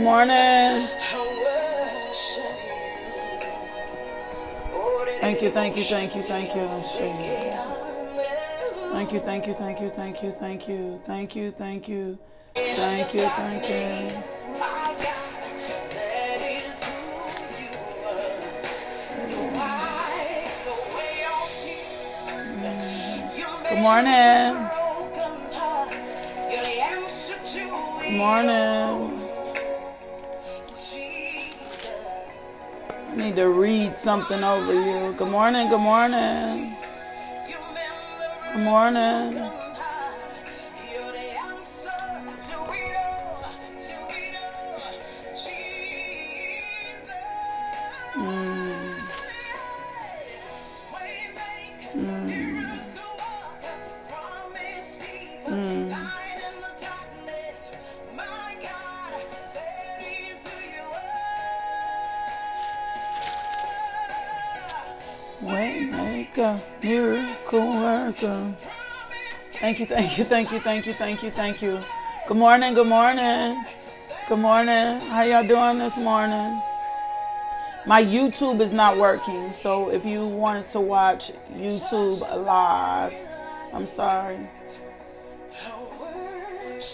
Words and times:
Morning. 0.00 0.88
Thank 5.20 5.42
you, 5.42 5.50
thank 5.50 5.76
you, 5.76 5.84
thank 5.84 6.16
you, 6.16 6.22
thank 6.22 6.54
you. 6.54 6.68
Thank 8.92 9.12
you, 9.12 9.20
thank 9.20 9.46
you, 9.46 9.54
thank 9.54 9.80
you, 9.80 9.90
thank 9.90 10.22
you, 10.22 10.30
thank 10.32 10.66
you, 10.68 10.80
thank 11.12 11.36
you, 11.36 11.52
thank 11.52 11.88
you, 11.88 12.18
thank 12.54 13.14
you, 13.14 13.28
thank 13.28 13.68
you. 13.68 14.10
Good 23.68 23.82
morning. 23.82 24.68
Good 28.02 28.16
morning. 28.16 29.19
I 33.10 33.16
need 33.16 33.34
to 33.36 33.48
read 33.48 33.96
something 33.96 34.44
over 34.44 34.72
you. 34.72 35.12
Good 35.14 35.28
morning, 35.28 35.68
good 35.68 35.80
morning. 35.80 36.76
Good 38.52 38.62
morning. 38.62 39.50
Thank 69.70 69.78
you, 69.78 69.86
thank 69.86 70.18
you, 70.18 70.24
thank 70.24 70.50
you, 70.50 70.58
thank 70.58 70.86
you, 70.86 70.92
thank 70.92 71.22
you, 71.22 71.30
thank 71.30 71.62
you. 71.62 71.80
Good 72.26 72.36
morning, 72.36 72.74
good 72.74 72.88
morning. 72.88 73.64
Good 74.28 74.40
morning. 74.40 74.98
How 74.98 75.22
y'all 75.22 75.46
doing 75.46 75.78
this 75.78 75.96
morning? 75.96 76.60
My 77.86 78.02
YouTube 78.02 78.60
is 78.60 78.72
not 78.72 78.98
working, 78.98 79.52
so 79.52 79.92
if 79.92 80.04
you 80.04 80.26
wanted 80.26 80.66
to 80.70 80.80
watch 80.80 81.30
YouTube 81.54 82.20
live, 82.44 83.12
I'm 83.72 83.86
sorry. 83.86 84.38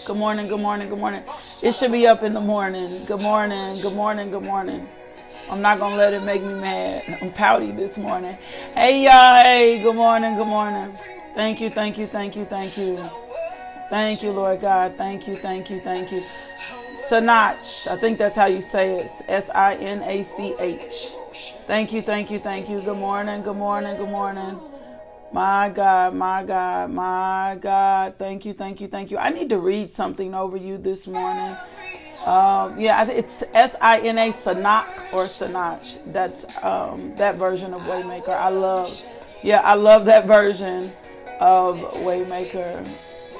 Good 0.05 0.17
morning, 0.17 0.47
good 0.47 0.59
morning, 0.59 0.87
good 0.87 0.99
morning. 0.99 1.23
It 1.63 1.73
should 1.73 1.91
be 1.91 2.05
up 2.05 2.21
in 2.21 2.35
the 2.35 2.41
morning. 2.41 3.05
Good 3.05 3.21
morning, 3.21 3.81
good 3.81 3.95
morning, 3.95 4.29
good 4.29 4.43
morning. 4.43 4.87
I'm 5.49 5.63
not 5.63 5.79
gonna 5.79 5.95
let 5.95 6.13
it 6.13 6.21
make 6.21 6.43
me 6.43 6.53
mad. 6.53 7.17
I'm 7.23 7.33
pouty 7.33 7.71
this 7.71 7.97
morning. 7.97 8.37
Hey 8.75 9.03
y'all, 9.03 9.35
hey, 9.37 9.81
good 9.81 9.95
morning, 9.95 10.35
good 10.35 10.45
morning. 10.45 10.95
Thank 11.37 11.61
you, 11.61 11.69
thank 11.69 11.99
you, 11.99 12.07
thank 12.07 12.35
you, 12.35 12.45
thank 12.45 12.75
you. 12.79 12.97
Thank 13.91 14.23
you, 14.23 14.31
Lord 14.31 14.59
God. 14.59 14.95
Thank 14.97 15.27
you, 15.27 15.35
thank 15.35 15.69
you, 15.69 15.79
thank 15.81 16.11
you. 16.11 16.23
Sinach, 16.95 17.87
I 17.87 17.95
think 17.95 18.17
that's 18.17 18.35
how 18.35 18.47
you 18.47 18.59
say 18.59 19.01
it. 19.01 19.11
S 19.27 19.47
I 19.53 19.75
N 19.75 20.01
A 20.01 20.23
C 20.23 20.55
H. 20.59 21.13
Thank 21.67 21.93
you, 21.93 22.01
thank 22.01 22.31
you, 22.31 22.39
thank 22.39 22.67
you. 22.67 22.81
Good 22.81 22.97
morning, 22.97 23.43
good 23.43 23.55
morning, 23.55 23.97
good 23.97 24.09
morning. 24.09 24.59
My 25.31 25.69
God, 25.69 26.15
my 26.15 26.43
God, 26.43 26.89
my 26.89 27.55
God. 27.61 28.15
Thank 28.17 28.43
you, 28.43 28.55
thank 28.55 28.81
you, 28.81 28.87
thank 28.87 29.11
you. 29.11 29.19
I 29.19 29.29
need 29.29 29.49
to 29.49 29.59
read 29.59 29.93
something 29.93 30.33
over 30.33 30.57
you 30.57 30.79
this 30.79 31.05
morning. 31.05 31.55
Um, 32.25 32.79
yeah, 32.79 33.07
it's 33.07 33.43
S 33.53 33.75
I 33.79 33.99
N 33.99 34.17
A 34.17 34.31
Sanach 34.31 35.13
or 35.13 35.25
Sanach. 35.25 35.99
That's 36.11 36.47
um, 36.63 37.13
that 37.17 37.35
version 37.35 37.75
of 37.75 37.81
Waymaker. 37.81 38.29
I 38.29 38.49
love. 38.49 38.89
Yeah, 39.43 39.61
I 39.61 39.75
love 39.75 40.05
that 40.05 40.25
version 40.25 40.91
of 41.39 41.79
Waymaker. 42.03 42.87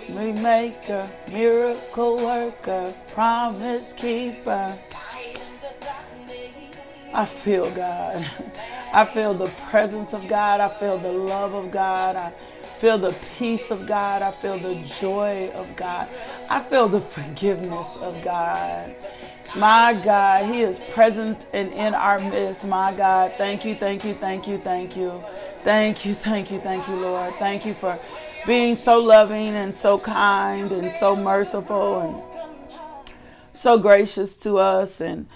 Waymaker, 0.08 1.10
miracle 1.32 2.18
worker, 2.18 2.94
promise 3.10 3.94
keeper. 3.94 4.78
I 7.14 7.26
feel 7.26 7.70
God. 7.74 8.30
I 8.94 9.06
feel 9.06 9.34
the 9.34 9.48
presence 9.70 10.14
of 10.14 10.28
God. 10.28 10.60
I 10.60 10.70
feel 10.70 10.98
the 10.98 11.12
love 11.12 11.54
of 11.54 11.72
God. 11.72 12.16
I 12.16 12.32
feel 12.80 12.98
the 12.98 13.16
peace 13.38 13.72
of 13.72 13.86
God. 13.86 14.22
I 14.22 14.32
feel 14.32 14.58
the 14.58 14.76
joy 15.00 15.52
of 15.54 15.76
God. 15.76 16.10
I 16.50 16.62
feel 16.62 16.88
the 16.88 17.02
forgiveness 17.02 17.98
of 17.98 18.24
God. 18.24 18.96
My 19.56 20.00
God, 20.04 20.46
He 20.46 20.62
is 20.62 20.80
present 20.92 21.48
and 21.54 21.72
in 21.74 21.96
our 21.96 22.20
midst. 22.20 22.66
My 22.68 22.94
God, 22.94 23.34
thank 23.38 23.66
you, 23.66 23.76
thank 23.76 24.04
you, 24.04 24.14
thank 24.14 24.48
you, 24.48 24.58
thank 24.58 24.96
you. 24.96 25.24
Thank 25.68 26.06
you, 26.06 26.14
thank 26.14 26.50
you, 26.50 26.62
thank 26.62 26.88
you, 26.88 26.96
Lord. 26.96 27.34
Thank 27.40 27.66
you 27.66 27.74
for 27.74 28.00
being 28.46 28.74
so 28.74 29.02
loving 29.02 29.50
and 29.50 29.76
so 29.76 30.00
kind 30.00 30.72
and 30.72 30.90
so 30.90 31.14
merciful 31.14 32.00
and 32.00 33.12
so 33.52 33.78
gracious 33.78 34.38
to 34.44 34.60
us 34.60 35.02
and 35.02 35.28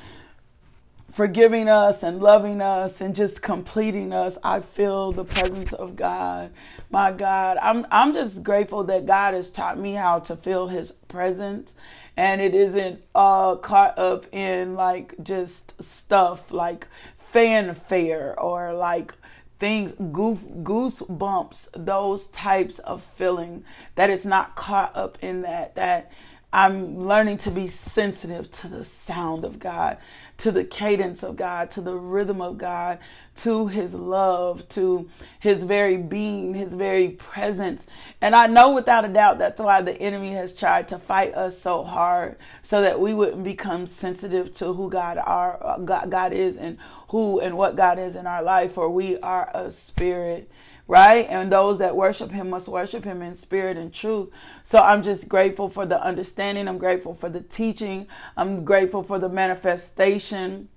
forgiving 1.12 1.68
us 1.68 2.02
and 2.02 2.22
loving 2.22 2.62
us 2.62 3.02
and 3.02 3.14
just 3.14 3.42
completing 3.42 4.14
us. 4.14 4.38
I 4.42 4.62
feel 4.62 5.12
the 5.12 5.26
presence 5.26 5.74
of 5.74 5.98
God. 5.98 6.50
My 6.90 7.12
God, 7.12 7.58
I'm 7.62 7.86
I'm 7.92 8.14
just 8.14 8.42
grateful 8.42 8.86
that 8.86 9.06
God 9.06 9.34
has 9.34 9.52
taught 9.52 9.78
me 9.78 9.96
how 9.96 10.20
to 10.20 10.38
feel 10.38 10.70
his 10.70 10.94
presence 11.10 11.76
and 12.16 12.40
it 12.40 12.56
isn't 12.56 13.04
uh 13.16 13.58
caught 13.58 14.00
up 14.00 14.34
in 14.34 14.76
like 14.76 15.14
just 15.24 15.74
stuff 15.84 16.54
like 16.54 16.88
fanfare 17.18 18.40
or 18.40 18.72
like 18.72 19.14
things 19.62 19.94
goof 20.12 20.40
goosebumps 20.64 21.68
those 21.76 22.26
types 22.28 22.80
of 22.80 23.04
feeling 23.04 23.64
that 23.94 24.10
it's 24.10 24.26
not 24.26 24.56
caught 24.56 24.94
up 24.96 25.20
in 25.22 25.44
that 25.44 25.76
that 25.76 26.12
I'm 26.54 27.00
learning 27.00 27.38
to 27.38 27.52
be 27.52 27.68
sensitive 27.68 28.52
to 28.52 28.68
the 28.68 28.84
sound 28.84 29.46
of 29.46 29.58
God, 29.58 29.98
to 30.38 30.52
the 30.52 30.66
cadence 30.66 31.24
of 31.24 31.38
God, 31.38 31.72
to 31.72 31.82
the 31.82 31.96
rhythm 31.96 32.42
of 32.42 32.58
God, 32.58 33.00
to 33.38 33.68
his 33.68 33.94
love, 33.96 34.68
to 34.70 35.10
his 35.40 35.64
very 35.64 35.96
being, 35.96 36.54
his 36.54 36.74
very 36.74 37.10
presence. 37.10 37.86
And 38.20 38.36
I 38.36 38.48
know 38.48 38.74
without 38.74 39.06
a 39.06 39.08
doubt 39.08 39.40
that's 39.40 39.62
why 39.62 39.82
the 39.82 40.00
enemy 40.02 40.34
has 40.34 40.54
tried 40.54 40.90
to 40.90 41.00
fight 41.00 41.34
us 41.36 41.58
so 41.58 41.84
hard 41.84 42.36
so 42.64 42.82
that 42.82 43.00
we 43.00 43.14
wouldn't 43.14 43.46
become 43.46 43.88
sensitive 43.88 44.54
to 44.56 44.74
who 44.74 44.90
God 44.90 45.18
are 45.20 45.58
uh, 45.66 45.78
God, 45.78 46.12
God 46.12 46.34
is 46.34 46.58
and 46.58 46.78
who 47.10 47.40
and 47.40 47.58
what 47.58 47.78
God 47.78 47.98
is 47.98 48.18
in 48.18 48.28
our 48.28 48.44
life 48.44 48.74
for 48.74 48.90
we 48.90 49.18
are 49.20 49.50
a 49.54 49.72
spirit 49.72 50.50
right? 50.92 51.26
And 51.30 51.50
those 51.50 51.78
that 51.78 51.96
worship 51.96 52.32
him 52.32 52.50
must 52.50 52.68
worship 52.68 53.06
him 53.06 53.22
in 53.22 53.34
spirit 53.34 53.78
and 53.78 53.94
truth. 53.94 54.28
So 54.64 54.78
I'm 54.78 55.02
just 55.02 55.30
grateful 55.30 55.70
for 55.70 55.86
the 55.86 56.04
understanding. 56.04 56.68
I'm 56.68 56.78
grateful 56.78 57.14
for 57.14 57.30
the 57.30 57.40
teaching. 57.40 58.08
I'm 58.36 58.66
grateful 58.66 59.02
for 59.02 59.18
the 59.18 59.30
manifestation 59.30 60.68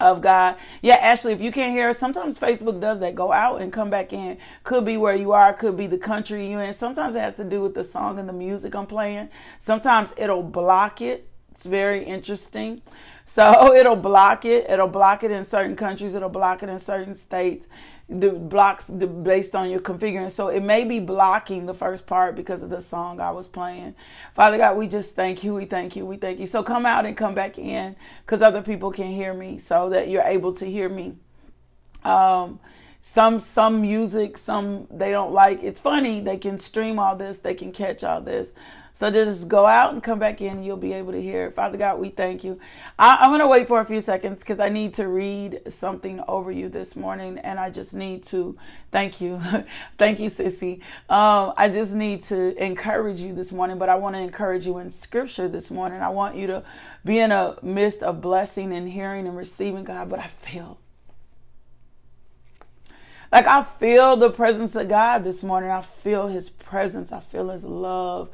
of 0.00 0.22
God. 0.22 0.56
Yeah, 0.80 0.94
Ashley, 0.94 1.34
if 1.34 1.42
you 1.42 1.52
can't 1.52 1.76
hear 1.76 1.92
sometimes 1.92 2.38
Facebook 2.38 2.80
does 2.80 2.98
that. 3.00 3.14
Go 3.14 3.30
out 3.30 3.60
and 3.60 3.70
come 3.70 3.90
back 3.90 4.14
in. 4.14 4.38
Could 4.64 4.86
be 4.86 4.96
where 4.96 5.14
you 5.14 5.32
are, 5.32 5.52
could 5.52 5.76
be 5.76 5.86
the 5.86 5.98
country 5.98 6.50
you're 6.50 6.62
in. 6.62 6.72
Sometimes 6.72 7.14
it 7.14 7.20
has 7.20 7.34
to 7.34 7.44
do 7.44 7.60
with 7.60 7.74
the 7.74 7.84
song 7.84 8.18
and 8.18 8.26
the 8.26 8.32
music 8.32 8.74
I'm 8.74 8.86
playing. 8.86 9.28
Sometimes 9.58 10.14
it'll 10.16 10.42
block 10.42 11.02
it. 11.02 11.28
It's 11.50 11.66
very 11.66 12.02
interesting. 12.02 12.80
So 13.26 13.74
it'll 13.76 13.96
block 13.96 14.46
it. 14.46 14.70
It'll 14.70 14.88
block 14.88 15.24
it 15.24 15.30
in 15.30 15.44
certain 15.44 15.76
countries. 15.76 16.14
It'll 16.14 16.30
block 16.30 16.62
it 16.62 16.70
in 16.70 16.78
certain 16.78 17.14
states 17.14 17.66
the 18.08 18.30
blocks 18.30 18.86
the, 18.86 19.06
based 19.06 19.54
on 19.54 19.70
your 19.70 19.80
configuring. 19.80 20.30
So 20.30 20.48
it 20.48 20.62
may 20.62 20.84
be 20.84 21.00
blocking 21.00 21.66
the 21.66 21.74
first 21.74 22.06
part 22.06 22.36
because 22.36 22.62
of 22.62 22.70
the 22.70 22.80
song 22.80 23.20
I 23.20 23.30
was 23.30 23.48
playing. 23.48 23.94
Father 24.34 24.58
God, 24.58 24.76
we 24.76 24.86
just 24.88 25.16
thank 25.16 25.42
you. 25.44 25.54
We 25.54 25.64
thank 25.64 25.96
you. 25.96 26.04
We 26.04 26.16
thank 26.16 26.38
you. 26.38 26.46
So 26.46 26.62
come 26.62 26.86
out 26.86 27.06
and 27.06 27.16
come 27.16 27.34
back 27.34 27.58
in 27.58 27.96
because 28.24 28.42
other 28.42 28.62
people 28.62 28.90
can 28.90 29.06
hear 29.06 29.32
me 29.32 29.58
so 29.58 29.88
that 29.90 30.08
you're 30.08 30.22
able 30.22 30.52
to 30.54 30.66
hear 30.66 30.88
me. 30.88 31.14
Um, 32.04 32.58
some 33.04 33.40
some 33.40 33.80
music 33.80 34.38
some 34.38 34.86
they 34.88 35.10
don't 35.10 35.32
like 35.32 35.60
it's 35.64 35.80
funny 35.80 36.20
they 36.20 36.36
can 36.36 36.56
stream 36.56 37.00
all 37.00 37.16
this 37.16 37.38
they 37.38 37.52
can 37.52 37.72
catch 37.72 38.04
all 38.04 38.20
this 38.20 38.52
so 38.94 39.10
just 39.10 39.48
go 39.48 39.64
out 39.64 39.94
and 39.94 40.02
come 40.02 40.18
back 40.18 40.42
in 40.42 40.62
you'll 40.62 40.76
be 40.76 40.92
able 40.92 41.12
to 41.12 41.20
hear. 41.20 41.50
Father 41.50 41.78
God, 41.78 41.98
we 41.98 42.10
thank 42.10 42.44
you. 42.44 42.60
I, 42.98 43.24
am 43.24 43.30
going 43.30 43.40
to 43.40 43.48
wait 43.48 43.66
for 43.66 43.80
a 43.80 43.84
few 43.84 44.00
seconds 44.00 44.40
because 44.40 44.60
I 44.60 44.68
need 44.68 44.94
to 44.94 45.08
read 45.08 45.62
something 45.68 46.22
over 46.28 46.52
you 46.52 46.68
this 46.68 46.94
morning 46.94 47.38
and 47.38 47.58
I 47.58 47.70
just 47.70 47.94
need 47.94 48.22
to 48.24 48.56
thank 48.90 49.20
you. 49.20 49.40
thank 49.98 50.20
you, 50.20 50.28
Sissy. 50.28 50.80
Um, 51.08 51.54
I 51.56 51.70
just 51.72 51.94
need 51.94 52.22
to 52.24 52.62
encourage 52.62 53.20
you 53.20 53.34
this 53.34 53.50
morning, 53.50 53.78
but 53.78 53.88
I 53.88 53.94
want 53.94 54.14
to 54.16 54.20
encourage 54.20 54.66
you 54.66 54.76
in 54.78 54.90
scripture 54.90 55.48
this 55.48 55.70
morning. 55.70 56.02
I 56.02 56.10
want 56.10 56.36
you 56.36 56.46
to 56.48 56.62
be 57.04 57.18
in 57.18 57.32
a 57.32 57.56
midst 57.62 58.02
of 58.02 58.20
blessing 58.20 58.74
and 58.74 58.88
hearing 58.88 59.26
and 59.26 59.36
receiving 59.36 59.84
God, 59.84 60.10
but 60.10 60.18
I 60.18 60.26
feel 60.26 60.78
like 63.32 63.46
I 63.46 63.62
feel 63.62 64.16
the 64.16 64.30
presence 64.30 64.76
of 64.76 64.88
God 64.88 65.24
this 65.24 65.42
morning. 65.42 65.70
I 65.70 65.80
feel 65.80 66.28
his 66.28 66.50
presence. 66.50 67.12
I 67.12 67.20
feel 67.20 67.48
his 67.48 67.64
love. 67.64 68.28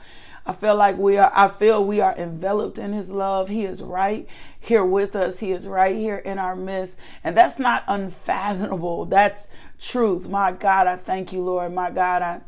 I 0.48 0.54
feel 0.54 0.74
like 0.74 0.96
we 0.96 1.18
are, 1.18 1.30
I 1.34 1.48
feel 1.48 1.84
we 1.84 2.00
are 2.00 2.16
enveloped 2.16 2.78
in 2.78 2.94
his 2.94 3.10
love. 3.10 3.50
He 3.50 3.66
is 3.66 3.82
right 3.82 4.26
here 4.58 4.82
with 4.82 5.14
us. 5.14 5.38
He 5.40 5.52
is 5.52 5.68
right 5.68 5.94
here 5.94 6.16
in 6.16 6.38
our 6.38 6.56
midst. 6.56 6.96
And 7.22 7.36
that's 7.36 7.58
not 7.58 7.84
unfathomable. 7.86 9.04
That's 9.04 9.46
truth. 9.78 10.26
My 10.26 10.52
God, 10.52 10.86
I 10.86 10.96
thank 10.96 11.34
you, 11.34 11.42
Lord. 11.42 11.74
My 11.74 11.90
God, 11.90 12.22
I 12.22 12.40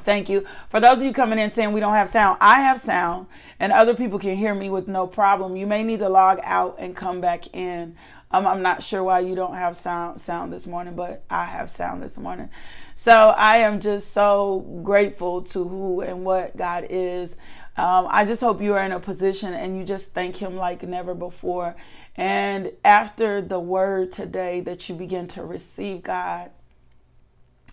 Thank 0.00 0.28
you. 0.28 0.44
For 0.68 0.78
those 0.78 0.98
of 0.98 1.04
you 1.04 1.12
coming 1.12 1.38
in 1.38 1.50
saying 1.50 1.72
we 1.72 1.80
don't 1.80 1.94
have 1.94 2.08
sound, 2.08 2.38
I 2.40 2.60
have 2.60 2.80
sound 2.80 3.26
and 3.58 3.72
other 3.72 3.94
people 3.94 4.18
can 4.18 4.36
hear 4.36 4.54
me 4.54 4.68
with 4.68 4.88
no 4.88 5.06
problem. 5.06 5.56
You 5.56 5.66
may 5.66 5.82
need 5.82 6.00
to 6.00 6.08
log 6.08 6.38
out 6.42 6.76
and 6.78 6.94
come 6.94 7.20
back 7.20 7.54
in. 7.56 7.96
Um, 8.30 8.46
I'm 8.46 8.62
not 8.62 8.82
sure 8.82 9.04
why 9.04 9.20
you 9.20 9.34
don't 9.34 9.54
have 9.54 9.76
sound 9.76 10.20
sound 10.20 10.52
this 10.52 10.66
morning, 10.66 10.94
but 10.96 11.24
I 11.30 11.44
have 11.44 11.70
sound 11.70 12.02
this 12.02 12.18
morning. 12.18 12.50
So 12.94 13.12
I 13.12 13.58
am 13.58 13.80
just 13.80 14.12
so 14.12 14.80
grateful 14.82 15.42
to 15.42 15.64
who 15.64 16.00
and 16.00 16.24
what 16.24 16.56
God 16.56 16.86
is. 16.90 17.36
Um, 17.76 18.06
I 18.08 18.24
just 18.24 18.40
hope 18.40 18.60
you 18.60 18.74
are 18.74 18.82
in 18.82 18.92
a 18.92 19.00
position 19.00 19.54
and 19.54 19.78
you 19.78 19.84
just 19.84 20.12
thank 20.12 20.36
Him 20.36 20.56
like 20.56 20.82
never 20.82 21.14
before. 21.14 21.76
And 22.16 22.72
after 22.84 23.42
the 23.42 23.60
word 23.60 24.10
today, 24.10 24.60
that 24.62 24.88
you 24.88 24.94
begin 24.94 25.28
to 25.28 25.44
receive 25.44 26.02
God 26.02 26.50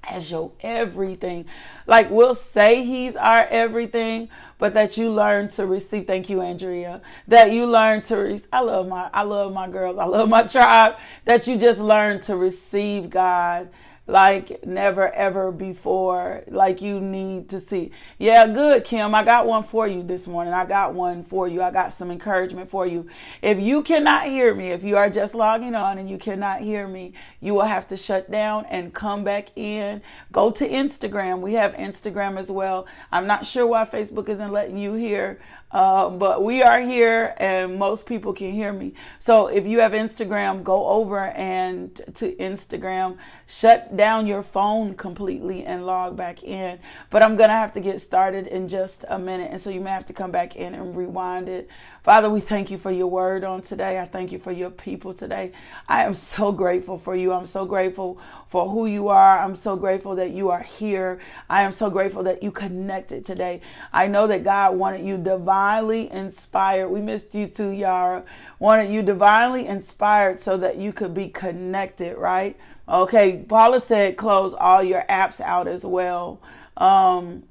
as 0.04 0.30
your 0.30 0.52
everything. 0.62 1.46
Like 1.88 2.10
we'll 2.10 2.36
say 2.36 2.84
he's 2.84 3.16
our 3.16 3.46
everything, 3.46 4.30
but 4.58 4.74
that 4.74 4.98
you 4.98 5.10
learn 5.10 5.50
to 5.50 5.66
receive. 5.66 6.06
Thank 6.06 6.30
you, 6.30 6.42
Andrea. 6.42 7.02
That 7.28 7.52
you 7.52 7.66
learn 7.66 8.02
to. 8.02 8.16
Re- 8.18 8.42
I 8.52 8.62
love 8.62 8.88
my. 8.88 9.10
I 9.14 9.24
love 9.24 9.54
my 9.54 9.70
girls. 9.70 9.98
I 9.98 10.06
love 10.06 10.30
my 10.30 10.44
tribe. 10.44 10.98
That 11.26 11.48
you 11.48 11.58
just 11.58 11.80
learn 11.80 12.20
to 12.22 12.36
receive 12.36 13.10
God 13.10 13.70
like 14.06 14.66
never 14.66 15.10
ever 15.14 15.52
before. 15.52 16.44
Like 16.48 16.82
you 16.82 17.00
need 17.00 17.50
to 17.50 17.60
see. 17.60 17.92
Yeah, 18.18 18.48
good, 18.48 18.84
Kim. 18.84 19.16
I 19.16 19.24
got 19.24 19.48
one 19.48 19.64
for 19.64 19.88
you 19.88 20.04
this 20.04 20.28
morning. 20.28 20.54
I 20.54 20.66
got 20.66 20.94
one 20.94 21.24
for 21.24 21.48
you. 21.48 21.62
I 21.62 21.72
got 21.72 21.94
some 21.94 22.12
encouragement 22.12 22.70
for 22.70 22.86
you. 22.86 23.08
If 23.42 23.60
you 23.60 23.82
cannot 23.82 24.26
hear 24.26 24.54
me, 24.54 24.72
if 24.72 24.84
you 24.84 24.98
are 24.98 25.10
just 25.10 25.36
logging 25.36 25.76
on 25.76 25.98
and 25.98 26.10
you 26.10 26.18
cannot 26.18 26.60
hear 26.60 26.88
me, 26.88 27.14
you 27.40 27.54
will 27.54 27.62
have 27.62 27.88
to 27.90 27.98
shut 27.98 28.30
down 28.30 28.66
and 28.66 28.94
come 28.94 29.24
back 29.24 29.50
in. 29.56 30.02
Go 30.32 30.52
to 30.52 30.68
Instagram. 30.68 31.40
We 31.40 31.54
have 31.54 31.74
Instagram 31.76 32.38
as 32.38 32.52
well. 32.52 32.86
I'm 33.12 33.28
not 33.28 33.46
sure 33.46 33.66
why 33.66 33.86
Facebook 33.86 34.28
isn't 34.28 34.52
letting 34.52 34.78
you 34.78 34.94
hear 34.94 35.40
uh, 35.74 36.10
but 36.10 36.44
we 36.44 36.62
are 36.62 36.80
here 36.80 37.34
and 37.38 37.78
most 37.78 38.06
people 38.06 38.32
can 38.32 38.52
hear 38.52 38.72
me. 38.72 38.94
So 39.18 39.48
if 39.48 39.66
you 39.66 39.80
have 39.80 39.94
Instagram, 39.94 40.64
go 40.64 40.88
over 40.88 41.28
and 41.30 41.96
to 42.14 42.36
Instagram, 42.36 43.18
shut 43.48 43.98
down 43.98 44.28
your 44.28 44.44
phone 44.44 44.94
completely 44.94 45.66
and 45.66 45.86
log 45.86 46.16
back 46.16 46.44
in. 46.44 46.78
But 47.10 47.24
I'm 47.24 47.36
going 47.36 47.50
to 47.50 47.56
have 47.56 47.74
to 47.74 47.80
get 47.80 48.00
started 48.00 48.48
in 48.48 48.68
just 48.68 49.04
a 49.10 49.18
minute. 49.18 49.50
And 49.52 49.60
so 49.60 49.72
you 49.72 49.82
may 49.82 49.90
have 49.90 50.06
to 50.06 50.14
come 50.14 50.32
back 50.32 50.56
in 50.56 50.76
and 50.76 50.96
rewind 50.96 51.50
it. 51.50 51.68
Father, 52.04 52.30
we 52.30 52.42
thank 52.42 52.70
you 52.70 52.78
for 52.78 52.92
your 52.92 53.08
word 53.08 53.46
on 53.46 53.62
today. 53.62 53.98
I 53.98 54.06
thank 54.06 54.34
you 54.34 54.40
for 54.40 54.52
your 54.52 54.70
people 54.70 55.14
today. 55.14 55.54
I 55.88 56.04
am 56.04 56.14
so 56.14 56.52
grateful 56.52 56.98
for 56.98 57.16
you. 57.16 57.32
I'm 57.32 57.46
so 57.46 57.66
grateful 57.66 58.20
for 58.50 58.68
who 58.70 58.88
you 58.88 59.08
are. 59.08 59.40
I'm 59.40 59.56
so 59.56 59.78
grateful 59.78 60.16
that 60.16 60.32
you 60.32 60.50
are 60.50 60.64
here. 60.64 61.20
I 61.50 61.64
am 61.64 61.72
so 61.72 61.90
grateful 61.90 62.22
that 62.24 62.44
you 62.44 62.52
connected 62.52 63.24
today. 63.24 63.62
I 63.94 64.08
know 64.08 64.28
that 64.28 64.44
God 64.44 64.76
wanted 64.76 65.06
you 65.06 65.18
divinely 65.18 66.12
inspired. 66.12 66.90
We 66.90 67.02
missed 67.02 67.36
you 67.36 67.48
too, 67.48 67.70
Yara. 67.70 68.26
Wanted 68.60 68.92
you 68.92 69.02
divinely 69.02 69.68
inspired 69.68 70.42
so 70.42 70.58
that 70.58 70.78
you 70.78 70.92
could 70.92 71.14
be 71.14 71.30
connected, 71.30 72.18
right? 72.18 72.58
Okay, 72.90 73.46
Paula 73.48 73.80
said 73.80 74.18
close 74.18 74.54
all 74.54 74.84
your 74.84 75.06
apps 75.10 75.40
out 75.40 75.70
as 75.70 75.86
well. 75.86 76.42
Um, 76.76 77.44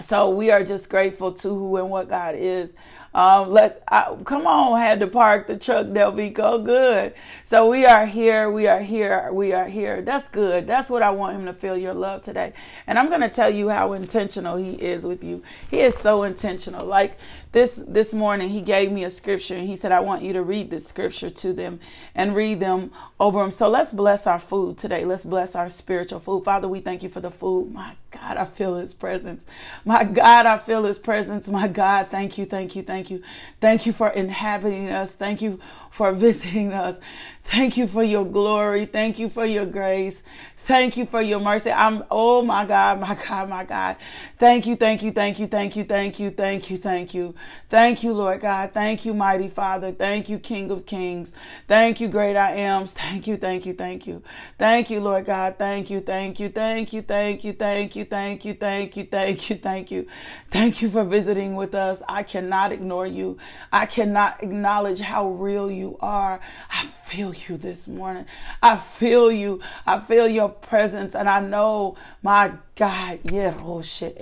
so 0.00 0.30
we 0.30 0.50
are 0.50 0.64
just 0.64 0.90
grateful 0.90 1.32
to 1.32 1.48
who 1.48 1.76
and 1.76 1.90
what 1.90 2.08
God 2.08 2.34
is. 2.36 2.74
Um, 3.14 3.50
let's 3.50 3.80
come 4.24 4.46
on, 4.46 4.78
had 4.80 4.98
to 5.00 5.06
park 5.06 5.46
the 5.46 5.56
truck, 5.56 5.86
Delvico. 5.86 6.64
Good. 6.64 7.14
So 7.44 7.70
we 7.70 7.86
are 7.86 8.06
here. 8.06 8.50
We 8.50 8.66
are 8.66 8.80
here. 8.80 9.32
We 9.32 9.52
are 9.52 9.68
here. 9.68 10.02
That's 10.02 10.28
good. 10.28 10.66
That's 10.66 10.90
what 10.90 11.02
I 11.02 11.10
want 11.10 11.36
him 11.36 11.46
to 11.46 11.52
feel 11.52 11.76
your 11.76 11.94
love 11.94 12.22
today. 12.22 12.52
And 12.88 12.98
I'm 12.98 13.08
to 13.20 13.28
tell 13.28 13.50
you 13.50 13.68
how 13.68 13.92
intentional 13.92 14.56
he 14.56 14.72
is 14.72 15.06
with 15.06 15.22
you. 15.22 15.42
He 15.70 15.80
is 15.80 15.96
so 15.96 16.24
intentional. 16.24 16.84
Like 16.84 17.16
this 17.54 17.82
this 17.88 18.12
morning 18.12 18.50
he 18.50 18.60
gave 18.60 18.92
me 18.92 19.04
a 19.04 19.10
scripture 19.10 19.54
and 19.54 19.66
he 19.66 19.76
said 19.76 19.92
i 19.92 20.00
want 20.00 20.22
you 20.22 20.34
to 20.34 20.42
read 20.42 20.70
this 20.70 20.86
scripture 20.86 21.30
to 21.30 21.54
them 21.54 21.80
and 22.14 22.36
read 22.36 22.60
them 22.60 22.92
over 23.18 23.38
them 23.40 23.50
so 23.50 23.70
let's 23.70 23.92
bless 23.92 24.26
our 24.26 24.38
food 24.38 24.76
today. 24.76 25.04
Let's 25.04 25.24
bless 25.24 25.54
our 25.56 25.68
spiritual 25.68 26.20
food. 26.20 26.44
Father 26.44 26.68
we 26.68 26.80
thank 26.80 27.02
you 27.02 27.08
for 27.08 27.20
the 27.20 27.30
food. 27.30 27.72
My 27.72 27.94
god 28.10 28.36
i 28.36 28.44
feel 28.44 28.76
his 28.76 28.92
presence. 28.94 29.44
My 29.84 30.04
god 30.04 30.46
i 30.46 30.58
feel 30.58 30.84
his 30.84 30.98
presence. 30.98 31.48
My 31.48 31.68
god 31.68 32.08
thank 32.08 32.36
you 32.38 32.46
thank 32.46 32.76
you 32.76 32.82
thank 32.82 33.10
you. 33.10 33.22
Thank 33.60 33.86
you 33.86 33.92
for 33.92 34.10
inhabiting 34.10 34.90
us. 34.90 35.12
Thank 35.12 35.40
you 35.42 35.60
for 35.90 36.12
visiting 36.26 36.72
us. 36.72 36.98
Thank 37.44 37.76
you 37.76 37.86
for 37.86 38.02
your 38.02 38.24
glory. 38.24 38.86
Thank 38.86 39.18
you 39.18 39.28
for 39.28 39.44
your 39.46 39.66
grace 39.66 40.22
Thank 40.64 40.96
you 40.96 41.04
for 41.04 41.20
your 41.20 41.40
mercy. 41.40 41.70
I'm, 41.70 42.04
oh 42.10 42.40
my 42.40 42.64
God, 42.64 42.98
my 42.98 43.14
God, 43.14 43.50
my 43.50 43.64
God. 43.64 43.96
Thank 44.38 44.66
you, 44.66 44.76
thank 44.76 45.02
you, 45.02 45.12
thank 45.12 45.38
you, 45.38 45.46
thank 45.46 45.76
you, 45.76 45.84
thank 45.84 46.18
you, 46.18 46.30
thank 46.30 46.70
you, 46.70 46.78
thank 46.78 47.12
you. 47.12 47.34
Thank 47.68 48.02
you, 48.02 48.14
Lord 48.14 48.40
God. 48.40 48.72
Thank 48.72 49.04
you, 49.04 49.12
mighty 49.12 49.48
Father. 49.48 49.92
Thank 49.92 50.30
you, 50.30 50.38
King 50.38 50.70
of 50.70 50.86
Kings. 50.86 51.32
Thank 51.68 52.00
you, 52.00 52.08
great 52.08 52.34
I 52.34 52.52
am. 52.52 52.86
Thank 52.86 53.26
you, 53.26 53.36
thank 53.36 53.66
you, 53.66 53.74
thank 53.74 54.06
you. 54.06 54.22
Thank 54.58 54.88
you, 54.88 55.00
Lord 55.00 55.26
God. 55.26 55.56
Thank 55.58 55.90
you, 55.90 56.00
thank 56.00 56.40
you, 56.40 56.48
thank 56.48 56.94
you, 56.94 57.02
thank 57.02 57.44
you, 57.44 57.52
thank 57.52 57.94
you, 57.94 58.04
thank 58.04 58.44
you, 58.46 58.54
thank 58.54 58.96
you, 58.96 59.04
thank 59.04 59.50
you, 59.50 59.56
thank 59.56 59.90
you. 59.90 60.06
Thank 60.50 60.80
you 60.80 60.88
for 60.88 61.04
visiting 61.04 61.56
with 61.56 61.74
us. 61.74 62.00
I 62.08 62.22
cannot 62.22 62.72
ignore 62.72 63.06
you. 63.06 63.36
I 63.70 63.84
cannot 63.84 64.42
acknowledge 64.42 65.00
how 65.00 65.28
real 65.28 65.70
you 65.70 65.98
are. 66.00 66.40
I 66.70 66.86
feel 67.02 67.34
you 67.34 67.56
this 67.56 67.86
morning. 67.86 68.24
I 68.62 68.76
feel 68.76 69.30
you. 69.30 69.60
I 69.86 70.00
feel 70.00 70.26
your 70.26 70.53
presence. 70.62 71.14
And 71.14 71.28
I 71.28 71.40
know, 71.40 71.96
my 72.22 72.52
God, 72.76 73.20
yeah, 73.24 73.54
oh 73.62 73.82
shit, 73.82 74.16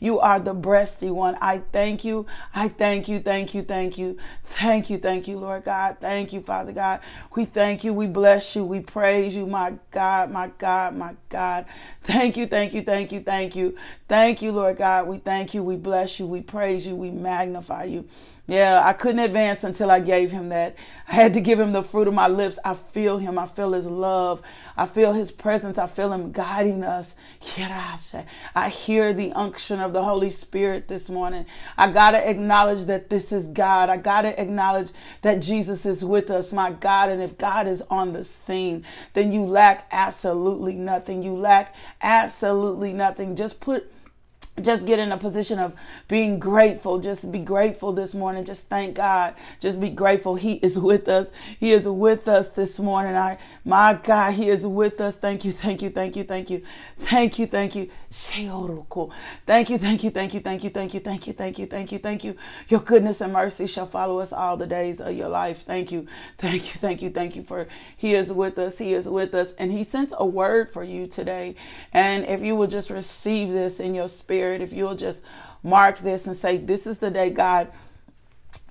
you 0.00 0.20
are 0.20 0.38
the 0.38 0.54
breasty 0.54 1.10
one. 1.10 1.36
I 1.40 1.62
thank 1.72 2.04
you. 2.04 2.26
I 2.54 2.68
thank 2.68 3.08
you. 3.08 3.20
Thank 3.20 3.54
you. 3.54 3.62
Thank 3.62 3.98
you. 3.98 4.18
Thank 4.44 4.90
you. 4.90 4.98
Thank 4.98 5.28
you, 5.28 5.38
Lord 5.38 5.64
God. 5.64 5.96
Thank 6.00 6.32
you, 6.32 6.42
Father 6.42 6.72
God. 6.72 7.00
We 7.34 7.46
thank 7.46 7.84
you. 7.84 7.94
We 7.94 8.06
bless 8.06 8.54
you. 8.56 8.64
We 8.64 8.80
praise 8.80 9.34
you, 9.36 9.46
my 9.46 9.74
God, 9.92 10.30
my 10.30 10.50
God, 10.58 10.96
my 10.96 11.14
God. 11.28 11.66
Thank 12.02 12.36
you. 12.36 12.46
Thank 12.46 12.74
you. 12.74 12.82
Thank 12.82 13.12
you. 13.12 13.20
Thank 13.20 13.56
you. 13.56 13.76
Thank 14.08 14.42
you, 14.42 14.52
Lord 14.52 14.78
God. 14.78 15.06
We 15.08 15.18
thank 15.18 15.54
you. 15.54 15.62
We 15.62 15.76
bless 15.76 16.18
you. 16.20 16.26
We 16.26 16.42
praise 16.42 16.86
you. 16.86 16.96
We 16.96 17.10
magnify 17.10 17.84
you. 17.84 18.06
Yeah, 18.46 18.82
I 18.84 18.94
couldn't 18.94 19.20
advance 19.20 19.62
until 19.62 19.90
I 19.92 20.00
gave 20.00 20.32
him 20.32 20.48
that. 20.48 20.74
I 21.08 21.14
had 21.14 21.34
to 21.34 21.40
give 21.40 21.60
him 21.60 21.72
the 21.72 21.82
fruit 21.84 22.08
of 22.08 22.14
my 22.14 22.26
lips. 22.26 22.58
I 22.64 22.74
feel 22.74 23.18
him. 23.18 23.38
I 23.38 23.46
feel 23.46 23.72
his 23.72 23.86
love. 23.86 24.42
I 24.76 24.86
feel 24.86 25.12
his 25.12 25.30
presence. 25.30 25.78
I 25.78 25.86
feel 25.86 26.12
him 26.12 26.32
guiding 26.32 26.82
us. 26.82 27.14
I 27.70 28.68
hear 28.68 29.12
the 29.12 29.32
unction 29.32 29.80
of 29.80 29.92
the 29.92 30.02
Holy 30.02 30.30
Spirit 30.30 30.88
this 30.88 31.08
morning. 31.08 31.46
I 31.78 31.90
got 31.90 32.12
to 32.12 32.28
acknowledge 32.28 32.86
that 32.86 33.10
this 33.10 33.32
is 33.32 33.46
God. 33.46 33.88
I 33.88 33.96
got 33.96 34.22
to 34.22 34.40
acknowledge 34.40 34.90
that 35.22 35.40
Jesus 35.40 35.86
is 35.86 36.04
with 36.04 36.30
us, 36.30 36.52
my 36.52 36.72
God. 36.72 37.10
And 37.10 37.22
if 37.22 37.38
God 37.38 37.66
is 37.66 37.82
on 37.90 38.12
the 38.12 38.24
scene, 38.24 38.84
then 39.14 39.32
you 39.32 39.44
lack 39.44 39.86
absolutely 39.92 40.74
nothing. 40.74 41.22
You 41.22 41.34
lack 41.34 41.74
absolutely 42.02 42.92
nothing. 42.92 43.36
Just 43.36 43.60
put 43.60 43.90
just 44.62 44.86
get 44.86 44.98
in 44.98 45.12
a 45.12 45.16
position 45.16 45.58
of 45.58 45.74
being 46.08 46.38
grateful. 46.38 46.98
Just 46.98 47.30
be 47.32 47.38
grateful 47.38 47.92
this 47.92 48.14
morning. 48.14 48.44
Just 48.44 48.68
thank 48.68 48.94
God. 48.96 49.34
Just 49.58 49.80
be 49.80 49.88
grateful. 49.88 50.34
He 50.34 50.54
is 50.54 50.78
with 50.78 51.08
us. 51.08 51.30
He 51.58 51.72
is 51.72 51.88
with 51.88 52.28
us 52.28 52.48
this 52.48 52.78
morning. 52.78 53.16
I, 53.16 53.38
my 53.64 53.94
God, 53.94 54.32
He 54.34 54.48
is 54.48 54.66
with 54.66 55.00
us. 55.00 55.16
Thank 55.16 55.44
you, 55.44 55.52
thank 55.52 55.82
you, 55.82 55.90
thank 55.90 56.16
you, 56.16 56.24
thank 56.24 56.50
you, 56.50 56.62
thank 56.98 57.38
you, 57.38 57.46
thank 57.46 57.74
you. 57.76 57.90
Thank 59.46 59.70
you, 59.70 59.78
thank 59.78 60.04
you, 60.04 60.10
thank 60.10 60.34
you, 60.34 60.40
thank 60.40 60.64
you, 60.64 60.70
thank 60.70 60.94
you, 60.94 61.00
thank 61.00 61.26
you, 61.26 61.32
thank 61.32 61.58
you, 61.58 61.66
thank 61.66 61.92
you, 61.92 61.98
thank 61.98 62.24
you. 62.24 62.36
Your 62.68 62.80
goodness 62.80 63.20
and 63.20 63.32
mercy 63.32 63.66
shall 63.66 63.86
follow 63.86 64.18
us 64.18 64.32
all 64.32 64.56
the 64.56 64.66
days 64.66 65.00
of 65.00 65.14
your 65.14 65.28
life. 65.28 65.62
Thank 65.62 65.92
you, 65.92 66.06
thank 66.38 66.74
you, 66.74 66.80
thank 66.80 67.02
you, 67.02 67.10
thank 67.10 67.36
you 67.36 67.42
for 67.42 67.68
He 67.96 68.14
is 68.14 68.32
with 68.32 68.58
us. 68.58 68.78
He 68.78 68.94
is 68.94 69.08
with 69.08 69.34
us, 69.34 69.52
and 69.52 69.70
He 69.70 69.84
sent 69.84 70.12
a 70.18 70.26
word 70.26 70.70
for 70.70 70.82
you 70.82 71.06
today. 71.06 71.54
And 71.92 72.24
if 72.24 72.42
you 72.42 72.56
will 72.56 72.66
just 72.66 72.90
receive 72.90 73.50
this 73.50 73.80
in 73.80 73.94
your 73.94 74.08
spirit 74.08 74.39
Spirit, 74.40 74.62
if 74.62 74.72
you'll 74.72 74.94
just 74.94 75.22
mark 75.62 75.98
this 75.98 76.26
and 76.26 76.34
say, 76.34 76.56
This 76.56 76.86
is 76.86 76.96
the 76.96 77.10
day 77.10 77.28
God 77.28 77.68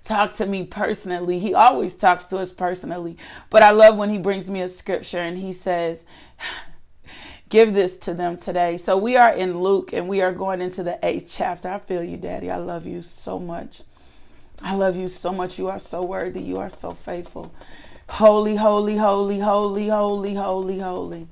talk 0.01 0.33
to 0.33 0.47
me 0.47 0.63
personally. 0.63 1.37
He 1.37 1.53
always 1.53 1.93
talks 1.93 2.25
to 2.25 2.37
us 2.37 2.51
personally. 2.51 3.17
But 3.51 3.61
I 3.61 3.69
love 3.69 3.95
when 3.95 4.09
he 4.09 4.17
brings 4.17 4.49
me 4.49 4.61
a 4.61 4.67
scripture 4.67 5.19
and 5.19 5.37
he 5.37 5.53
says, 5.53 6.05
Give 7.49 7.71
this 7.71 7.97
to 7.97 8.15
them 8.15 8.35
today. 8.35 8.77
So 8.77 8.97
we 8.97 9.15
are 9.15 9.31
in 9.31 9.59
Luke 9.59 9.93
and 9.93 10.09
we 10.09 10.21
are 10.21 10.31
going 10.31 10.59
into 10.59 10.81
the 10.81 10.97
eighth 11.03 11.31
chapter. 11.31 11.69
I 11.69 11.77
feel 11.77 12.03
you, 12.03 12.17
Daddy. 12.17 12.49
I 12.49 12.57
love 12.57 12.87
you 12.87 13.03
so 13.03 13.37
much. 13.37 13.83
I 14.63 14.73
love 14.73 14.97
you 14.97 15.07
so 15.07 15.31
much. 15.31 15.59
You 15.59 15.67
are 15.67 15.77
so 15.77 16.01
worthy. 16.01 16.41
You 16.41 16.57
are 16.57 16.71
so 16.71 16.93
faithful. 16.93 17.53
Holy, 18.09 18.55
holy, 18.55 18.97
holy, 18.97 19.37
holy, 19.37 19.89
holy, 19.89 20.33
holy, 20.33 20.79
holy. 20.79 21.27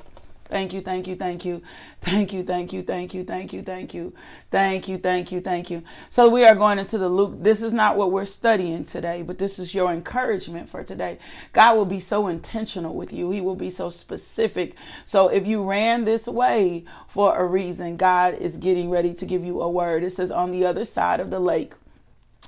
Thank 0.49 0.71
you, 0.71 0.81
thank 0.81 1.07
you, 1.07 1.15
thank 1.15 1.43
you, 1.43 1.61
thank 1.99 2.31
you, 2.31 2.43
thank 2.43 2.71
you, 2.71 2.83
thank 2.83 3.13
you, 3.13 3.23
thank 3.23 3.53
you, 3.53 3.61
thank 3.61 3.93
you, 3.93 4.13
thank 4.49 4.87
you, 4.87 4.97
thank 4.97 5.31
you, 5.31 5.41
thank 5.41 5.69
you. 5.69 5.83
So 6.09 6.29
we 6.29 6.45
are 6.45 6.55
going 6.55 6.79
into 6.79 6.97
the 6.97 7.09
Luke. 7.09 7.35
This 7.43 7.61
is 7.61 7.73
not 7.73 7.97
what 7.97 8.11
we're 8.11 8.23
studying 8.23 8.85
today, 8.85 9.23
but 9.23 9.37
this 9.37 9.59
is 9.59 9.75
your 9.75 9.91
encouragement 9.91 10.69
for 10.69 10.83
today. 10.85 11.19
God 11.51 11.75
will 11.75 11.85
be 11.85 11.99
so 11.99 12.27
intentional 12.27 12.95
with 12.95 13.11
you. 13.11 13.29
He 13.31 13.41
will 13.41 13.55
be 13.55 13.69
so 13.69 13.89
specific. 13.89 14.75
So 15.03 15.27
if 15.27 15.45
you 15.45 15.63
ran 15.63 16.05
this 16.05 16.27
way 16.27 16.85
for 17.07 17.35
a 17.35 17.45
reason, 17.45 17.97
God 17.97 18.35
is 18.35 18.55
getting 18.55 18.89
ready 18.89 19.13
to 19.15 19.25
give 19.25 19.43
you 19.43 19.61
a 19.61 19.69
word. 19.69 20.03
It 20.03 20.11
says 20.11 20.31
on 20.31 20.51
the 20.51 20.65
other 20.65 20.85
side 20.85 21.19
of 21.19 21.29
the 21.29 21.39
lake 21.41 21.73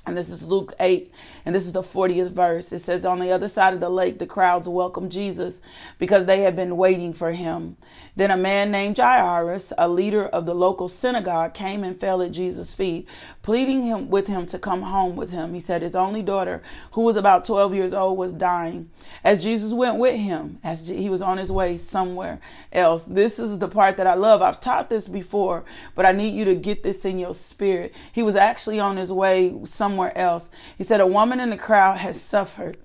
and 0.06 0.16
this 0.16 0.30
is 0.30 0.42
Luke 0.42 0.72
8, 0.80 1.12
and 1.44 1.54
this 1.54 1.66
is 1.66 1.72
the 1.72 1.82
40th 1.82 2.30
verse. 2.30 2.72
It 2.72 2.78
says, 2.78 3.04
On 3.04 3.18
the 3.18 3.30
other 3.32 3.48
side 3.48 3.74
of 3.74 3.80
the 3.80 3.90
lake, 3.90 4.18
the 4.18 4.26
crowds 4.26 4.66
welcomed 4.66 5.12
Jesus 5.12 5.60
because 5.98 6.24
they 6.24 6.40
had 6.40 6.56
been 6.56 6.78
waiting 6.78 7.12
for 7.12 7.32
him. 7.32 7.76
Then 8.16 8.30
a 8.30 8.36
man 8.36 8.70
named 8.70 8.98
Jairus, 8.98 9.72
a 9.76 9.88
leader 9.88 10.26
of 10.26 10.46
the 10.46 10.54
local 10.54 10.88
synagogue, 10.88 11.54
came 11.54 11.84
and 11.84 11.98
fell 11.98 12.22
at 12.22 12.32
Jesus' 12.32 12.74
feet, 12.74 13.06
pleading 13.42 13.82
him 13.82 14.08
with 14.08 14.26
him 14.26 14.46
to 14.46 14.58
come 14.58 14.82
home 14.82 15.16
with 15.16 15.30
him. 15.30 15.52
He 15.52 15.60
said 15.60 15.82
his 15.82 15.94
only 15.94 16.22
daughter, 16.22 16.62
who 16.92 17.02
was 17.02 17.16
about 17.16 17.44
12 17.44 17.74
years 17.74 17.94
old, 17.94 18.16
was 18.16 18.32
dying. 18.32 18.90
As 19.22 19.42
Jesus 19.42 19.72
went 19.72 19.98
with 19.98 20.16
him, 20.16 20.58
as 20.64 20.88
he 20.88 21.10
was 21.10 21.22
on 21.22 21.38
his 21.38 21.52
way 21.52 21.76
somewhere 21.76 22.40
else. 22.72 23.04
This 23.04 23.38
is 23.38 23.58
the 23.58 23.68
part 23.68 23.98
that 23.98 24.06
I 24.06 24.14
love. 24.14 24.42
I've 24.42 24.60
taught 24.60 24.88
this 24.88 25.06
before, 25.06 25.64
but 25.94 26.06
I 26.06 26.12
need 26.12 26.34
you 26.34 26.46
to 26.46 26.54
get 26.54 26.82
this 26.82 27.04
in 27.04 27.18
your 27.18 27.34
spirit. 27.34 27.94
He 28.12 28.22
was 28.22 28.34
actually 28.34 28.80
on 28.80 28.96
his 28.96 29.12
way 29.12 29.54
somewhere 29.64 29.89
else. 30.16 30.50
He 30.76 30.84
said, 30.84 31.00
A 31.00 31.06
woman 31.06 31.40
in 31.40 31.50
the 31.50 31.56
crowd 31.56 31.98
has 31.98 32.20
suffered 32.20 32.76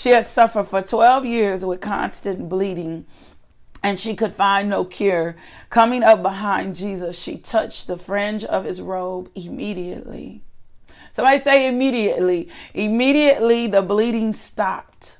She 0.00 0.12
had 0.12 0.24
suffered 0.24 0.64
for 0.64 0.80
12 0.80 1.26
years 1.26 1.62
with 1.62 1.82
constant 1.82 2.48
bleeding 2.48 3.04
and 3.82 4.00
she 4.00 4.16
could 4.16 4.32
find 4.32 4.70
no 4.70 4.82
cure. 4.82 5.36
Coming 5.68 6.02
up 6.02 6.22
behind 6.22 6.74
Jesus, 6.74 7.18
she 7.18 7.36
touched 7.36 7.86
the 7.86 7.98
fringe 7.98 8.42
of 8.44 8.64
his 8.64 8.80
robe 8.80 9.30
immediately. 9.34 10.42
Somebody 11.12 11.42
say 11.42 11.68
immediately. 11.68 12.48
Immediately 12.72 13.66
the 13.66 13.82
bleeding 13.82 14.32
stopped. 14.32 15.18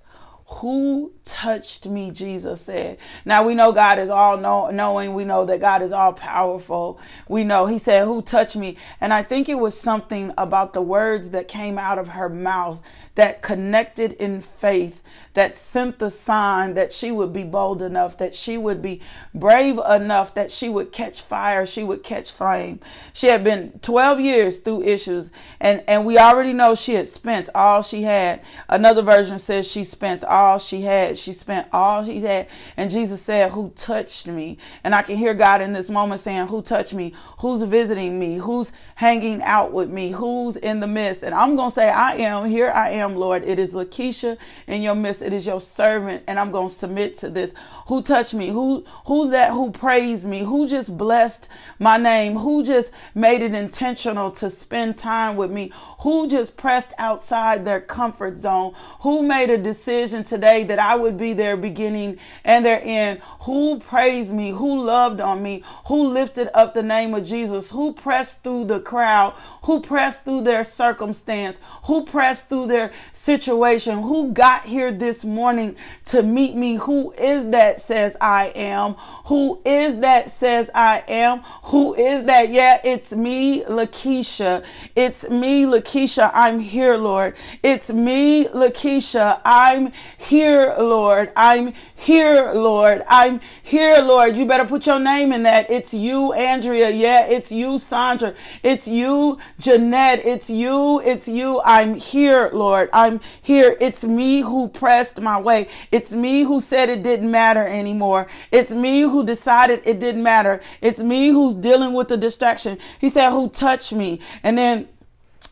Who 0.55 1.13
touched 1.25 1.87
me? 1.89 2.11
Jesus 2.11 2.61
said. 2.61 2.99
Now 3.25 3.45
we 3.45 3.55
know 3.55 3.73
God 3.73 3.99
is 3.99 4.11
all 4.11 4.37
know- 4.37 4.71
knowing. 4.71 5.15
We 5.15 5.25
know 5.25 5.45
that 5.47 5.61
God 5.61 5.81
is 5.83 5.93
all 5.93 6.13
powerful. 6.13 6.99
We 7.29 7.45
know 7.45 7.67
He 7.67 7.79
said, 7.79 8.05
Who 8.05 8.21
touched 8.23 8.57
me? 8.57 8.77
And 9.01 9.13
I 9.15 9.23
think 9.23 9.49
it 9.49 9.55
was 9.59 9.79
something 9.79 10.33
about 10.39 10.73
the 10.73 10.83
words 10.83 11.31
that 11.31 11.49
came 11.49 11.79
out 11.79 11.99
of 11.99 12.09
her 12.09 12.29
mouth 12.29 12.83
that 13.17 13.43
connected 13.43 14.13
in 14.15 14.41
faith, 14.41 15.03
that 15.35 15.57
sent 15.57 15.99
the 15.99 16.11
sign 16.11 16.75
that 16.75 16.93
she 16.93 17.11
would 17.11 17.33
be 17.33 17.43
bold 17.43 17.83
enough, 17.83 18.17
that 18.19 18.35
she 18.35 18.57
would 18.57 18.81
be 18.81 19.01
brave 19.35 19.79
enough, 19.89 20.35
that 20.35 20.51
she 20.51 20.69
would 20.69 20.93
catch 20.93 21.21
fire, 21.21 21.67
she 21.67 21.85
would 21.85 22.03
catch 22.03 22.31
flame. 22.31 22.81
She 23.13 23.27
had 23.27 23.45
been 23.45 23.79
12 23.83 24.21
years 24.21 24.59
through 24.59 24.83
issues, 24.83 25.31
and, 25.61 25.85
and 25.89 26.05
we 26.05 26.19
already 26.19 26.53
know 26.53 26.75
she 26.75 26.95
had 26.95 27.07
spent 27.07 27.49
all 27.55 27.83
she 27.83 28.03
had. 28.03 28.43
Another 28.69 29.03
version 29.03 29.39
says 29.39 29.71
she 29.71 29.85
spent 29.85 30.25
all 30.25 30.59
she 30.59 30.83
had. 30.83 31.19
She 31.19 31.33
spent 31.33 31.69
all 31.73 32.05
she 32.05 32.21
had. 32.21 32.49
And 32.77 32.91
Jesus 32.91 33.21
said, 33.23 33.51
Who 33.53 33.71
touched 33.71 34.27
me? 34.27 34.59
And 34.85 34.95
I 34.95 35.03
can 35.03 35.17
hear 35.17 35.35
God 35.35 35.61
in 35.61 35.73
this 35.73 35.91
moment 35.91 36.21
saying, 36.21 36.47
Who 36.47 36.63
touched 36.63 36.95
me? 36.95 37.13
Who's 37.39 37.63
visiting 37.63 38.19
me? 38.19 38.37
Who's 38.37 38.73
hanging 38.95 39.43
out 39.43 39.73
with 39.73 39.91
me? 39.91 40.11
Who's 40.11 40.57
in 40.57 40.81
the 40.81 40.87
midst? 40.87 41.23
And 41.23 41.35
I'm 41.35 41.57
going 41.57 41.71
to 41.71 41.75
say, 41.75 41.89
I 41.89 42.15
am. 42.17 42.47
Here 42.47 42.71
I 42.71 42.91
am 42.91 43.00
am, 43.01 43.17
Lord. 43.17 43.45
It 43.45 43.59
is 43.59 43.73
Lakeisha 43.73 44.39
in 44.67 44.83
your 44.83 44.95
midst. 44.95 45.23
It 45.23 45.33
is 45.33 45.47
your 45.47 45.61
servant, 45.61 46.23
and 46.29 46.39
I'm 46.39 46.53
to 46.53 46.71
submit 46.71 47.17
to 47.19 47.31
this. 47.31 47.55
Who 47.87 48.03
touched 48.03 48.35
me? 48.35 48.49
Who 48.49 48.85
who's 49.07 49.31
that 49.31 49.53
who 49.53 49.71
praised 49.71 50.27
me? 50.27 50.41
Who 50.41 50.69
just 50.69 50.97
blessed 50.97 51.49
my 51.79 51.97
name? 51.97 52.37
Who 52.37 52.63
just 52.63 52.93
made 53.15 53.43
it 53.43 53.55
intentional 53.55 54.31
to 54.33 54.51
spend 54.51 54.97
time 54.97 55.37
with 55.37 55.51
me? 55.51 55.73
Who 56.01 56.29
just 56.29 56.57
pressed 56.57 56.93
outside 56.99 57.65
their 57.65 57.81
comfort 57.81 58.39
zone? 58.39 58.75
Who 59.01 59.23
made 59.23 59.51
a 59.51 59.59
decision 59.59 60.25
today 60.25 60.65
that 60.65 60.79
I 60.79 60.95
would 60.95 61.17
be 61.17 61.33
their 61.33 61.57
beginning 61.57 62.19
and 62.45 62.65
their 62.65 62.81
end? 62.83 63.21
Who 63.41 63.79
praised 63.81 64.33
me? 64.33 64.51
Who 64.51 64.83
loved 64.83 65.21
on 65.21 65.43
me? 65.43 65.65
Who 65.87 66.09
lifted 66.09 66.51
up 66.55 66.75
the 66.75 66.83
name 66.83 67.15
of 67.15 67.25
Jesus? 67.25 67.71
Who 67.71 67.93
pressed 67.93 68.43
through 68.43 68.67
the 68.67 68.81
crowd? 68.81 69.35
Who 69.65 69.81
pressed 69.81 70.25
through 70.25 70.43
their 70.43 70.65
circumstance? 70.65 71.59
Who 71.85 72.05
pressed 72.05 72.49
through 72.49 72.67
their 72.67 72.90
situation, 73.13 74.03
who 74.03 74.33
got 74.33 74.65
here 74.65 74.93
this 74.93 75.25
morning 75.25 75.77
to 76.07 76.23
meet 76.23 76.55
me, 76.55 76.77
who 76.77 77.13
is 77.13 77.51
that 77.51 77.81
says 77.81 78.17
I 78.21 78.53
am, 78.55 78.95
who 79.27 79.61
is 79.65 79.97
that 79.99 80.31
says 80.31 80.71
I 80.75 81.05
am, 81.09 81.41
who 81.65 81.95
is 81.95 82.25
that? 82.25 82.51
Yeah, 82.51 82.81
it's 82.85 83.13
me, 83.13 83.63
Lakeisha. 83.65 84.65
It's 84.97 85.29
me, 85.31 85.65
Lakeisha. 85.65 86.31
I'm 86.35 86.59
here, 86.59 86.97
Lord. 86.97 87.37
It's 87.63 87.91
me, 87.91 88.47
Lakeisha. 88.47 89.41
I'm 89.45 89.93
here, 90.19 90.75
Lord. 90.79 91.33
I'm 91.37 91.75
here, 92.01 92.53
Lord. 92.55 93.03
I'm 93.09 93.41
here, 93.63 93.99
Lord. 93.99 94.35
You 94.35 94.47
better 94.47 94.65
put 94.65 94.87
your 94.87 94.99
name 94.99 95.33
in 95.33 95.43
that. 95.43 95.71
It's 95.71 95.93
you, 95.93 96.33
Andrea. 96.33 96.89
Yeah, 96.89 97.27
it's 97.27 97.53
you, 97.53 97.79
Sandra. 97.79 98.35
It's 98.63 98.89
you, 98.89 99.37
Jeanette. 99.59 100.25
It's 100.25 100.49
you. 100.49 101.01
It's 101.03 101.29
you. 101.29 101.61
I'm 101.63 101.95
here, 101.95 102.49
Lord. 102.55 102.89
I'm 102.95 103.21
here. 103.43 103.77
It's 103.83 104.03
me 104.03 104.41
who 104.41 104.69
pressed 104.69 105.21
my 105.21 105.39
way. 105.39 105.69
It's 105.93 106.13
me 106.13 106.43
who 106.43 106.59
said 106.59 106.89
it 106.89 107.03
didn't 107.03 107.31
matter 107.31 107.67
anymore. 107.67 108.29
It's 108.51 108.71
me 108.71 109.03
who 109.03 109.23
decided 109.23 109.83
it 109.85 110.01
didn't 110.01 110.23
matter. 110.23 110.63
It's 110.81 111.01
me 111.01 111.29
who's 111.29 111.55
dealing 111.55 111.93
with 111.93 112.09
the 112.09 112.17
distraction. 112.17 112.79
He 112.99 113.11
said, 113.11 113.31
Who 113.31 113.51
touched 113.51 113.93
me? 113.93 114.21
And 114.43 114.57
then 114.57 114.89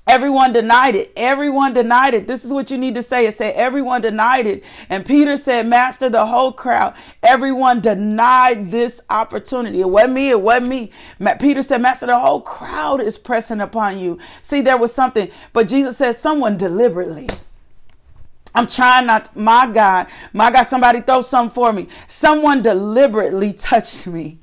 Everyone 0.09 0.53
denied 0.53 0.97
it. 0.97 1.13
Everyone 1.17 1.75
denied 1.75 2.15
it. 2.15 2.27
This 2.27 2.45
is 2.45 2.53
what 2.53 2.71
you 2.71 2.79
need 2.79 2.95
to 2.95 3.03
say. 3.03 3.27
It 3.27 3.37
said 3.37 3.55
everyone 3.57 4.01
denied 4.01 4.47
it. 4.47 4.65
And 4.89 5.05
Peter 5.05 5.37
said, 5.37 5.67
Master, 5.67 6.09
the 6.09 6.25
whole 6.27 6.53
crowd, 6.53 6.95
everyone 7.23 7.81
denied 7.81 8.71
this 8.71 9.01
opportunity. 9.11 9.81
It 9.83 9.91
wasn't 9.91 10.15
me. 10.15 10.31
It 10.31 10.41
wasn't 10.41 10.69
me. 10.69 10.91
Peter 11.41 11.63
said, 11.63 11.83
Master, 11.83 12.07
the 12.07 12.19
whole 12.19 12.41
crowd 12.41 13.03
is 13.03 13.19
pressing 13.19 13.61
upon 13.61 13.99
you. 13.99 14.19
See, 14.43 14.63
there 14.63 14.79
was 14.79 14.95
something, 14.95 15.31
but 15.53 15.69
Jesus 15.69 15.99
said, 15.99 16.15
someone 16.17 16.57
deliberately. 16.57 17.29
I'm 18.55 18.67
trying 18.67 19.07
not, 19.07 19.37
my 19.37 19.71
God, 19.71 20.09
my 20.33 20.51
God, 20.51 20.65
somebody 20.65 21.01
throw 21.03 21.21
something 21.21 21.55
for 21.55 21.73
me. 21.73 21.89
Someone 22.07 22.63
deliberately 22.63 23.53
touched 23.53 24.07
me. 24.07 24.41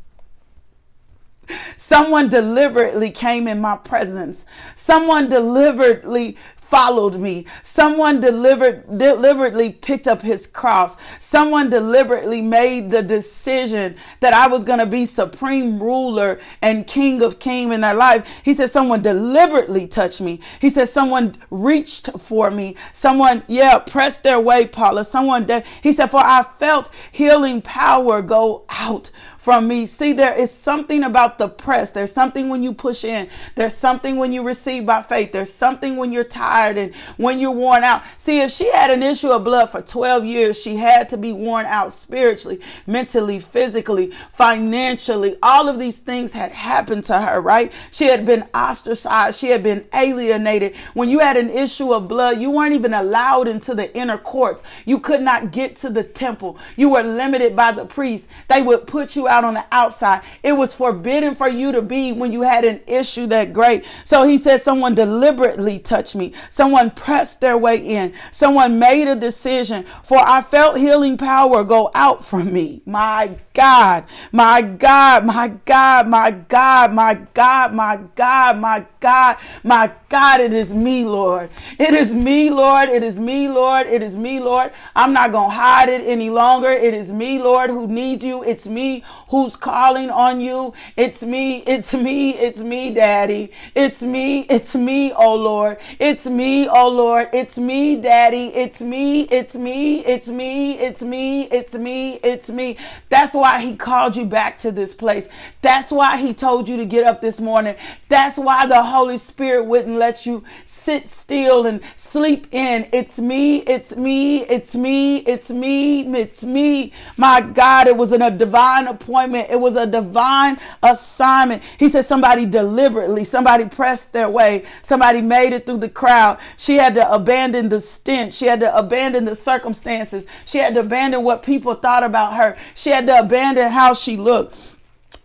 Someone 1.78 2.30
deliberately 2.30 3.12
came 3.12 3.48
in 3.48 3.62
my 3.62 3.78
presence. 3.78 4.46
Someone 4.76 5.30
deliberately 5.30 6.38
followed 6.58 7.16
me. 7.16 7.46
Someone 7.62 8.20
delivered, 8.20 8.98
deliberately 8.98 9.72
picked 9.72 10.08
up 10.08 10.22
his 10.22 10.48
cross. 10.48 10.98
Someone 11.20 11.70
deliberately 11.70 12.42
made 12.42 12.90
the 12.90 13.04
decision 13.04 13.96
that 14.20 14.34
I 14.34 14.48
was 14.48 14.64
going 14.64 14.80
to 14.80 14.86
be 14.86 15.06
supreme 15.06 15.82
ruler 15.82 16.40
and 16.62 16.88
king 16.88 17.22
of 17.22 17.40
king 17.40 17.72
in 17.72 17.82
their 17.82 17.94
life. 17.94 18.28
He 18.44 18.54
said, 18.54 18.72
someone 18.72 19.02
deliberately 19.02 19.88
touched 19.88 20.22
me. 20.22 20.40
He 20.60 20.70
said, 20.70 20.90
someone 20.90 21.38
reached 21.52 22.10
for 22.20 22.50
me. 22.52 22.76
Someone, 22.92 23.44
yeah, 23.48 23.80
pressed 23.80 24.24
their 24.24 24.40
way, 24.40 24.66
Paula. 24.66 25.06
Someone, 25.06 25.46
de- 25.46 25.64
he 25.82 25.94
said, 25.94 26.08
for 26.08 26.20
I 26.20 26.44
felt 26.58 26.90
healing 27.12 27.62
power 27.62 28.22
go 28.22 28.66
out 28.70 29.12
from 29.46 29.68
me. 29.68 29.86
See, 29.86 30.12
there 30.12 30.34
is 30.34 30.50
something 30.50 31.04
about 31.04 31.38
the 31.38 31.48
press. 31.48 31.92
There's 31.92 32.12
something 32.12 32.50
when 32.50 32.64
you 32.64 32.74
push 32.74 33.04
in. 33.04 33.30
There's 33.54 33.78
something 33.78 34.16
when 34.16 34.34
you 34.34 34.42
receive 34.42 34.88
by 34.88 35.04
faith. 35.04 35.32
There's 35.32 35.54
something 35.54 35.98
when 35.98 36.12
you're 36.12 36.24
tired 36.24 36.80
and 36.80 36.96
when 37.18 37.38
you're 37.38 37.52
worn 37.52 37.84
out. 37.84 38.02
See, 38.18 38.40
if 38.40 38.50
she 38.50 38.72
had 38.72 38.90
an 38.90 39.04
issue 39.04 39.30
of 39.30 39.44
blood 39.44 39.68
for 39.68 39.84
12 39.84 40.26
years, 40.26 40.60
she 40.60 40.76
had 40.76 41.10
to 41.10 41.18
be 41.18 41.32
worn 41.32 41.68
out 41.68 41.92
spiritually, 41.92 42.60
mentally, 42.88 43.38
physically, 43.38 44.14
financially. 44.32 45.38
All 45.44 45.70
of 45.70 45.78
these 45.78 46.00
things 46.00 46.34
had 46.34 46.52
happened 46.52 47.04
to 47.04 47.22
her, 47.22 47.40
right? 47.40 47.72
She 47.92 48.06
had 48.06 48.26
been 48.26 48.50
ostracized. 48.56 49.38
She 49.38 49.50
had 49.50 49.62
been 49.62 49.88
alienated. 49.94 50.76
When 50.96 51.08
you 51.08 51.20
had 51.20 51.38
an 51.38 51.52
issue 51.52 51.94
of 51.94 52.08
blood, 52.08 52.42
you 52.42 52.50
weren't 52.50 52.74
even 52.74 52.96
allowed 52.96 53.48
into 53.48 53.76
the 53.76 53.96
inner 53.96 54.18
courts. 54.18 54.64
You 54.86 55.00
could 55.00 55.22
not 55.22 55.52
get 55.52 55.76
to 55.78 55.92
the 55.92 56.04
temple. 56.04 56.58
You 56.78 56.90
were 56.90 57.04
limited 57.04 57.56
by 57.56 57.74
the 57.74 57.86
priest. 57.86 58.26
They 58.48 58.64
would 58.64 58.88
put 58.88 59.16
you 59.16 59.28
out 59.28 59.35
out 59.36 59.44
on 59.44 59.54
the 59.54 59.66
outside. 59.72 60.22
It 60.44 60.54
was 60.54 60.74
forbidden 60.74 61.36
for 61.36 61.50
you 61.50 61.72
to 61.74 61.82
be 61.82 62.14
when 62.14 62.32
you 62.32 62.42
had 62.42 62.64
an 62.64 62.80
issue 62.88 63.28
that 63.28 63.52
great. 63.52 63.84
So 64.06 64.26
he 64.26 64.38
said, 64.38 64.62
someone 64.62 64.96
deliberately 64.96 65.80
touched 65.80 66.16
me. 66.16 66.34
Someone 66.50 66.90
pressed 66.92 67.42
their 67.42 67.58
way 67.58 67.78
in. 67.78 68.14
Someone 68.32 68.80
made 68.80 69.08
a 69.10 69.16
decision 69.16 69.86
for 70.04 70.18
I 70.18 70.42
felt 70.42 70.78
healing 70.78 71.18
power 71.18 71.64
go 71.64 71.92
out 71.94 72.24
from 72.24 72.54
me. 72.54 72.82
My 72.86 73.38
God, 73.56 74.04
my 74.34 74.62
God, 74.62 75.26
my 75.26 75.48
God, 75.64 76.08
my 76.10 76.30
God, 76.30 76.94
my 76.94 77.14
God, 77.34 77.74
my 77.74 78.00
God, 78.14 78.58
my 78.60 78.86
God, 79.00 79.38
my 79.64 79.92
God, 80.10 80.42
it 80.42 80.54
is 80.54 80.74
me, 80.74 81.06
Lord. 81.06 81.50
It 81.80 81.94
is 81.94 82.12
me, 82.12 82.50
Lord. 82.50 82.90
It 82.90 83.02
is 83.02 83.18
me, 83.18 83.48
Lord. 83.48 83.88
It 83.88 84.04
is 84.04 84.18
me, 84.18 84.42
Lord. 84.42 84.74
I'm 84.96 85.14
not 85.14 85.32
going 85.32 85.50
to 85.52 85.56
hide 85.56 85.88
it 85.88 86.02
any 86.06 86.30
longer. 86.30 86.70
It 86.70 86.94
is 86.94 87.14
me, 87.14 87.40
Lord, 87.40 87.70
who 87.70 87.88
needs 87.88 88.24
you. 88.26 88.44
It's 88.44 88.68
me 88.68 89.04
who's 89.30 89.56
calling 89.56 90.10
on 90.10 90.42
you. 90.42 90.74
It's 90.98 91.24
me. 91.24 91.60
It's 91.60 91.94
me. 91.94 92.32
It's 92.36 92.60
me, 92.60 92.94
Daddy. 92.94 93.52
It's 93.74 94.02
me. 94.02 94.42
It's 94.50 94.76
me, 94.76 95.14
oh 95.14 95.36
Lord. 95.36 95.78
It's 96.00 96.28
me, 96.28 96.68
oh 96.68 96.90
Lord. 96.90 97.30
It's 97.32 97.58
me, 97.58 97.96
Daddy. 97.96 98.48
It's 98.48 98.82
me. 98.82 99.22
It's 99.24 99.56
me. 99.56 100.04
It's 100.06 100.28
me. 100.28 100.78
It's 100.78 101.02
me. 101.02 101.44
It's 101.44 101.74
me. 101.76 102.14
It's 102.24 102.50
me. 102.50 102.78
That's 103.10 103.34
why 103.34 103.45
he 103.54 103.76
called 103.76 104.16
you 104.16 104.26
back 104.26 104.58
to 104.60 104.72
this 104.72 104.94
place. 104.94 105.30
That's 105.62 105.92
why 105.92 106.18
he 106.18 106.34
told 106.34 106.68
you 106.68 106.78
to 106.78 106.86
get 106.86 107.06
up 107.06 107.22
this 107.22 107.40
morning. 107.40 107.76
That's 108.10 108.38
why 108.38 108.66
the 108.66 108.82
Holy 108.82 109.18
Spirit 109.18 109.66
wouldn't 109.66 109.98
let 109.98 110.26
you 110.26 110.44
sit 110.66 111.10
still 111.10 111.66
and 111.66 111.82
sleep 111.96 112.48
in. 112.52 112.88
It's 112.92 113.18
me. 113.18 113.58
It's 113.60 113.96
me. 113.96 114.44
It's 114.46 114.76
me. 114.76 115.18
It's 115.18 115.50
me. 115.50 116.02
It's 116.16 116.44
me. 116.44 116.92
My 117.18 117.42
God, 117.42 117.88
it 117.88 117.96
was 117.96 118.12
in 118.12 118.22
a 118.22 118.32
divine 118.32 118.88
appointment. 118.88 119.50
It 119.50 119.60
was 119.60 119.76
a 119.76 119.86
divine 119.86 120.60
assignment. 120.84 121.64
He 121.78 121.90
said 121.90 122.06
somebody 122.06 122.46
deliberately, 122.46 123.24
somebody 123.24 123.66
pressed 123.66 124.12
their 124.14 124.30
way, 124.30 124.66
somebody 124.82 125.22
made 125.22 125.54
it 125.54 125.66
through 125.66 125.78
the 125.78 125.90
crowd. 125.90 126.40
She 126.58 126.76
had 126.76 126.96
to 126.96 127.12
abandon 127.12 127.70
the 127.70 127.82
stench. 127.82 128.34
She 128.34 128.46
had 128.46 128.60
to 128.62 128.76
abandon 128.78 129.26
the 129.26 129.36
circumstances. 129.36 130.26
She 130.46 130.58
had 130.58 130.74
to 130.76 130.82
abandon 130.82 131.24
what 131.24 131.44
people 131.44 131.76
thought 131.76 132.04
about 132.04 132.36
her. 132.36 132.58
She 132.74 132.90
had 132.90 133.06
to 133.08 133.20
abandon 133.20 133.35
how 133.72 133.94
she 133.94 134.18
looked. 134.18 134.76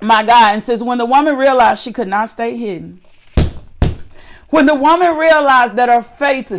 My 0.00 0.22
God. 0.22 0.54
And 0.54 0.62
says, 0.62 0.82
when 0.82 0.98
the 0.98 1.06
woman 1.06 1.36
realized 1.36 1.82
she 1.82 1.92
could 1.92 2.08
not 2.08 2.30
stay 2.30 2.56
hidden, 2.56 3.00
when 4.48 4.66
the 4.66 4.74
woman 4.74 5.16
realized 5.16 5.76
that 5.76 5.88
her 5.88 6.02
faith 6.02 6.50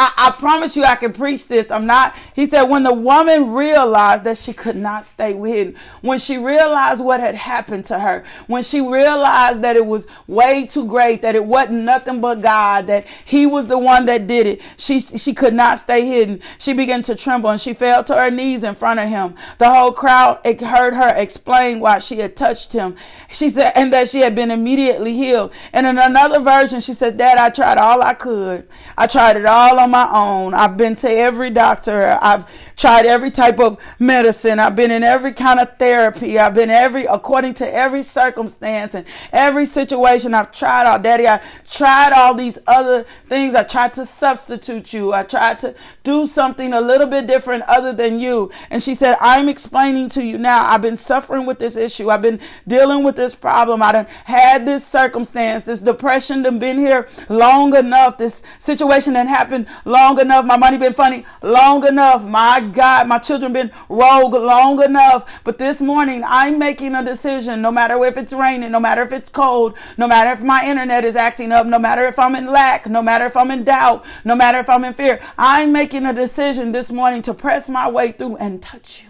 I, 0.00 0.12
I 0.16 0.30
promise 0.38 0.76
you 0.76 0.84
I 0.84 0.94
can 0.94 1.12
preach 1.12 1.48
this. 1.48 1.72
I'm 1.72 1.84
not. 1.84 2.14
He 2.32 2.46
said, 2.46 2.62
when 2.62 2.84
the 2.84 2.92
woman 2.92 3.50
realized 3.50 4.22
that 4.24 4.38
she 4.38 4.52
could 4.52 4.76
not 4.76 5.04
stay 5.04 5.36
hidden, 5.36 5.74
when 6.02 6.20
she 6.20 6.38
realized 6.38 7.02
what 7.02 7.18
had 7.18 7.34
happened 7.34 7.84
to 7.86 7.98
her, 7.98 8.22
when 8.46 8.62
she 8.62 8.80
realized 8.80 9.60
that 9.62 9.74
it 9.74 9.84
was 9.84 10.06
way 10.28 10.66
too 10.66 10.86
great, 10.86 11.20
that 11.22 11.34
it 11.34 11.44
wasn't 11.44 11.82
nothing 11.82 12.20
but 12.20 12.40
God, 12.42 12.86
that 12.86 13.08
He 13.24 13.44
was 13.44 13.66
the 13.66 13.76
one 13.76 14.06
that 14.06 14.28
did 14.28 14.46
it, 14.46 14.62
she, 14.76 15.00
she 15.00 15.34
could 15.34 15.52
not 15.52 15.80
stay 15.80 16.06
hidden. 16.06 16.40
She 16.58 16.74
began 16.74 17.02
to 17.02 17.16
tremble 17.16 17.50
and 17.50 17.60
she 17.60 17.74
fell 17.74 18.04
to 18.04 18.14
her 18.14 18.30
knees 18.30 18.62
in 18.62 18.76
front 18.76 19.00
of 19.00 19.08
him. 19.08 19.34
The 19.58 19.68
whole 19.68 19.90
crowd 19.90 20.46
heard 20.46 20.94
her 20.94 21.12
explain 21.16 21.80
why 21.80 21.98
she 21.98 22.18
had 22.18 22.36
touched 22.36 22.72
him. 22.72 22.94
She 23.32 23.50
said, 23.50 23.72
and 23.74 23.92
that 23.92 24.08
she 24.08 24.20
had 24.20 24.36
been 24.36 24.52
immediately 24.52 25.14
healed. 25.14 25.52
And 25.72 25.88
in 25.88 25.98
another 25.98 26.38
version, 26.38 26.78
she 26.78 26.94
said, 26.94 27.16
Dad, 27.16 27.36
I 27.36 27.50
tried 27.50 27.78
all 27.78 28.00
I 28.00 28.14
could. 28.14 28.68
I 28.96 29.08
tried 29.08 29.36
it 29.36 29.44
all 29.44 29.80
on 29.80 29.87
my 29.90 30.08
own. 30.12 30.54
I've 30.54 30.76
been 30.76 30.94
to 30.96 31.10
every 31.10 31.50
doctor. 31.50 32.18
I've 32.20 32.44
tried 32.78 33.06
every 33.06 33.30
type 33.30 33.58
of 33.58 33.76
medicine. 33.98 34.60
I've 34.60 34.76
been 34.76 34.92
in 34.92 35.02
every 35.02 35.32
kind 35.32 35.58
of 35.58 35.76
therapy. 35.78 36.38
I've 36.38 36.54
been 36.54 36.70
every, 36.70 37.04
according 37.06 37.54
to 37.54 37.74
every 37.74 38.02
circumstance 38.02 38.94
and 38.94 39.04
every 39.32 39.66
situation. 39.66 40.32
I've 40.32 40.52
tried 40.52 40.86
all, 40.86 40.98
Daddy. 40.98 41.26
I 41.26 41.42
tried 41.68 42.12
all 42.12 42.34
these 42.34 42.58
other 42.68 43.04
things. 43.28 43.54
I 43.56 43.64
tried 43.64 43.94
to 43.94 44.06
substitute 44.06 44.92
you. 44.92 45.12
I 45.12 45.24
tried 45.24 45.58
to 45.60 45.74
do 46.04 46.24
something 46.24 46.72
a 46.72 46.80
little 46.80 47.08
bit 47.08 47.26
different 47.26 47.64
other 47.64 47.92
than 47.92 48.20
you. 48.20 48.50
And 48.70 48.80
she 48.80 48.94
said, 48.94 49.16
I'm 49.20 49.48
explaining 49.48 50.08
to 50.10 50.24
you 50.24 50.38
now. 50.38 50.64
I've 50.64 50.82
been 50.82 50.96
suffering 50.96 51.46
with 51.46 51.58
this 51.58 51.74
issue. 51.74 52.10
I've 52.10 52.22
been 52.22 52.38
dealing 52.68 53.02
with 53.02 53.16
this 53.16 53.34
problem. 53.34 53.82
I 53.82 53.92
done 53.92 54.06
had 54.24 54.64
this 54.64 54.86
circumstance, 54.86 55.64
this 55.64 55.80
depression 55.80 56.42
done 56.42 56.60
been 56.60 56.78
here 56.78 57.08
long 57.28 57.76
enough. 57.76 58.18
This 58.18 58.42
situation 58.60 59.14
that 59.14 59.26
happened 59.26 59.66
long 59.84 60.20
enough. 60.20 60.44
My 60.44 60.56
money 60.56 60.78
been 60.78 60.94
funny 60.94 61.26
long 61.42 61.84
enough. 61.86 62.24
My 62.24 62.67
God, 62.72 63.08
my 63.08 63.18
children 63.18 63.52
been 63.52 63.70
rogue 63.88 64.34
long 64.34 64.82
enough. 64.82 65.28
But 65.44 65.58
this 65.58 65.80
morning, 65.80 66.22
I'm 66.26 66.58
making 66.58 66.94
a 66.94 67.04
decision. 67.04 67.60
No 67.62 67.70
matter 67.70 68.02
if 68.04 68.16
it's 68.16 68.32
raining, 68.32 68.70
no 68.70 68.80
matter 68.80 69.02
if 69.02 69.12
it's 69.12 69.28
cold, 69.28 69.76
no 69.96 70.06
matter 70.06 70.30
if 70.30 70.40
my 70.40 70.64
internet 70.64 71.04
is 71.04 71.16
acting 71.16 71.52
up, 71.52 71.66
no 71.66 71.78
matter 71.78 72.04
if 72.06 72.18
I'm 72.18 72.34
in 72.34 72.46
lack, 72.46 72.86
no 72.86 73.02
matter 73.02 73.26
if 73.26 73.36
I'm 73.36 73.50
in 73.50 73.64
doubt, 73.64 74.04
no 74.24 74.34
matter 74.34 74.58
if 74.58 74.68
I'm 74.68 74.84
in 74.84 74.94
fear. 74.94 75.20
I'm 75.36 75.72
making 75.72 76.06
a 76.06 76.12
decision 76.12 76.72
this 76.72 76.90
morning 76.90 77.22
to 77.22 77.34
press 77.34 77.68
my 77.68 77.88
way 77.90 78.12
through 78.12 78.36
and 78.36 78.62
touch 78.62 79.02
you. 79.02 79.07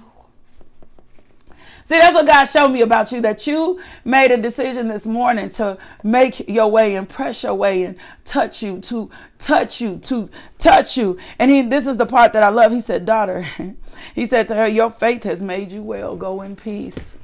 See, 1.88 1.98
that's 1.98 2.14
what 2.14 2.26
God 2.26 2.44
showed 2.44 2.68
me 2.68 2.82
about 2.82 3.12
you 3.12 3.22
that 3.22 3.46
you 3.46 3.80
made 4.04 4.30
a 4.30 4.36
decision 4.36 4.88
this 4.88 5.06
morning 5.06 5.48
to 5.48 5.78
make 6.04 6.46
your 6.46 6.70
way 6.70 6.96
and 6.96 7.08
press 7.08 7.42
your 7.42 7.54
way 7.54 7.84
and 7.84 7.96
touch 8.26 8.62
you, 8.62 8.78
to 8.80 9.08
touch 9.38 9.80
you, 9.80 9.96
to 10.00 10.28
touch 10.58 10.98
you. 10.98 11.16
And 11.38 11.50
he, 11.50 11.62
this 11.62 11.86
is 11.86 11.96
the 11.96 12.04
part 12.04 12.34
that 12.34 12.42
I 12.42 12.50
love. 12.50 12.72
He 12.72 12.82
said, 12.82 13.06
Daughter, 13.06 13.42
he 14.14 14.26
said 14.26 14.48
to 14.48 14.54
her, 14.54 14.68
Your 14.68 14.90
faith 14.90 15.22
has 15.22 15.40
made 15.40 15.72
you 15.72 15.82
well. 15.82 16.14
Go 16.14 16.42
in 16.42 16.56
peace. 16.56 17.18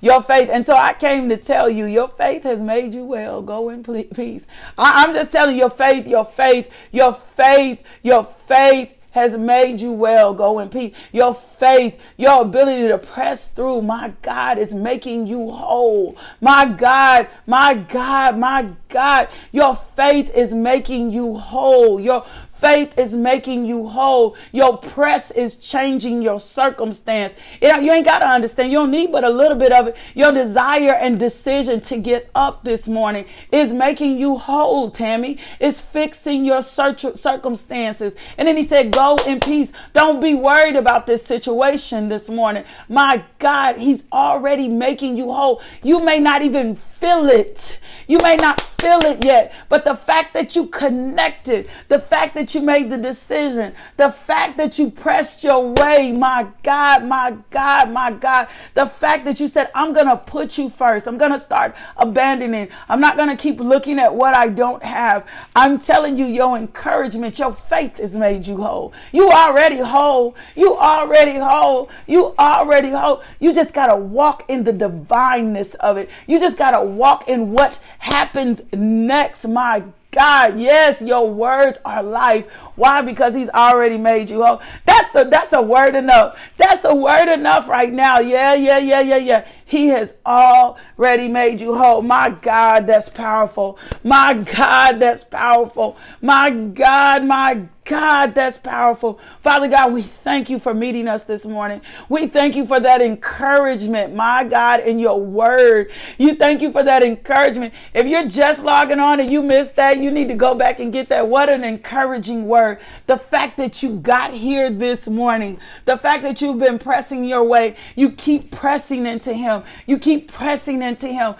Your 0.00 0.22
faith. 0.22 0.48
And 0.50 0.64
so 0.64 0.74
I 0.74 0.94
came 0.94 1.28
to 1.28 1.36
tell 1.36 1.68
you, 1.68 1.84
your 1.84 2.08
faith 2.08 2.44
has 2.44 2.62
made 2.62 2.94
you 2.94 3.04
well. 3.04 3.42
Go 3.42 3.68
in 3.68 3.84
peace. 3.84 4.46
I, 4.78 5.04
I'm 5.04 5.12
just 5.12 5.30
telling 5.30 5.54
you, 5.54 5.64
your 5.64 5.70
faith, 5.70 6.08
your 6.08 6.24
faith, 6.24 6.70
your 6.92 7.12
faith, 7.12 7.82
your 8.02 8.24
faith 8.24 8.94
has 9.12 9.36
made 9.36 9.80
you 9.80 9.92
well. 9.92 10.34
Go 10.34 10.58
in 10.58 10.68
peace. 10.68 10.94
Your 11.12 11.34
faith, 11.34 11.98
your 12.16 12.42
ability 12.42 12.88
to 12.88 12.98
press 12.98 13.48
through, 13.48 13.82
my 13.82 14.12
God, 14.22 14.58
is 14.58 14.74
making 14.74 15.26
you 15.26 15.50
whole. 15.50 16.16
My 16.40 16.66
God, 16.66 17.28
my 17.46 17.74
God, 17.74 18.36
my 18.38 18.68
God, 18.88 19.28
your 19.52 19.76
faith 19.76 20.34
is 20.34 20.52
making 20.52 21.12
you 21.12 21.34
whole. 21.34 22.00
Your 22.00 22.24
Faith 22.62 22.96
is 22.96 23.12
making 23.12 23.64
you 23.64 23.88
whole. 23.88 24.36
Your 24.52 24.78
press 24.78 25.32
is 25.32 25.56
changing 25.56 26.22
your 26.22 26.38
circumstance. 26.38 27.34
You 27.60 27.90
ain't 27.90 28.06
got 28.06 28.20
to 28.20 28.28
understand. 28.28 28.70
You 28.70 28.78
don't 28.78 28.92
need 28.92 29.10
but 29.10 29.24
a 29.24 29.28
little 29.28 29.56
bit 29.56 29.72
of 29.72 29.88
it. 29.88 29.96
Your 30.14 30.30
desire 30.30 30.92
and 30.92 31.18
decision 31.18 31.80
to 31.80 31.96
get 31.96 32.30
up 32.36 32.62
this 32.62 32.86
morning 32.86 33.24
is 33.50 33.72
making 33.72 34.16
you 34.16 34.38
whole, 34.38 34.92
Tammy. 34.92 35.38
It's 35.58 35.80
fixing 35.80 36.44
your 36.44 36.62
circumstances. 36.62 38.14
And 38.38 38.46
then 38.46 38.56
he 38.56 38.62
said, 38.62 38.92
Go 38.92 39.16
in 39.26 39.40
peace. 39.40 39.72
Don't 39.92 40.20
be 40.20 40.34
worried 40.34 40.76
about 40.76 41.04
this 41.04 41.26
situation 41.26 42.08
this 42.08 42.28
morning. 42.28 42.62
My 42.88 43.24
God, 43.40 43.76
he's 43.76 44.04
already 44.12 44.68
making 44.68 45.16
you 45.16 45.32
whole. 45.32 45.60
You 45.82 45.98
may 45.98 46.20
not 46.20 46.42
even 46.42 46.76
feel 46.76 47.28
it. 47.28 47.80
You 48.06 48.18
may 48.18 48.36
not 48.36 48.60
feel 48.82 48.98
it 49.04 49.24
yet, 49.24 49.52
but 49.68 49.84
the 49.84 49.94
fact 49.94 50.34
that 50.34 50.54
you 50.56 50.66
connected, 50.66 51.68
the 51.88 51.98
fact 51.98 52.34
that 52.34 52.51
you 52.54 52.60
made 52.60 52.90
the 52.90 52.98
decision, 52.98 53.74
the 53.96 54.10
fact 54.10 54.56
that 54.56 54.78
you 54.78 54.90
pressed 54.90 55.42
your 55.44 55.72
way, 55.72 56.12
my 56.12 56.46
God, 56.62 57.04
my 57.04 57.36
God, 57.50 57.90
my 57.90 58.10
God, 58.10 58.48
the 58.74 58.86
fact 58.86 59.24
that 59.24 59.40
you 59.40 59.48
said, 59.48 59.70
I'm 59.74 59.92
going 59.92 60.06
to 60.06 60.16
put 60.16 60.58
you 60.58 60.68
first. 60.68 61.06
I'm 61.06 61.18
going 61.18 61.32
to 61.32 61.38
start 61.38 61.74
abandoning. 61.96 62.68
I'm 62.88 63.00
not 63.00 63.16
going 63.16 63.28
to 63.28 63.36
keep 63.36 63.60
looking 63.60 63.98
at 63.98 64.14
what 64.14 64.34
I 64.34 64.48
don't 64.48 64.82
have. 64.82 65.26
I'm 65.56 65.78
telling 65.78 66.16
you, 66.16 66.26
your 66.26 66.56
encouragement, 66.56 67.38
your 67.38 67.54
faith 67.54 67.96
has 67.96 68.14
made 68.14 68.46
you 68.46 68.56
whole. 68.56 68.92
You 69.12 69.30
already 69.30 69.78
whole. 69.78 70.36
You 70.54 70.76
already 70.76 71.36
whole. 71.36 71.90
You 72.06 72.34
already 72.38 72.90
whole. 72.90 73.22
You 73.40 73.52
just 73.52 73.74
got 73.74 73.86
to 73.86 73.96
walk 73.96 74.44
in 74.48 74.64
the 74.64 74.72
divineness 74.72 75.74
of 75.74 75.96
it. 75.96 76.10
You 76.26 76.38
just 76.38 76.56
got 76.56 76.72
to 76.72 76.84
walk 76.84 77.28
in 77.28 77.52
what 77.52 77.80
happens 77.98 78.62
next, 78.72 79.46
my 79.46 79.80
God, 79.80 79.92
yes, 80.14 81.00
your 81.00 81.30
words 81.30 81.78
are 81.84 82.02
life. 82.02 82.50
Why? 82.76 83.02
Because 83.02 83.34
he's 83.34 83.48
already 83.50 83.98
made 83.98 84.30
you 84.30 84.42
whole. 84.42 84.60
That's 84.84 85.08
the 85.10 85.24
that's 85.24 85.52
a 85.52 85.62
word 85.62 85.94
enough. 85.96 86.38
That's 86.56 86.84
a 86.84 86.94
word 86.94 87.32
enough 87.32 87.68
right 87.68 87.92
now. 87.92 88.20
Yeah, 88.20 88.54
yeah, 88.54 88.78
yeah, 88.78 89.00
yeah, 89.00 89.16
yeah. 89.16 89.48
He 89.72 89.86
has 89.88 90.12
already 90.26 91.28
made 91.28 91.58
you 91.58 91.74
whole. 91.74 92.02
My 92.02 92.28
God, 92.28 92.86
that's 92.86 93.08
powerful. 93.08 93.78
My 94.04 94.34
God, 94.34 95.00
that's 95.00 95.24
powerful. 95.24 95.96
My 96.20 96.50
God, 96.50 97.24
my 97.24 97.68
God, 97.84 98.34
that's 98.34 98.58
powerful. 98.58 99.18
Father 99.40 99.66
God, 99.66 99.92
we 99.92 100.02
thank 100.02 100.48
you 100.48 100.60
for 100.60 100.72
meeting 100.72 101.08
us 101.08 101.24
this 101.24 101.44
morning. 101.44 101.80
We 102.08 102.28
thank 102.28 102.54
you 102.54 102.64
for 102.64 102.78
that 102.78 103.02
encouragement, 103.02 104.14
my 104.14 104.44
God, 104.44 104.80
in 104.80 105.00
your 105.00 105.20
word. 105.20 105.90
You 106.16 106.36
thank 106.36 106.62
you 106.62 106.70
for 106.70 106.84
that 106.84 107.02
encouragement. 107.02 107.74
If 107.92 108.06
you're 108.06 108.28
just 108.28 108.62
logging 108.62 109.00
on 109.00 109.18
and 109.18 109.28
you 109.28 109.42
missed 109.42 109.74
that, 109.76 109.98
you 109.98 110.12
need 110.12 110.28
to 110.28 110.34
go 110.34 110.54
back 110.54 110.78
and 110.78 110.92
get 110.92 111.08
that. 111.08 111.26
What 111.26 111.48
an 111.48 111.64
encouraging 111.64 112.46
word. 112.46 112.78
The 113.06 113.16
fact 113.16 113.56
that 113.56 113.82
you 113.82 113.96
got 113.96 114.32
here 114.32 114.70
this 114.70 115.08
morning, 115.08 115.58
the 115.84 115.98
fact 115.98 116.22
that 116.22 116.40
you've 116.40 116.60
been 116.60 116.78
pressing 116.78 117.24
your 117.24 117.42
way, 117.42 117.76
you 117.96 118.12
keep 118.12 118.52
pressing 118.52 119.06
into 119.06 119.32
Him. 119.32 119.61
You 119.86 119.98
keep 119.98 120.32
pressing 120.32 120.82
into 120.82 121.08
Him. 121.08 121.34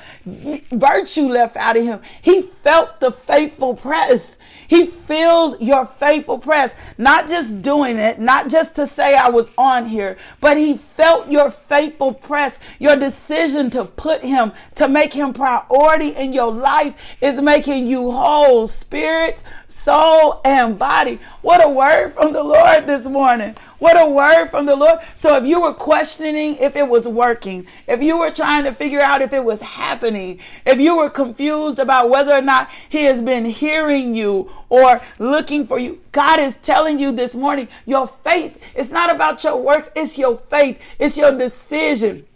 Virtue 0.71 1.29
left 1.29 1.57
out 1.57 1.77
of 1.77 1.85
Him. 1.85 2.01
He 2.21 2.43
felt 2.43 3.01
the 3.01 3.11
faithful 3.11 3.75
press. 3.75 4.37
He 4.73 4.87
feels 4.87 5.61
your 5.61 5.85
faithful 5.85 6.39
press, 6.39 6.73
not 6.97 7.29
just 7.29 7.61
doing 7.61 7.99
it, 7.99 8.19
not 8.19 8.49
just 8.49 8.75
to 8.77 8.87
say 8.87 9.15
I 9.15 9.29
was 9.29 9.51
on 9.59 9.85
here, 9.85 10.17
but 10.41 10.57
he 10.57 10.79
felt 10.79 11.31
your 11.31 11.51
faithful 11.51 12.15
press. 12.15 12.59
Your 12.79 12.97
decision 12.97 13.69
to 13.69 13.85
put 13.85 14.23
him, 14.23 14.53
to 14.77 14.89
make 14.89 15.13
him 15.13 15.35
priority 15.35 16.17
in 16.17 16.33
your 16.33 16.51
life 16.51 16.95
is 17.21 17.39
making 17.39 17.87
you 17.87 18.11
whole, 18.13 18.67
spirit, 18.67 19.43
soul, 19.73 20.41
and 20.45 20.79
body. 20.79 21.19
What 21.41 21.65
a 21.65 21.69
word 21.69 22.13
from 22.13 22.33
the 22.33 22.43
Lord 22.43 22.87
this 22.87 23.07
morning. 23.07 23.57
What 23.79 24.01
a 24.01 24.07
word 24.07 24.49
from 24.49 24.67
the 24.67 24.77
Lord. 24.77 25.01
So 25.17 25.37
if 25.37 25.45
you 25.45 25.61
were 25.61 25.75
questioning 25.75 26.57
if 26.57 26.77
it 26.77 26.87
was 26.87 27.09
working, 27.09 27.67
if 27.89 28.01
you 28.03 28.19
were 28.19 28.31
trying 28.31 28.65
to 28.65 28.75
figure 28.75 29.01
out 29.01 29.23
if 29.23 29.33
it 29.33 29.43
was 29.43 29.61
happening, 29.61 30.39
if 30.67 30.79
you 30.79 30.97
were 30.97 31.11
confused 31.11 31.79
about 31.79 32.11
whether 32.11 32.33
or 32.33 32.43
not 32.43 32.71
he 32.89 33.05
has 33.05 33.21
been 33.23 33.45
hearing 33.45 34.15
you 34.15 34.51
or 34.69 35.01
looking 35.19 35.67
for 35.67 35.79
you, 35.79 36.01
God 36.13 36.39
is 36.39 36.57
telling 36.57 36.99
you 36.99 37.11
this 37.11 37.35
morning, 37.35 37.67
your 37.87 38.07
faith, 38.07 38.59
it's 38.75 38.91
not 38.91 39.13
about 39.13 39.43
your 39.43 39.57
works, 39.57 39.91
it's 39.97 40.17
your 40.17 40.37
faith, 40.37 40.79
it's 40.99 41.17
your 41.17 41.37
decision 41.37 42.27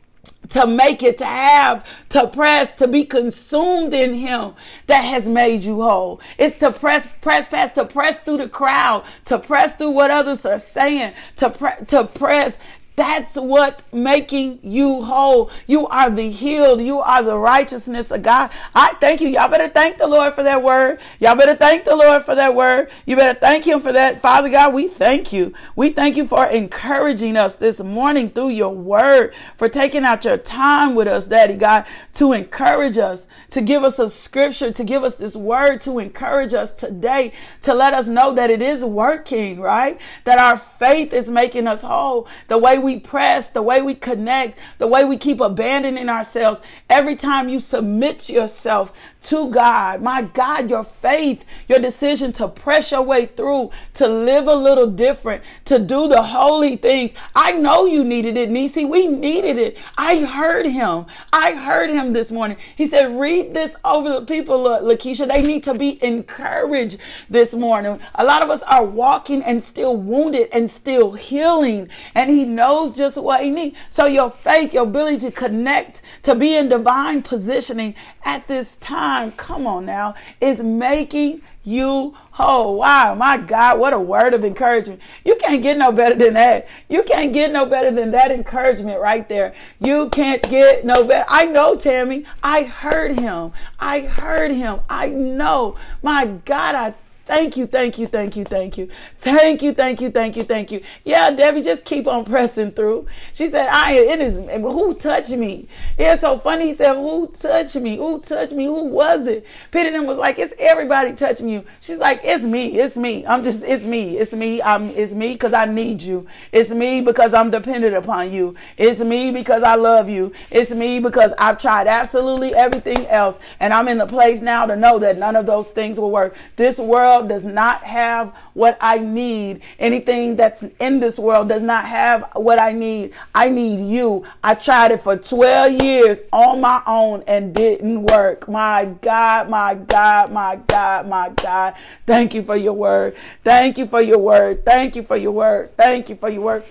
to 0.50 0.66
make 0.66 1.02
it, 1.02 1.18
to 1.18 1.24
have, 1.24 1.86
to 2.10 2.26
press, 2.28 2.72
to 2.72 2.88
be 2.88 3.04
consumed 3.04 3.94
in 3.94 4.14
Him 4.14 4.54
that 4.86 5.02
has 5.02 5.28
made 5.28 5.64
you 5.64 5.82
whole. 5.82 6.20
It's 6.38 6.58
to 6.58 6.72
press, 6.72 7.08
press 7.20 7.48
past, 7.48 7.74
to 7.76 7.84
press 7.84 8.18
through 8.18 8.38
the 8.38 8.48
crowd, 8.48 9.04
to 9.26 9.38
press 9.38 9.72
through 9.72 9.90
what 9.90 10.10
others 10.10 10.46
are 10.46 10.58
saying, 10.58 11.12
to 11.36 11.50
pre- 11.50 11.84
to 11.86 12.04
press 12.04 12.58
that's 12.96 13.36
what's 13.36 13.82
making 13.92 14.58
you 14.62 15.02
whole. 15.02 15.50
You 15.66 15.86
are 15.88 16.10
the 16.10 16.30
healed. 16.30 16.80
You 16.80 16.98
are 16.98 17.22
the 17.22 17.36
righteousness 17.36 18.10
of 18.10 18.22
God. 18.22 18.50
I 18.74 18.94
thank 19.00 19.20
you. 19.20 19.28
Y'all 19.28 19.50
better 19.50 19.68
thank 19.68 19.98
the 19.98 20.06
Lord 20.06 20.34
for 20.34 20.42
that 20.42 20.62
word. 20.62 20.98
Y'all 21.20 21.36
better 21.36 21.54
thank 21.54 21.84
the 21.84 21.94
Lord 21.94 22.24
for 22.24 22.34
that 22.34 22.54
word. 22.54 22.90
You 23.04 23.16
better 23.16 23.38
thank 23.38 23.66
Him 23.66 23.80
for 23.80 23.92
that. 23.92 24.20
Father 24.20 24.48
God, 24.48 24.74
we 24.74 24.88
thank 24.88 25.32
you. 25.32 25.52
We 25.76 25.90
thank 25.90 26.16
you 26.16 26.26
for 26.26 26.46
encouraging 26.46 27.36
us 27.36 27.56
this 27.56 27.80
morning 27.80 28.30
through 28.30 28.50
your 28.50 28.74
word, 28.74 29.34
for 29.56 29.68
taking 29.68 30.04
out 30.04 30.24
your 30.24 30.38
time 30.38 30.94
with 30.94 31.06
us, 31.06 31.26
Daddy 31.26 31.54
God, 31.54 31.86
to 32.14 32.32
encourage 32.32 32.98
us, 32.98 33.26
to 33.50 33.60
give 33.60 33.84
us 33.84 33.98
a 33.98 34.08
scripture, 34.08 34.72
to 34.72 34.84
give 34.84 35.04
us 35.04 35.14
this 35.14 35.36
word 35.36 35.80
to 35.82 35.98
encourage 35.98 36.54
us 36.54 36.72
today, 36.72 37.32
to 37.62 37.74
let 37.74 37.94
us 37.94 38.08
know 38.08 38.32
that 38.32 38.50
it 38.50 38.62
is 38.62 38.84
working, 38.84 39.60
right? 39.60 40.00
That 40.24 40.38
our 40.38 40.56
faith 40.56 41.12
is 41.12 41.30
making 41.30 41.66
us 41.66 41.82
whole. 41.82 42.26
The 42.48 42.58
way 42.58 42.78
we 42.86 42.98
press, 42.98 43.48
the 43.48 43.62
way 43.62 43.82
we 43.82 43.94
connect, 43.94 44.58
the 44.78 44.86
way 44.86 45.04
we 45.04 45.18
keep 45.18 45.40
abandoning 45.40 46.08
ourselves. 46.08 46.60
Every 46.88 47.16
time 47.16 47.50
you 47.50 47.60
submit 47.60 48.30
yourself 48.30 48.92
to 49.26 49.50
God. 49.50 50.02
My 50.02 50.22
God, 50.22 50.70
your 50.70 50.84
faith, 50.84 51.44
your 51.68 51.80
decision 51.80 52.32
to 52.34 52.46
press 52.46 52.92
your 52.92 53.02
way 53.02 53.26
through, 53.26 53.70
to 53.94 54.06
live 54.06 54.46
a 54.46 54.54
little 54.54 54.86
different, 54.86 55.42
to 55.64 55.80
do 55.80 56.06
the 56.06 56.22
holy 56.22 56.76
things. 56.76 57.12
I 57.34 57.52
know 57.52 57.86
you 57.86 58.04
needed 58.04 58.36
it, 58.36 58.50
Nisi. 58.50 58.84
We 58.84 59.08
needed 59.08 59.58
it. 59.58 59.78
I 59.98 60.24
heard 60.24 60.64
him. 60.66 61.06
I 61.32 61.56
heard 61.56 61.90
him 61.90 62.12
this 62.12 62.30
morning. 62.30 62.56
He 62.76 62.86
said, 62.86 63.18
read 63.18 63.52
this 63.52 63.74
over 63.84 64.08
the 64.08 64.22
people, 64.22 64.58
Lakeisha. 64.60 65.26
They 65.26 65.42
need 65.42 65.64
to 65.64 65.74
be 65.74 66.02
encouraged 66.04 66.98
this 67.28 67.52
morning. 67.52 67.98
A 68.14 68.24
lot 68.24 68.44
of 68.44 68.50
us 68.50 68.62
are 68.62 68.84
walking 68.84 69.42
and 69.42 69.60
still 69.60 69.96
wounded 69.96 70.48
and 70.52 70.70
still 70.70 71.12
healing, 71.12 71.88
and 72.14 72.30
he 72.30 72.44
knows 72.44 72.75
just 72.84 73.16
what 73.16 73.42
he 73.42 73.50
needs. 73.50 73.76
So 73.90 74.06
your 74.06 74.30
faith, 74.30 74.74
your 74.74 74.84
ability 74.84 75.18
to 75.20 75.30
connect, 75.30 76.02
to 76.22 76.34
be 76.34 76.56
in 76.56 76.68
divine 76.68 77.22
positioning 77.22 77.94
at 78.24 78.46
this 78.48 78.76
time, 78.76 79.32
come 79.32 79.66
on 79.66 79.86
now, 79.86 80.14
is 80.40 80.62
making 80.62 81.42
you 81.66 82.14
whole. 82.30 82.78
Wow, 82.78 83.14
my 83.16 83.36
God, 83.38 83.80
what 83.80 83.92
a 83.92 83.98
word 83.98 84.34
of 84.34 84.44
encouragement. 84.44 85.00
You 85.24 85.34
can't 85.36 85.62
get 85.62 85.76
no 85.76 85.90
better 85.90 86.14
than 86.14 86.34
that. 86.34 86.68
You 86.88 87.02
can't 87.02 87.32
get 87.32 87.52
no 87.52 87.66
better 87.66 87.90
than 87.90 88.12
that 88.12 88.30
encouragement 88.30 89.00
right 89.00 89.28
there. 89.28 89.52
You 89.80 90.08
can't 90.10 90.42
get 90.48 90.84
no 90.84 91.02
better. 91.02 91.26
I 91.28 91.46
know, 91.46 91.76
Tammy. 91.76 92.24
I 92.42 92.62
heard 92.62 93.18
him. 93.18 93.52
I 93.80 94.00
heard 94.00 94.52
him. 94.52 94.80
I 94.88 95.08
know. 95.08 95.76
My 96.02 96.26
God, 96.26 96.76
I 96.76 96.94
Thank 97.26 97.56
you, 97.56 97.66
thank 97.66 97.98
you, 97.98 98.06
thank 98.06 98.36
you, 98.36 98.44
thank 98.44 98.78
you. 98.78 98.88
Thank 99.20 99.60
you, 99.60 99.74
thank 99.74 100.00
you, 100.00 100.10
thank 100.12 100.36
you, 100.36 100.44
thank 100.44 100.70
you. 100.70 100.80
Yeah, 101.04 101.32
Debbie, 101.32 101.60
just 101.60 101.84
keep 101.84 102.06
on 102.06 102.24
pressing 102.24 102.70
through. 102.70 103.06
She 103.32 103.50
said, 103.50 103.66
I 103.68 103.94
it 103.94 104.20
is 104.20 104.36
who 104.36 104.94
touched 104.94 105.30
me? 105.30 105.68
It's 105.98 106.20
so 106.20 106.38
funny. 106.38 106.66
He 106.66 106.74
said, 106.76 106.94
Who 106.94 107.26
touched 107.26 107.76
me? 107.76 107.96
Who 107.96 108.20
touched 108.20 108.52
me? 108.52 108.66
Who 108.66 108.84
was 108.84 109.26
it? 109.26 109.44
Peter 109.72 110.00
was 110.04 110.18
like, 110.18 110.38
It's 110.38 110.54
everybody 110.60 111.14
touching 111.14 111.48
you. 111.48 111.64
She's 111.80 111.98
like, 111.98 112.20
It's 112.22 112.44
me, 112.44 112.78
it's 112.78 112.96
me. 112.96 113.26
I'm 113.26 113.42
just 113.42 113.64
it's 113.64 113.84
me. 113.84 114.18
It's 114.18 114.32
me. 114.32 114.62
I'm 114.62 114.90
it's 114.90 115.12
me 115.12 115.32
because 115.32 115.52
I 115.52 115.64
need 115.64 116.00
you. 116.02 116.26
It's 116.52 116.70
me 116.70 117.00
because 117.00 117.34
I'm 117.34 117.50
dependent 117.50 117.96
upon 117.96 118.30
you. 118.32 118.54
It's 118.76 119.00
me 119.00 119.32
because 119.32 119.64
I 119.64 119.74
love 119.74 120.08
you. 120.08 120.32
It's 120.50 120.70
me 120.70 121.00
because 121.00 121.32
I've 121.38 121.58
tried 121.58 121.88
absolutely 121.88 122.54
everything 122.54 123.06
else. 123.08 123.40
And 123.58 123.72
I'm 123.72 123.88
in 123.88 123.98
the 123.98 124.06
place 124.06 124.40
now 124.40 124.66
to 124.66 124.76
know 124.76 125.00
that 125.00 125.18
none 125.18 125.34
of 125.34 125.46
those 125.46 125.70
things 125.70 125.98
will 125.98 126.10
work. 126.12 126.36
This 126.54 126.78
world 126.78 127.15
world 127.16 127.28
does 127.28 127.44
not 127.44 127.82
have 127.82 128.34
what 128.54 128.76
I 128.80 128.98
need. 128.98 129.62
Anything 129.78 130.36
that's 130.36 130.62
in 130.80 131.00
this 131.00 131.18
world 131.18 131.48
does 131.48 131.62
not 131.62 131.86
have 131.86 132.30
what 132.34 132.58
I 132.58 132.72
need. 132.72 133.14
I 133.34 133.48
need 133.48 133.90
you. 133.90 134.24
I 134.42 134.54
tried 134.54 134.92
it 134.92 135.00
for 135.00 135.16
12 135.16 135.82
years 135.82 136.20
on 136.32 136.60
my 136.60 136.82
own 136.86 137.22
and 137.26 137.54
didn't 137.54 138.04
work. 138.06 138.48
My 138.48 138.86
God, 139.00 139.48
my 139.48 139.74
God, 139.74 140.32
my 140.32 140.56
God, 140.66 141.08
my 141.08 141.30
God. 141.30 141.74
Thank 142.06 142.34
you 142.34 142.42
for 142.42 142.56
your 142.56 142.74
word. 142.74 143.16
Thank 143.44 143.78
you 143.78 143.86
for 143.86 144.00
your 144.00 144.18
word. 144.18 144.64
Thank 144.64 144.96
you 144.96 145.02
for 145.02 145.16
your 145.16 145.32
word. 145.32 145.76
Thank 145.76 146.10
you 146.10 146.16
for 146.16 146.28
your 146.28 146.42
word. 146.42 146.64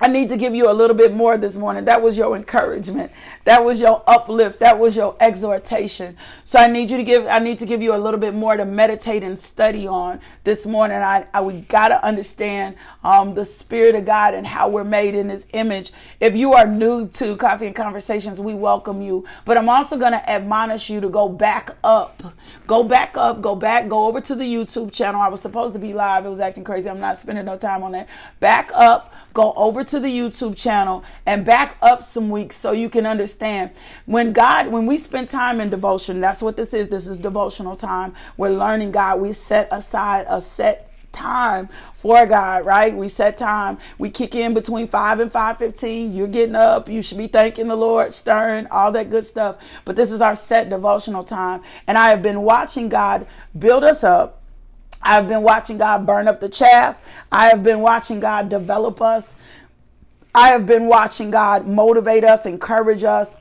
I 0.00 0.08
need 0.08 0.28
to 0.30 0.36
give 0.36 0.54
you 0.54 0.70
a 0.70 0.72
little 0.72 0.96
bit 0.96 1.12
more 1.14 1.36
this 1.36 1.56
morning. 1.56 1.84
That 1.84 2.00
was 2.00 2.16
your 2.16 2.34
encouragement. 2.36 3.12
That 3.44 3.64
was 3.64 3.80
your 3.80 4.02
uplift. 4.06 4.60
That 4.60 4.78
was 4.78 4.96
your 4.96 5.16
exhortation. 5.20 6.16
So 6.44 6.58
I 6.58 6.66
need 6.68 6.90
you 6.90 6.96
to 6.96 7.02
give, 7.02 7.26
I 7.26 7.38
need 7.38 7.58
to 7.58 7.66
give 7.66 7.82
you 7.82 7.94
a 7.94 7.98
little 7.98 8.20
bit 8.20 8.34
more 8.34 8.56
to 8.56 8.64
meditate 8.64 9.22
and 9.22 9.38
study 9.38 9.86
on 9.86 10.20
this 10.44 10.66
morning. 10.66 10.96
I, 10.98 11.26
I 11.34 11.40
we 11.40 11.60
got 11.62 11.88
to 11.88 12.04
understand 12.04 12.76
um, 13.04 13.34
the 13.34 13.44
spirit 13.44 13.94
of 13.94 14.04
God 14.04 14.34
and 14.34 14.46
how 14.46 14.68
we're 14.68 14.84
made 14.84 15.14
in 15.14 15.28
his 15.28 15.46
image. 15.52 15.92
If 16.18 16.34
you 16.34 16.54
are 16.54 16.66
new 16.66 17.06
to 17.08 17.36
Coffee 17.36 17.66
and 17.66 17.76
Conversations, 17.76 18.40
we 18.40 18.54
welcome 18.54 19.02
you. 19.02 19.26
But 19.44 19.58
I'm 19.58 19.68
also 19.68 19.98
to 19.98 20.30
admonish 20.30 20.88
you 20.88 21.00
to 21.00 21.08
go 21.08 21.28
back 21.28 21.76
up. 21.84 22.22
Go 22.66 22.82
back 22.82 23.16
up, 23.16 23.40
go 23.40 23.54
back, 23.54 23.88
go 23.88 24.06
over 24.06 24.20
to 24.20 24.34
the 24.34 24.44
YouTube 24.44 24.92
channel. 24.92 25.20
I 25.20 25.28
was 25.28 25.40
supposed 25.40 25.74
to 25.74 25.80
be 25.80 25.92
live. 25.92 26.24
It 26.24 26.28
was 26.28 26.40
acting 26.40 26.64
crazy. 26.64 26.88
I'm 26.88 27.00
not 27.00 27.18
spending 27.18 27.44
no 27.44 27.56
time 27.56 27.82
on 27.82 27.92
that. 27.92 28.08
Back 28.38 28.70
up, 28.74 29.12
go 29.32 29.52
over 29.56 29.84
to 29.84 30.00
the 30.00 30.08
YouTube 30.08 30.56
channel 30.56 31.04
and 31.26 31.44
back 31.44 31.76
up 31.82 32.02
some 32.02 32.30
weeks 32.30 32.56
so 32.56 32.72
you 32.72 32.88
can 32.88 33.06
understand 33.06 33.70
when 34.06 34.32
God, 34.32 34.68
when 34.68 34.86
we 34.86 34.96
spend 34.96 35.28
time 35.28 35.60
in 35.60 35.70
devotion, 35.70 36.20
that's 36.20 36.42
what 36.42 36.56
this 36.56 36.74
is. 36.74 36.88
This 36.88 37.06
is 37.06 37.16
devotional 37.16 37.76
time. 37.76 38.14
We're 38.36 38.50
learning 38.50 38.92
God. 38.92 39.20
We 39.20 39.32
set 39.32 39.68
aside 39.70 40.26
a 40.28 40.40
set 40.40 40.90
time 41.12 41.68
for 41.92 42.24
God, 42.26 42.64
right? 42.64 42.94
We 42.94 43.08
set 43.08 43.36
time. 43.36 43.78
We 43.98 44.10
kick 44.10 44.34
in 44.34 44.54
between 44.54 44.88
5 44.88 45.20
and 45.20 45.32
5:15. 45.32 46.14
You're 46.14 46.28
getting 46.28 46.54
up. 46.54 46.88
You 46.88 47.02
should 47.02 47.18
be 47.18 47.26
thanking 47.26 47.66
the 47.66 47.76
Lord, 47.76 48.14
stirring, 48.14 48.66
all 48.70 48.92
that 48.92 49.10
good 49.10 49.26
stuff. 49.26 49.56
But 49.84 49.96
this 49.96 50.12
is 50.12 50.20
our 50.20 50.36
set 50.36 50.70
devotional 50.70 51.24
time, 51.24 51.62
and 51.86 51.98
I 51.98 52.10
have 52.10 52.22
been 52.22 52.42
watching 52.42 52.88
God 52.88 53.26
build 53.58 53.84
us 53.84 54.04
up. 54.04 54.39
I've 55.02 55.28
been 55.28 55.42
watching 55.42 55.78
God 55.78 56.06
burn 56.06 56.28
up 56.28 56.40
the 56.40 56.48
chaff. 56.48 56.96
I 57.32 57.46
have 57.46 57.62
been 57.62 57.80
watching 57.80 58.20
God 58.20 58.48
develop 58.48 59.00
us. 59.00 59.36
I 60.34 60.48
have 60.48 60.66
been 60.66 60.86
watching 60.86 61.30
God 61.30 61.66
motivate 61.66 62.24
us, 62.24 62.46
encourage 62.46 63.02
us, 63.02 63.36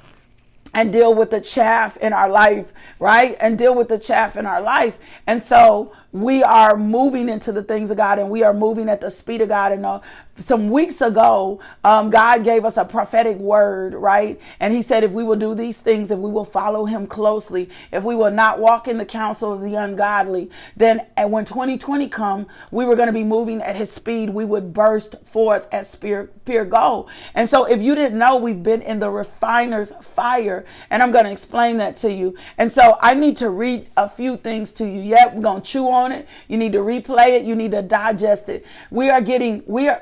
and 0.74 0.94
deal 0.94 1.14
with 1.14 1.32
the 1.32 1.42
chaff 1.42 1.98
in 1.98 2.14
our 2.14 2.30
life, 2.30 2.74
right? 3.00 3.36
And 3.40 3.58
deal 3.58 3.76
with 3.76 3.88
the 3.90 4.00
chaff 4.00 4.38
in 4.38 4.46
our 4.46 4.62
life. 4.62 5.00
And 5.28 5.44
so 5.44 5.92
we 6.12 6.44
are 6.44 6.76
moving 6.78 7.30
into 7.30 7.52
the 7.52 7.64
things 7.64 7.92
of 7.92 7.98
God 7.98 8.20
and 8.20 8.30
we 8.30 8.44
are 8.44 8.54
moving 8.54 8.90
at 8.90 9.02
the 9.02 9.12
speed 9.12 9.42
of 9.42 9.50
God. 9.50 9.72
And 9.72 9.86
uh, 9.86 10.00
some 10.38 10.70
weeks 10.70 11.02
ago, 11.02 11.60
um, 11.84 12.10
God 12.10 12.44
gave 12.44 12.66
us 12.66 12.78
a 12.78 12.86
prophetic 12.86 13.38
word, 13.38 13.94
right? 13.94 14.40
And 14.60 14.74
He 14.74 14.82
said, 14.82 15.04
if 15.04 15.12
we 15.12 15.24
will 15.24 15.36
do 15.36 15.54
these 15.54 15.80
things, 15.80 16.10
if 16.12 16.18
we 16.18 16.32
will 16.32 16.46
follow 16.46 16.86
Him 16.86 17.06
closely, 17.06 17.70
if 17.92 18.04
we 18.04 18.16
will 18.16 18.32
not 18.32 18.60
walk 18.60 18.88
in 18.88 18.98
the 18.98 19.06
counsel 19.06 19.54
of 19.54 19.62
the 19.62 19.76
ungodly, 19.76 20.50
then 20.76 21.06
and 21.18 21.32
when 21.32 21.46
2020 21.46 22.08
come, 22.10 22.48
we 22.72 22.86
were 22.86 22.96
going 22.96 23.08
to 23.08 23.14
be 23.14 23.24
moving 23.24 23.62
at 23.62 23.76
His 23.76 23.92
speed. 23.92 24.30
We 24.30 24.46
would 24.46 24.74
burst 24.74 25.16
forth 25.26 25.68
at 25.74 25.86
spear, 25.86 26.30
pure 26.46 26.66
gold. 26.66 27.10
And 27.36 27.48
so, 27.48 27.66
if 27.66 27.82
you 27.82 27.94
didn't 27.96 28.18
know, 28.18 28.38
we've 28.38 28.64
been 28.64 28.82
in 28.82 29.00
the 29.00 29.10
refiner's 29.10 29.92
fire, 30.02 30.66
and 30.90 31.04
I'm 31.04 31.12
going 31.12 31.26
to 31.26 31.32
explain 31.32 31.78
that 31.78 31.98
to 31.98 32.12
you. 32.12 32.36
And 32.58 32.72
so, 32.72 32.98
I 33.02 33.14
need 33.14 33.38
to 33.38 33.50
read 33.50 33.90
a 33.98 34.10
few 34.10 34.38
things 34.38 34.72
to 34.74 34.86
you. 34.86 35.02
Yep, 35.02 35.36
we're 35.36 35.42
going 35.44 35.62
to 35.62 35.68
chew 35.68 35.90
on 35.90 35.99
it. 36.08 36.28
You 36.48 36.58
need 36.58 36.72
to 36.74 36.80
replay 36.80 37.40
it. 37.40 37.44
You 37.44 37.56
need 37.56 37.72
to 37.72 37.82
digest 37.82 38.50
it. 38.50 38.66
We 38.92 39.10
are 39.10 39.22
getting, 39.22 39.64
we 39.66 39.88
are, 39.88 40.02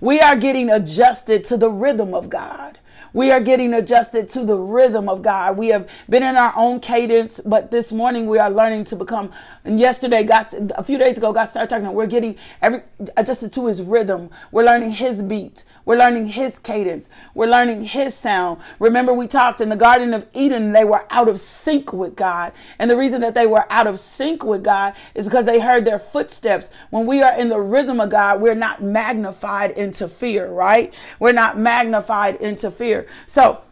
we 0.00 0.20
are 0.20 0.36
getting 0.36 0.70
adjusted 0.70 1.44
to 1.46 1.56
the 1.56 1.70
rhythm 1.70 2.14
of 2.14 2.28
God. 2.28 2.78
We 3.12 3.30
are 3.30 3.40
getting 3.40 3.72
adjusted 3.72 4.28
to 4.30 4.44
the 4.44 4.56
rhythm 4.56 5.08
of 5.08 5.22
God. 5.22 5.56
We 5.56 5.68
have 5.68 5.88
been 6.08 6.22
in 6.22 6.36
our 6.36 6.52
own 6.54 6.80
cadence, 6.80 7.40
but 7.44 7.70
this 7.70 7.90
morning 7.90 8.26
we 8.26 8.38
are 8.38 8.50
learning 8.50 8.84
to 8.84 8.96
become. 8.96 9.32
And 9.64 9.80
yesterday, 9.80 10.22
got 10.22 10.52
a 10.76 10.82
few 10.82 10.98
days 10.98 11.16
ago, 11.16 11.32
God 11.32 11.46
started 11.46 11.70
talking. 11.70 11.90
We're 11.92 12.06
getting 12.06 12.36
every 12.60 12.82
adjusted 13.16 13.52
to 13.54 13.66
His 13.66 13.80
rhythm. 13.80 14.28
We're 14.52 14.64
learning 14.64 14.90
His 14.90 15.22
beat. 15.22 15.64
We're 15.86 15.96
learning 15.96 16.26
his 16.26 16.58
cadence. 16.58 17.08
We're 17.32 17.46
learning 17.46 17.84
his 17.84 18.14
sound. 18.14 18.60
Remember, 18.80 19.14
we 19.14 19.28
talked 19.28 19.60
in 19.60 19.68
the 19.68 19.76
Garden 19.76 20.12
of 20.12 20.26
Eden, 20.34 20.72
they 20.72 20.84
were 20.84 21.06
out 21.10 21.28
of 21.28 21.40
sync 21.40 21.92
with 21.92 22.16
God. 22.16 22.52
And 22.80 22.90
the 22.90 22.96
reason 22.96 23.20
that 23.20 23.34
they 23.34 23.46
were 23.46 23.64
out 23.70 23.86
of 23.86 24.00
sync 24.00 24.44
with 24.44 24.64
God 24.64 24.94
is 25.14 25.26
because 25.26 25.44
they 25.44 25.60
heard 25.60 25.84
their 25.84 26.00
footsteps. 26.00 26.70
When 26.90 27.06
we 27.06 27.22
are 27.22 27.38
in 27.38 27.48
the 27.48 27.60
rhythm 27.60 28.00
of 28.00 28.10
God, 28.10 28.40
we're 28.40 28.56
not 28.56 28.82
magnified 28.82 29.70
into 29.70 30.08
fear, 30.08 30.48
right? 30.48 30.92
We're 31.20 31.32
not 31.32 31.56
magnified 31.56 32.36
into 32.36 32.72
fear. 32.72 33.06
So, 33.26 33.62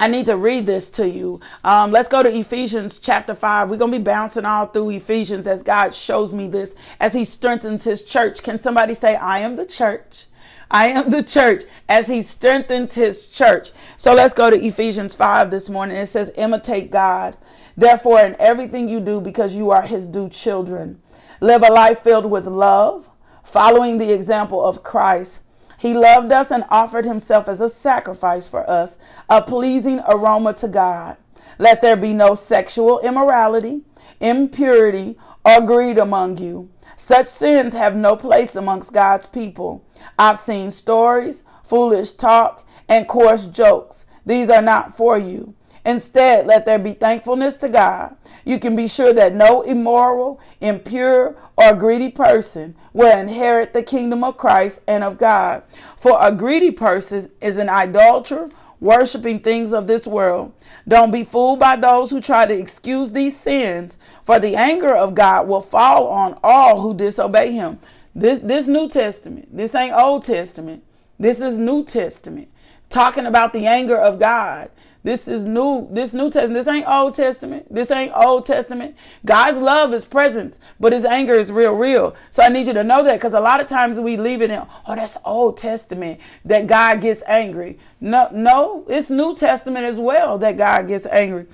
I 0.00 0.06
need 0.06 0.26
to 0.26 0.36
read 0.36 0.64
this 0.64 0.88
to 0.90 1.08
you. 1.08 1.40
Um, 1.64 1.90
let's 1.90 2.06
go 2.06 2.22
to 2.22 2.32
Ephesians 2.32 3.00
chapter 3.00 3.34
5. 3.34 3.68
We're 3.68 3.76
going 3.76 3.90
to 3.90 3.98
be 3.98 4.04
bouncing 4.04 4.44
all 4.44 4.66
through 4.66 4.90
Ephesians 4.90 5.48
as 5.48 5.64
God 5.64 5.92
shows 5.92 6.32
me 6.32 6.46
this, 6.46 6.76
as 7.00 7.14
He 7.14 7.24
strengthens 7.24 7.82
His 7.82 8.04
church. 8.04 8.44
Can 8.44 8.60
somebody 8.60 8.94
say, 8.94 9.16
I 9.16 9.40
am 9.40 9.56
the 9.56 9.66
church? 9.66 10.26
I 10.70 10.88
am 10.88 11.10
the 11.10 11.22
church 11.22 11.62
as 11.88 12.06
he 12.06 12.22
strengthens 12.22 12.94
his 12.94 13.26
church. 13.26 13.72
So 13.96 14.14
let's 14.14 14.34
go 14.34 14.50
to 14.50 14.64
Ephesians 14.64 15.14
5 15.14 15.50
this 15.50 15.70
morning. 15.70 15.96
It 15.96 16.06
says, 16.06 16.32
imitate 16.36 16.90
God. 16.90 17.36
Therefore, 17.76 18.20
in 18.20 18.36
everything 18.38 18.88
you 18.88 19.00
do, 19.00 19.20
because 19.20 19.54
you 19.54 19.70
are 19.70 19.82
his 19.82 20.04
due 20.06 20.28
children, 20.28 21.00
live 21.40 21.62
a 21.62 21.72
life 21.72 22.00
filled 22.00 22.26
with 22.26 22.46
love, 22.46 23.08
following 23.44 23.96
the 23.96 24.12
example 24.12 24.64
of 24.64 24.82
Christ. 24.82 25.40
He 25.78 25.94
loved 25.94 26.32
us 26.32 26.50
and 26.50 26.64
offered 26.70 27.04
himself 27.04 27.48
as 27.48 27.60
a 27.60 27.68
sacrifice 27.68 28.48
for 28.48 28.68
us, 28.68 28.98
a 29.28 29.40
pleasing 29.40 30.00
aroma 30.08 30.52
to 30.54 30.68
God. 30.68 31.16
Let 31.58 31.80
there 31.80 31.96
be 31.96 32.12
no 32.12 32.34
sexual 32.34 32.98
immorality, 33.00 33.82
impurity, 34.20 35.16
or 35.44 35.60
greed 35.60 35.98
among 35.98 36.38
you. 36.38 36.68
Such 36.98 37.28
sins 37.28 37.72
have 37.74 37.96
no 37.96 38.16
place 38.16 38.56
amongst 38.56 38.92
God's 38.92 39.24
people. 39.24 39.82
I've 40.18 40.40
seen 40.40 40.70
stories, 40.70 41.44
foolish 41.62 42.10
talk, 42.10 42.66
and 42.88 43.06
coarse 43.06 43.46
jokes. 43.46 44.04
These 44.26 44.50
are 44.50 44.60
not 44.60 44.94
for 44.94 45.16
you. 45.16 45.54
Instead, 45.86 46.46
let 46.46 46.66
there 46.66 46.78
be 46.78 46.92
thankfulness 46.92 47.54
to 47.54 47.68
God. 47.68 48.16
You 48.44 48.58
can 48.58 48.74
be 48.76 48.88
sure 48.88 49.12
that 49.12 49.34
no 49.34 49.62
immoral, 49.62 50.40
impure, 50.60 51.36
or 51.56 51.72
greedy 51.72 52.10
person 52.10 52.74
will 52.92 53.16
inherit 53.16 53.72
the 53.72 53.82
kingdom 53.82 54.24
of 54.24 54.36
Christ 54.36 54.80
and 54.88 55.04
of 55.04 55.18
God. 55.18 55.62
For 55.96 56.18
a 56.20 56.32
greedy 56.32 56.72
person 56.72 57.30
is 57.40 57.58
an 57.58 57.68
idolater, 57.68 58.50
worshiping 58.80 59.38
things 59.38 59.72
of 59.72 59.86
this 59.86 60.06
world. 60.06 60.52
Don't 60.86 61.10
be 61.10 61.24
fooled 61.24 61.58
by 61.58 61.76
those 61.76 62.10
who 62.10 62.20
try 62.20 62.46
to 62.46 62.54
excuse 62.54 63.12
these 63.12 63.38
sins, 63.38 63.98
for 64.28 64.38
the 64.38 64.56
anger 64.56 64.94
of 64.94 65.14
God 65.14 65.48
will 65.48 65.62
fall 65.62 66.08
on 66.08 66.38
all 66.44 66.82
who 66.82 66.92
disobey 66.92 67.50
him. 67.50 67.78
This 68.14 68.38
this 68.40 68.66
New 68.66 68.86
Testament. 68.86 69.48
This 69.56 69.74
ain't 69.74 69.94
Old 69.94 70.22
Testament. 70.22 70.84
This 71.18 71.40
is 71.40 71.56
New 71.56 71.82
Testament. 71.82 72.50
Talking 72.90 73.24
about 73.24 73.54
the 73.54 73.66
anger 73.66 73.96
of 73.96 74.18
God. 74.18 74.70
This 75.02 75.28
is 75.28 75.44
new. 75.44 75.88
This 75.90 76.12
New 76.12 76.30
Testament. 76.30 76.62
This 76.62 76.66
ain't 76.66 76.86
Old 76.86 77.14
Testament. 77.14 77.72
This 77.72 77.90
ain't 77.90 78.12
Old 78.14 78.44
Testament. 78.44 78.96
God's 79.24 79.56
love 79.56 79.94
is 79.94 80.04
present, 80.04 80.58
but 80.78 80.92
his 80.92 81.06
anger 81.06 81.32
is 81.32 81.50
real, 81.50 81.72
real. 81.72 82.14
So 82.28 82.42
I 82.42 82.50
need 82.50 82.66
you 82.66 82.74
to 82.74 82.84
know 82.84 83.02
that 83.04 83.16
because 83.16 83.32
a 83.32 83.40
lot 83.40 83.62
of 83.62 83.66
times 83.66 83.98
we 83.98 84.18
leave 84.18 84.42
it 84.42 84.50
in, 84.50 84.62
oh, 84.86 84.94
that's 84.94 85.16
Old 85.24 85.56
Testament 85.56 86.20
that 86.44 86.66
God 86.66 87.00
gets 87.00 87.22
angry. 87.26 87.78
No, 88.02 88.28
no, 88.30 88.84
it's 88.90 89.08
New 89.08 89.34
Testament 89.34 89.86
as 89.86 89.96
well 89.96 90.36
that 90.36 90.58
God 90.58 90.86
gets 90.86 91.06
angry. 91.06 91.46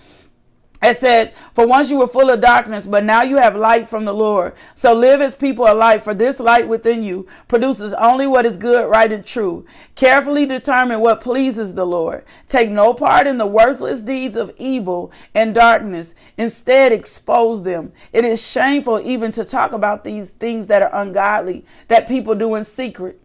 It 0.85 0.99
says, 0.99 1.33
For 1.55 1.66
once 1.66 1.90
you 1.90 1.97
were 1.97 2.07
full 2.07 2.29
of 2.29 2.42
darkness, 2.42 2.87
but 2.87 3.05
now 3.05 3.23
you 3.23 3.37
have 3.37 3.57
light 3.57 3.88
from 3.88 4.05
the 4.05 4.12
Lord. 4.12 4.53
So 4.75 4.92
live 4.92 5.23
as 5.23 5.35
people 5.35 5.66
of 5.66 5.79
light, 5.79 6.03
for 6.03 6.12
this 6.12 6.38
light 6.38 6.68
within 6.68 7.03
you 7.03 7.27
produces 7.49 7.94
only 7.94 8.27
what 8.27 8.44
is 8.44 8.59
good, 8.59 8.90
right, 8.90 9.11
and 9.11 9.25
true. 9.25 9.64
Carefully 9.94 10.44
determine 10.44 11.01
what 11.01 11.23
pleases 11.23 11.73
the 11.73 11.87
Lord. 11.87 12.25
Take 12.49 12.70
no 12.70 12.92
part 12.92 13.27
in 13.27 13.38
the 13.38 13.47
worthless 13.47 14.03
deeds 14.03 14.37
of 14.37 14.53
evil 14.59 15.11
and 15.35 15.55
darkness. 15.55 16.14
Instead, 16.37 16.92
expose 16.92 17.62
them. 17.62 17.90
It 18.12 18.27
is 18.27 18.47
shameful 18.47 19.01
even 19.01 19.33
to 19.33 19.44
talk 19.44 19.73
about 19.73 20.05
these 20.05 20.31
things 20.31 20.66
that 20.66 20.83
are 20.83 21.03
ungodly, 21.03 21.64
that 21.88 22.09
people 22.09 22.35
do 22.35 22.57
in 22.57 22.64
secret. 22.64 23.18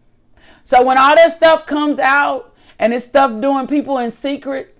So 0.63 0.81
when 0.81 0.97
all 0.97 1.15
that 1.15 1.31
stuff 1.31 1.65
comes 1.65 1.99
out 1.99 2.55
and 2.77 2.93
it's 2.93 3.03
stuff 3.03 3.41
doing 3.41 3.67
people 3.67 3.97
in 3.97 4.11
secret, 4.11 4.77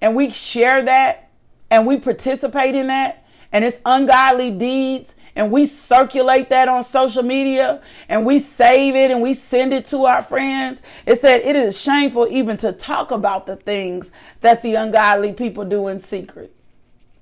and 0.00 0.16
we 0.16 0.30
share 0.30 0.82
that, 0.82 1.28
and 1.72 1.86
we 1.86 1.96
participate 1.96 2.74
in 2.74 2.88
that 2.88 3.24
and 3.50 3.64
it's 3.64 3.80
ungodly 3.86 4.50
deeds 4.50 5.14
and 5.36 5.50
we 5.50 5.64
circulate 5.64 6.50
that 6.50 6.68
on 6.68 6.82
social 6.82 7.22
media 7.22 7.80
and 8.10 8.26
we 8.26 8.38
save 8.38 8.94
it 8.94 9.10
and 9.10 9.22
we 9.22 9.32
send 9.32 9.72
it 9.72 9.86
to 9.86 10.04
our 10.04 10.22
friends, 10.22 10.82
it 11.06 11.16
said 11.16 11.40
it 11.40 11.56
is 11.56 11.80
shameful 11.80 12.28
even 12.30 12.58
to 12.58 12.72
talk 12.72 13.10
about 13.10 13.46
the 13.46 13.56
things 13.56 14.12
that 14.42 14.60
the 14.60 14.74
ungodly 14.74 15.32
people 15.32 15.64
do 15.64 15.88
in 15.88 15.98
secret. 15.98 16.54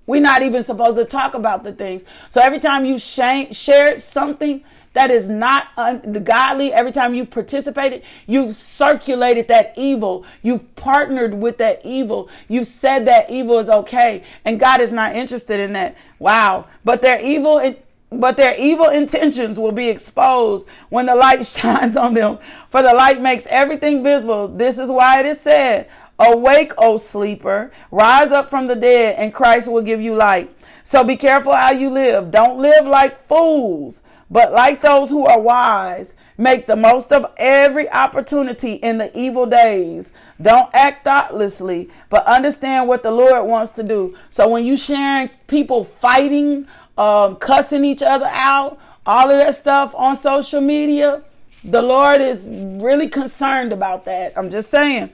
We're 0.06 0.20
not 0.20 0.42
even 0.42 0.64
supposed 0.64 0.96
to 0.96 1.04
talk 1.04 1.34
about 1.34 1.62
the 1.62 1.70
things. 1.70 2.02
So 2.28 2.40
every 2.40 2.58
time 2.58 2.84
you 2.84 2.98
share 2.98 3.98
something 3.98 4.64
that 4.92 5.10
is 5.10 5.28
not 5.28 5.68
un- 5.76 6.24
godly. 6.24 6.72
Every 6.72 6.90
time 6.90 7.14
you've 7.14 7.30
participated, 7.30 8.02
you've 8.26 8.56
circulated 8.56 9.46
that 9.48 9.72
evil. 9.76 10.24
You've 10.42 10.74
partnered 10.74 11.32
with 11.34 11.58
that 11.58 11.84
evil. 11.86 12.28
You've 12.48 12.66
said 12.66 13.06
that 13.06 13.30
evil 13.30 13.58
is 13.58 13.68
okay. 13.68 14.24
And 14.44 14.58
God 14.58 14.80
is 14.80 14.90
not 14.90 15.14
interested 15.14 15.60
in 15.60 15.72
that. 15.74 15.96
Wow. 16.18 16.66
But 16.84 17.02
their 17.02 17.20
evil 17.24 17.58
in- 17.58 17.76
but 18.12 18.36
their 18.36 18.56
evil 18.58 18.88
intentions 18.88 19.56
will 19.56 19.70
be 19.70 19.88
exposed 19.88 20.66
when 20.88 21.06
the 21.06 21.14
light 21.14 21.46
shines 21.46 21.96
on 21.96 22.12
them. 22.12 22.40
For 22.68 22.82
the 22.82 22.92
light 22.92 23.20
makes 23.20 23.46
everything 23.46 24.02
visible. 24.02 24.48
This 24.48 24.78
is 24.78 24.90
why 24.90 25.20
it 25.20 25.26
is 25.26 25.40
said, 25.40 25.88
Awake, 26.18 26.72
O 26.76 26.96
sleeper, 26.96 27.70
rise 27.92 28.32
up 28.32 28.50
from 28.50 28.66
the 28.66 28.74
dead, 28.74 29.14
and 29.16 29.32
Christ 29.32 29.70
will 29.70 29.80
give 29.80 30.00
you 30.00 30.16
light. 30.16 30.52
So 30.82 31.04
be 31.04 31.16
careful 31.16 31.54
how 31.54 31.70
you 31.70 31.88
live. 31.88 32.32
Don't 32.32 32.58
live 32.58 32.84
like 32.84 33.16
fools 33.28 34.02
but 34.30 34.52
like 34.52 34.80
those 34.80 35.10
who 35.10 35.26
are 35.26 35.40
wise, 35.40 36.14
make 36.38 36.66
the 36.66 36.76
most 36.76 37.12
of 37.12 37.26
every 37.36 37.90
opportunity 37.90 38.74
in 38.74 38.98
the 38.98 39.16
evil 39.18 39.44
days. 39.46 40.12
Don't 40.40 40.70
act 40.74 41.04
thoughtlessly, 41.04 41.90
but 42.08 42.24
understand 42.26 42.88
what 42.88 43.02
the 43.02 43.10
Lord 43.10 43.46
wants 43.46 43.72
to 43.72 43.82
do. 43.82 44.16
So 44.30 44.48
when 44.48 44.64
you 44.64 44.76
sharing 44.76 45.28
people 45.48 45.84
fighting, 45.84 46.66
um, 46.96 47.36
cussing 47.36 47.84
each 47.84 48.02
other 48.02 48.28
out, 48.30 48.78
all 49.04 49.30
of 49.30 49.38
that 49.38 49.54
stuff 49.54 49.94
on 49.96 50.16
social 50.16 50.60
media, 50.60 51.22
the 51.64 51.82
Lord 51.82 52.22
is 52.22 52.48
really 52.50 53.08
concerned 53.08 53.72
about 53.72 54.06
that. 54.06 54.32
I'm 54.36 54.48
just 54.48 54.70
saying. 54.70 55.10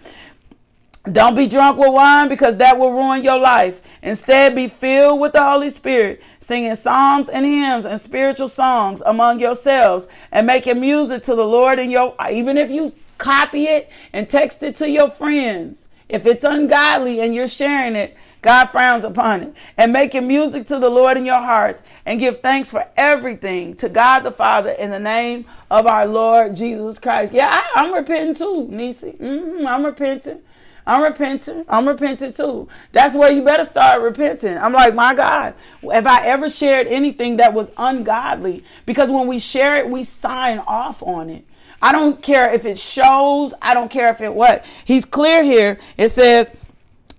Don't 1.13 1.37
be 1.37 1.47
drunk 1.47 1.79
with 1.79 1.93
wine 1.93 2.29
because 2.29 2.57
that 2.57 2.79
will 2.79 2.93
ruin 2.93 3.23
your 3.23 3.39
life. 3.39 3.81
Instead, 4.03 4.55
be 4.55 4.67
filled 4.67 5.21
with 5.21 5.33
the 5.33 5.43
Holy 5.43 5.71
Spirit, 5.71 6.21
singing 6.41 6.75
psalms 6.75 7.29
and 7.29 7.47
hymns 7.47 7.87
and 7.87 8.01
spiritual 8.01 8.49
songs 8.49 9.03
among 9.07 9.39
yourselves 9.39 10.09
and 10.33 10.47
making 10.47 10.81
music 10.81 11.23
to 11.23 11.35
the 11.35 11.47
Lord 11.47 11.79
in 11.79 11.91
your 11.91 12.15
even 12.31 12.57
if 12.59 12.71
you 12.71 12.93
copy 13.19 13.65
it 13.65 13.91
and 14.13 14.29
text 14.29 14.63
it 14.63 14.77
to 14.77 14.89
your 14.89 15.09
friends. 15.11 15.89
If 16.09 16.27
it's 16.27 16.45
ungodly 16.45 17.21
and 17.21 17.35
you're 17.35 17.49
sharing 17.49 17.97
it, 17.97 18.17
God 18.43 18.67
frowns 18.67 19.03
upon 19.03 19.43
it. 19.43 19.55
And 19.77 19.93
making 19.93 20.27
music 20.27 20.67
to 20.69 20.79
the 20.79 20.89
Lord 20.89 21.17
in 21.17 21.27
your 21.27 21.41
hearts 21.41 21.83
and 22.05 22.21
give 22.21 22.41
thanks 22.41 22.71
for 22.71 22.87
everything 22.97 23.75
to 23.77 23.89
God 23.89 24.21
the 24.21 24.31
Father 24.31 24.71
in 24.71 24.91
the 24.91 25.01
name 25.01 25.47
of 25.71 25.87
our 25.87 26.07
Lord 26.07 26.55
Jesus 26.55 26.99
Christ. 27.01 27.33
Yeah, 27.35 27.63
I, 27.75 27.85
am 27.85 27.93
repenting 27.95 28.37
too, 28.37 28.69
Nisi. 28.69 29.13
Mm-hmm, 29.13 29.67
I'm 29.67 29.85
repenting. 29.85 30.43
I'm 30.87 31.03
repenting. 31.03 31.65
I'm 31.69 31.89
repenting 31.89 32.33
too. 32.33 32.69
That's 32.93 33.15
where 33.15 33.33
you 33.33 33.43
better 33.43 33.65
start 33.65 34.03
repenting. 34.03 34.57
I'm 34.57 34.73
like, 34.73 34.95
my 34.95 35.15
God, 35.15 35.55
have 35.91 36.07
I 36.07 36.27
ever 36.27 36.49
shared 36.49 36.87
anything 36.87 37.37
that 37.39 37.53
was 37.53 37.73
ungodly? 37.77 38.65
Because 38.85 39.11
when 39.11 39.27
we 39.27 39.39
share 39.39 39.77
it, 39.77 39.89
we 39.89 40.05
sign 40.05 40.61
off 40.61 41.03
on 41.03 41.29
it. 41.31 41.45
I 41.83 41.93
don't 41.93 42.23
care 42.23 42.53
if 42.55 42.65
it 42.65 42.79
shows. 42.79 43.53
I 43.61 43.75
don't 43.75 43.91
care 43.91 44.11
if 44.11 44.21
it 44.21 44.33
what. 44.33 44.65
He's 44.85 45.05
clear 45.05 45.43
here. 45.43 45.79
It 45.99 46.11
says, 46.11 46.49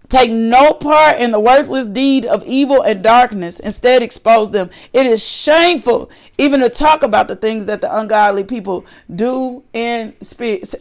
Take 0.09 0.31
no 0.31 0.71
part 0.71 1.19
in 1.19 1.31
the 1.31 1.39
worthless 1.39 1.85
deed 1.85 2.25
of 2.25 2.41
evil 2.45 2.81
and 2.81 3.03
darkness. 3.03 3.59
Instead, 3.59 4.01
expose 4.01 4.51
them. 4.51 4.69
It 4.93 5.05
is 5.05 5.21
shameful 5.21 6.09
even 6.37 6.61
to 6.61 6.69
talk 6.69 7.03
about 7.03 7.27
the 7.27 7.35
things 7.35 7.65
that 7.65 7.81
the 7.81 7.93
ungodly 7.97 8.45
people 8.45 8.85
do 9.13 9.63
in 9.73 10.13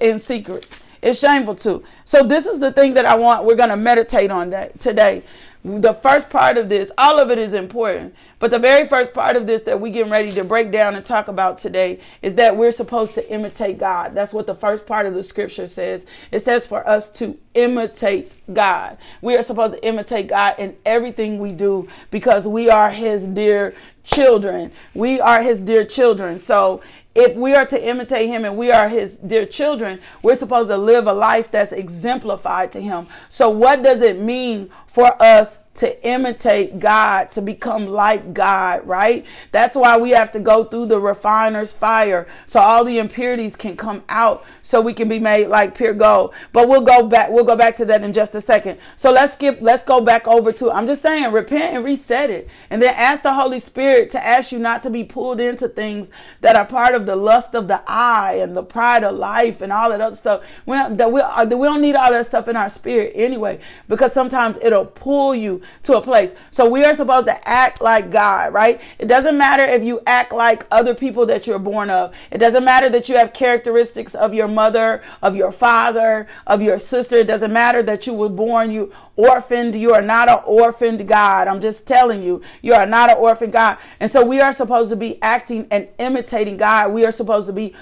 in 0.01 0.19
secret. 0.21 0.81
It's 1.03 1.19
shameful 1.19 1.55
too. 1.55 1.83
So 2.05 2.23
this 2.23 2.47
is 2.47 2.61
the 2.61 2.73
thing 2.73 2.95
that 2.95 3.05
I 3.05 3.15
want. 3.17 3.45
We're 3.45 3.57
going 3.57 3.71
to 3.71 3.77
meditate 3.77 4.31
on 4.31 4.51
that 4.51 4.79
today. 4.79 5.23
The 5.65 5.95
first 5.95 6.31
part 6.31 6.59
of 6.59 6.69
this, 6.69 6.93
all 6.97 7.19
of 7.19 7.31
it 7.33 7.39
is 7.39 7.53
important. 7.53 8.15
But 8.39 8.53
the 8.53 8.59
very 8.59 8.87
first 8.87 9.13
part 9.13 9.35
of 9.35 9.49
this 9.49 9.63
that 9.63 9.81
we 9.81 9.91
get 9.91 10.09
ready 10.09 10.31
to 10.33 10.45
break 10.45 10.71
down 10.71 10.95
and 10.95 11.05
talk 11.05 11.27
about 11.27 11.59
today 11.59 11.99
is 12.23 12.37
that 12.37 12.57
we're 12.57 12.71
supposed 12.71 13.15
to 13.15 13.33
imitate 13.33 13.79
God. 13.79 14.15
That's 14.15 14.33
what 14.33 14.47
the 14.47 14.55
first 14.55 14.87
part 14.87 15.07
of 15.07 15.15
the 15.15 15.25
scripture 15.25 15.67
says. 15.67 16.07
It 16.31 16.41
says 16.41 16.69
for 16.69 16.87
us 16.87 17.09
to 17.13 17.37
imitate 17.55 18.37
God. 18.53 18.99
We 19.23 19.37
are 19.37 19.43
supposed 19.43 19.75
to 19.75 19.85
imitate 19.85 20.29
God 20.29 20.55
in 20.59 20.77
everything 20.85 21.41
we 21.41 21.51
do 21.51 21.89
because 22.13 22.47
we 22.47 22.71
are 22.71 22.91
his 22.91 23.27
dear 23.27 23.75
children. 24.05 24.71
We 24.95 25.21
are 25.21 25.43
his 25.43 25.59
dear 25.59 25.85
children. 25.85 26.39
So 26.39 26.83
if 27.17 27.35
we 27.35 27.55
are 27.55 27.65
to 27.67 27.83
imitate 27.83 28.29
him 28.29 28.45
and 28.45 28.57
we 28.57 28.71
are 28.71 28.89
his 28.89 29.17
dear 29.17 29.47
children, 29.47 30.01
we're 30.23 30.35
supposed 30.35 30.69
to 30.69 30.77
live 30.77 31.07
a 31.07 31.13
life 31.13 31.51
that's 31.51 31.73
exemplified 31.73 32.71
to 32.73 32.81
him. 32.81 33.07
So, 33.29 33.49
what 33.49 33.83
does 33.83 34.03
it 34.03 34.21
mean 34.21 34.71
for 34.87 35.21
us 35.23 35.59
to 35.77 36.07
imitate 36.07 36.79
God, 36.79 37.31
to 37.31 37.43
become 37.43 37.87
like 37.87 38.33
God, 38.33 38.87
right? 38.87 39.25
That's 39.53 39.77
why 39.77 39.99
we 39.99 40.11
have 40.11 40.33
to 40.33 40.41
go 40.41 40.65
through 40.65 40.87
the 40.87 40.99
refiner's 40.99 41.73
fire 41.75 42.27
so 42.47 42.61
all 42.61 42.85
the 42.85 42.99
impurities 42.99 43.57
can 43.57 43.77
come 43.77 44.03
out 44.09 44.45
so 44.63 44.81
we 44.81 44.93
can 44.93 45.09
be 45.09 45.19
made 45.19 45.47
like 45.49 45.75
pure 45.75 45.95
gold. 45.95 46.35
But 46.53 46.69
we'll 46.69 46.81
go 46.81 47.07
back 47.07 47.31
we'll 47.31 47.45
go 47.45 47.57
back 47.57 47.77
to 47.77 47.85
that 47.87 48.03
in 48.03 48.13
just 48.13 48.35
a 48.35 48.41
second. 48.41 48.79
So 48.97 49.13
let's 49.13 49.35
skip 49.35 49.59
let's 49.61 49.83
go 49.83 50.01
back 50.01 50.27
over 50.27 50.53
to 50.53 50.71
I'm 50.71 50.87
just 50.87 51.03
saying 51.03 51.31
repent 51.33 51.75
and 51.75 51.85
reset 51.85 52.31
it. 52.31 52.49
And 52.71 52.81
then 52.81 52.95
ask 52.97 53.23
the 53.23 53.35
Holy 53.35 53.59
Spirit 53.59 54.11
to 54.11 54.25
ask 54.25 54.53
you 54.53 54.59
not 54.59 54.83
to 54.85 54.91
be 54.91 55.05
pulled 55.05 55.41
into 55.41 55.69
things 55.69 56.11
that 56.41 56.57
are 56.57 56.67
part 56.67 56.95
of 56.95 57.07
the 57.07 57.17
lust 57.17 57.55
of 57.55 57.69
the 57.69 57.83
eye 57.87 58.39
and 58.41 58.57
the 58.57 58.63
pride 58.63 59.05
of 59.05 59.17
life 59.17 59.61
and 59.61 59.73
all 59.73 59.91
that 59.91 60.01
other 60.01 60.17
stuff. 60.17 60.43
We 60.65 60.77
that 60.77 61.13
we, 61.13 61.21
uh, 61.21 61.45
we 61.45 61.67
don't 61.67 61.83
need 61.83 61.97
all 61.97 62.11
that 62.11 62.27
stuff 62.27 62.49
in 62.49 62.57
our 62.57 62.69
spirit 62.69 63.13
anyway 63.15 63.61
because 63.89 64.13
sometimes 64.13 64.57
it'll 64.59 64.87
pull 64.87 65.35
you 65.35 65.61
to 65.85 65.97
a 65.97 66.03
place. 66.03 66.35
So 66.51 66.69
we 66.69 66.85
are 66.85 66.95
supposed 66.95 67.27
to 67.27 67.49
act 67.49 67.81
like 67.81 68.11
God, 68.11 68.53
right? 68.53 68.81
It 68.99 69.07
doesn't 69.07 69.37
matter 69.37 69.65
if 69.65 69.83
you 69.83 70.01
act 70.07 70.33
like 70.33 70.67
other 70.71 70.95
people 70.95 71.27
that 71.27 71.47
you're 71.47 71.59
born 71.59 71.91
of. 71.91 72.15
It 72.31 72.39
doesn't 72.39 72.65
matter 72.65 72.89
that 72.91 73.09
you 73.09 73.17
have 73.17 73.33
characteristics 73.33 74.15
of 74.15 74.35
your 74.35 74.49
mother, 74.49 75.03
of 75.23 75.37
your 75.37 75.53
father, 75.53 76.27
of 76.47 76.63
your 76.63 76.79
sister. 76.79 77.17
It 77.17 77.27
doesn't 77.27 77.53
matter 77.53 77.83
that 77.83 78.07
you 78.07 78.15
were 78.15 78.29
born 78.29 78.71
you 78.71 78.93
orphaned. 79.17 79.75
You 79.75 79.95
are 79.95 80.03
not 80.03 80.29
an 80.29 80.41
orphaned 80.45 81.07
God. 81.09 81.49
I'm 81.49 81.61
just 81.61 81.87
telling 81.87 82.23
you, 82.23 82.43
you 82.63 82.75
are 82.75 82.87
not 82.87 83.11
an 83.11 83.17
orphaned 83.17 83.53
God. 83.53 83.79
And 84.01 84.11
so 84.11 84.25
we 84.25 84.41
are 84.41 84.53
supposed 84.53 84.91
to 84.91 84.97
be 84.97 85.21
acting 85.23 85.67
and 85.71 85.89
imitating 85.99 86.57
God. 86.57 86.93
We 86.93 87.05
are 87.05 87.13
supposed 87.13 87.47
to 87.49 87.53
be 87.53 87.75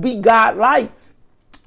be 0.00 0.16
God 0.16 0.56
like. 0.56 0.92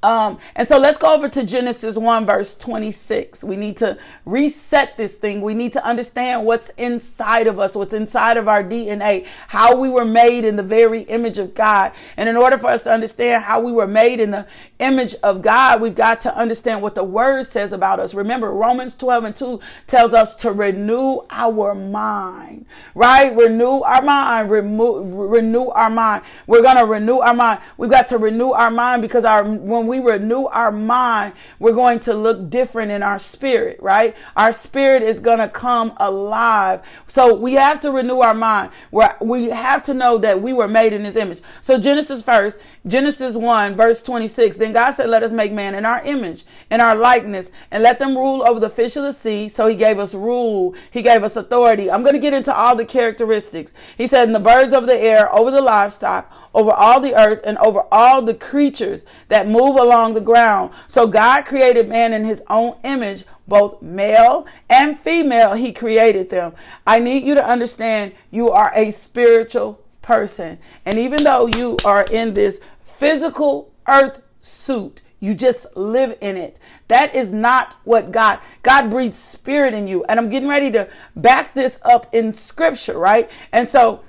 Um, 0.02 0.38
and 0.54 0.66
so 0.66 0.78
let's 0.78 0.96
go 0.96 1.12
over 1.12 1.28
to 1.28 1.44
Genesis 1.44 1.98
1, 1.98 2.24
verse 2.24 2.54
26. 2.54 3.42
We 3.42 3.56
need 3.56 3.76
to 3.78 3.98
reset 4.26 4.96
this 4.96 5.16
thing. 5.16 5.40
We 5.40 5.54
need 5.54 5.72
to 5.72 5.84
understand 5.84 6.44
what's 6.44 6.68
inside 6.70 7.48
of 7.48 7.58
us, 7.58 7.74
what's 7.74 7.92
inside 7.92 8.36
of 8.36 8.46
our 8.46 8.62
DNA, 8.62 9.26
how 9.48 9.76
we 9.76 9.88
were 9.88 10.04
made 10.04 10.44
in 10.44 10.54
the 10.54 10.62
very 10.62 11.02
image 11.02 11.38
of 11.38 11.52
God. 11.52 11.92
And 12.16 12.28
in 12.28 12.36
order 12.36 12.58
for 12.58 12.68
us 12.68 12.82
to 12.82 12.92
understand 12.92 13.42
how 13.42 13.60
we 13.60 13.72
were 13.72 13.88
made 13.88 14.20
in 14.20 14.30
the 14.30 14.46
image 14.78 15.14
of 15.22 15.42
God, 15.42 15.80
we've 15.80 15.94
got 15.94 16.20
to 16.20 16.36
understand 16.36 16.82
what 16.82 16.94
the 16.94 17.04
word 17.04 17.44
says 17.44 17.72
about 17.72 17.98
us. 18.00 18.14
Remember, 18.14 18.52
Romans 18.52 18.94
12 18.94 19.24
and 19.24 19.36
2 19.36 19.60
tells 19.86 20.14
us 20.14 20.34
to 20.36 20.52
renew 20.52 21.20
our 21.30 21.74
mind, 21.74 22.66
right? 22.94 23.34
Renew 23.36 23.80
our 23.80 24.02
mind, 24.02 24.50
remove, 24.50 25.14
renew 25.14 25.66
our 25.68 25.90
mind. 25.90 26.22
We're 26.46 26.62
going 26.62 26.76
to 26.76 26.84
renew 26.84 27.18
our 27.18 27.34
mind. 27.34 27.60
We've 27.76 27.90
got 27.90 28.08
to 28.08 28.18
renew 28.18 28.50
our 28.50 28.70
mind 28.70 29.02
because 29.02 29.24
our, 29.24 29.44
when 29.44 29.86
we 29.86 29.98
renew 29.98 30.44
our 30.44 30.70
mind, 30.70 31.34
we're 31.58 31.72
going 31.72 31.98
to 32.00 32.14
look 32.14 32.48
different 32.48 32.92
in 32.92 33.02
our 33.02 33.18
spirit, 33.18 33.80
right? 33.80 34.16
Our 34.36 34.52
spirit 34.52 35.02
is 35.02 35.18
going 35.18 35.38
to 35.38 35.48
come 35.48 35.92
alive. 35.96 36.82
So 37.06 37.34
we 37.34 37.54
have 37.54 37.80
to 37.80 37.90
renew 37.90 38.20
our 38.20 38.34
mind. 38.34 38.70
Where 38.90 39.16
we 39.20 39.50
have 39.50 39.82
to 39.84 39.94
know 39.94 40.18
that 40.18 40.40
we 40.40 40.52
were 40.52 40.68
made 40.68 40.92
in 40.92 41.04
his 41.04 41.16
image. 41.16 41.40
So 41.60 41.78
Genesis 41.78 42.22
first, 42.22 42.58
Genesis 42.86 43.36
1, 43.36 43.76
verse 43.76 44.00
26. 44.02 44.56
Then 44.56 44.72
God 44.72 44.92
said, 44.92 45.08
Let 45.08 45.22
us 45.22 45.32
make 45.32 45.52
man 45.52 45.74
in 45.74 45.84
our 45.84 46.00
image, 46.04 46.44
in 46.70 46.80
our 46.80 46.94
likeness, 46.94 47.50
and 47.70 47.82
let 47.82 47.98
them 47.98 48.16
rule 48.16 48.46
over 48.46 48.60
the 48.60 48.70
fish 48.70 48.96
of 48.96 49.02
the 49.02 49.12
sea. 49.12 49.48
So 49.48 49.66
he 49.66 49.74
gave 49.74 49.98
us 49.98 50.14
rule, 50.14 50.74
he 50.90 51.02
gave 51.02 51.24
us 51.24 51.36
authority. 51.36 51.90
I'm 51.90 52.02
going 52.02 52.14
to 52.14 52.20
get 52.20 52.34
into 52.34 52.54
all 52.54 52.76
the 52.76 52.84
characteristics. 52.84 53.72
He 53.96 54.06
said, 54.06 54.28
In 54.28 54.32
the 54.32 54.40
birds 54.40 54.72
of 54.72 54.86
the 54.86 54.98
air, 54.98 55.32
over 55.34 55.50
the 55.50 55.60
livestock, 55.60 56.32
over 56.54 56.70
all 56.70 57.00
the 57.00 57.14
earth, 57.14 57.40
and 57.44 57.58
over 57.58 57.82
all 57.90 58.22
the 58.22 58.34
creatures 58.34 59.04
that 59.28 59.48
move 59.48 59.76
along 59.76 60.14
the 60.14 60.20
ground. 60.20 60.72
So 60.86 61.06
God 61.06 61.44
created 61.44 61.88
man 61.88 62.12
in 62.12 62.24
his 62.24 62.42
own 62.48 62.76
image 62.84 63.24
both 63.48 63.80
male 63.80 64.46
and 64.68 64.98
female, 65.00 65.54
he 65.54 65.72
created 65.72 66.28
them. 66.28 66.54
I 66.86 67.00
need 67.00 67.24
you 67.24 67.34
to 67.34 67.44
understand 67.44 68.12
you 68.30 68.50
are 68.50 68.70
a 68.74 68.90
spiritual 68.90 69.80
person. 70.08 70.58
And 70.86 70.98
even 70.98 71.22
though 71.22 71.50
you 71.54 71.76
are 71.84 72.06
in 72.10 72.32
this 72.32 72.60
physical 72.82 73.70
earth 73.86 74.22
suit, 74.40 75.02
you 75.20 75.34
just 75.34 75.66
live 75.76 76.16
in 76.22 76.38
it. 76.38 76.58
That 76.88 77.14
is 77.14 77.30
not 77.30 77.76
what 77.84 78.10
God, 78.10 78.40
God 78.62 78.88
breathes 78.88 79.18
spirit 79.18 79.74
in 79.74 79.86
you. 79.86 80.04
And 80.04 80.18
I'm 80.18 80.30
getting 80.30 80.48
ready 80.48 80.70
to 80.70 80.88
back 81.16 81.52
this 81.52 81.78
up 81.84 82.14
in 82.14 82.32
scripture, 82.32 82.98
right? 82.98 83.28
And 83.52 83.68
so 83.68 84.00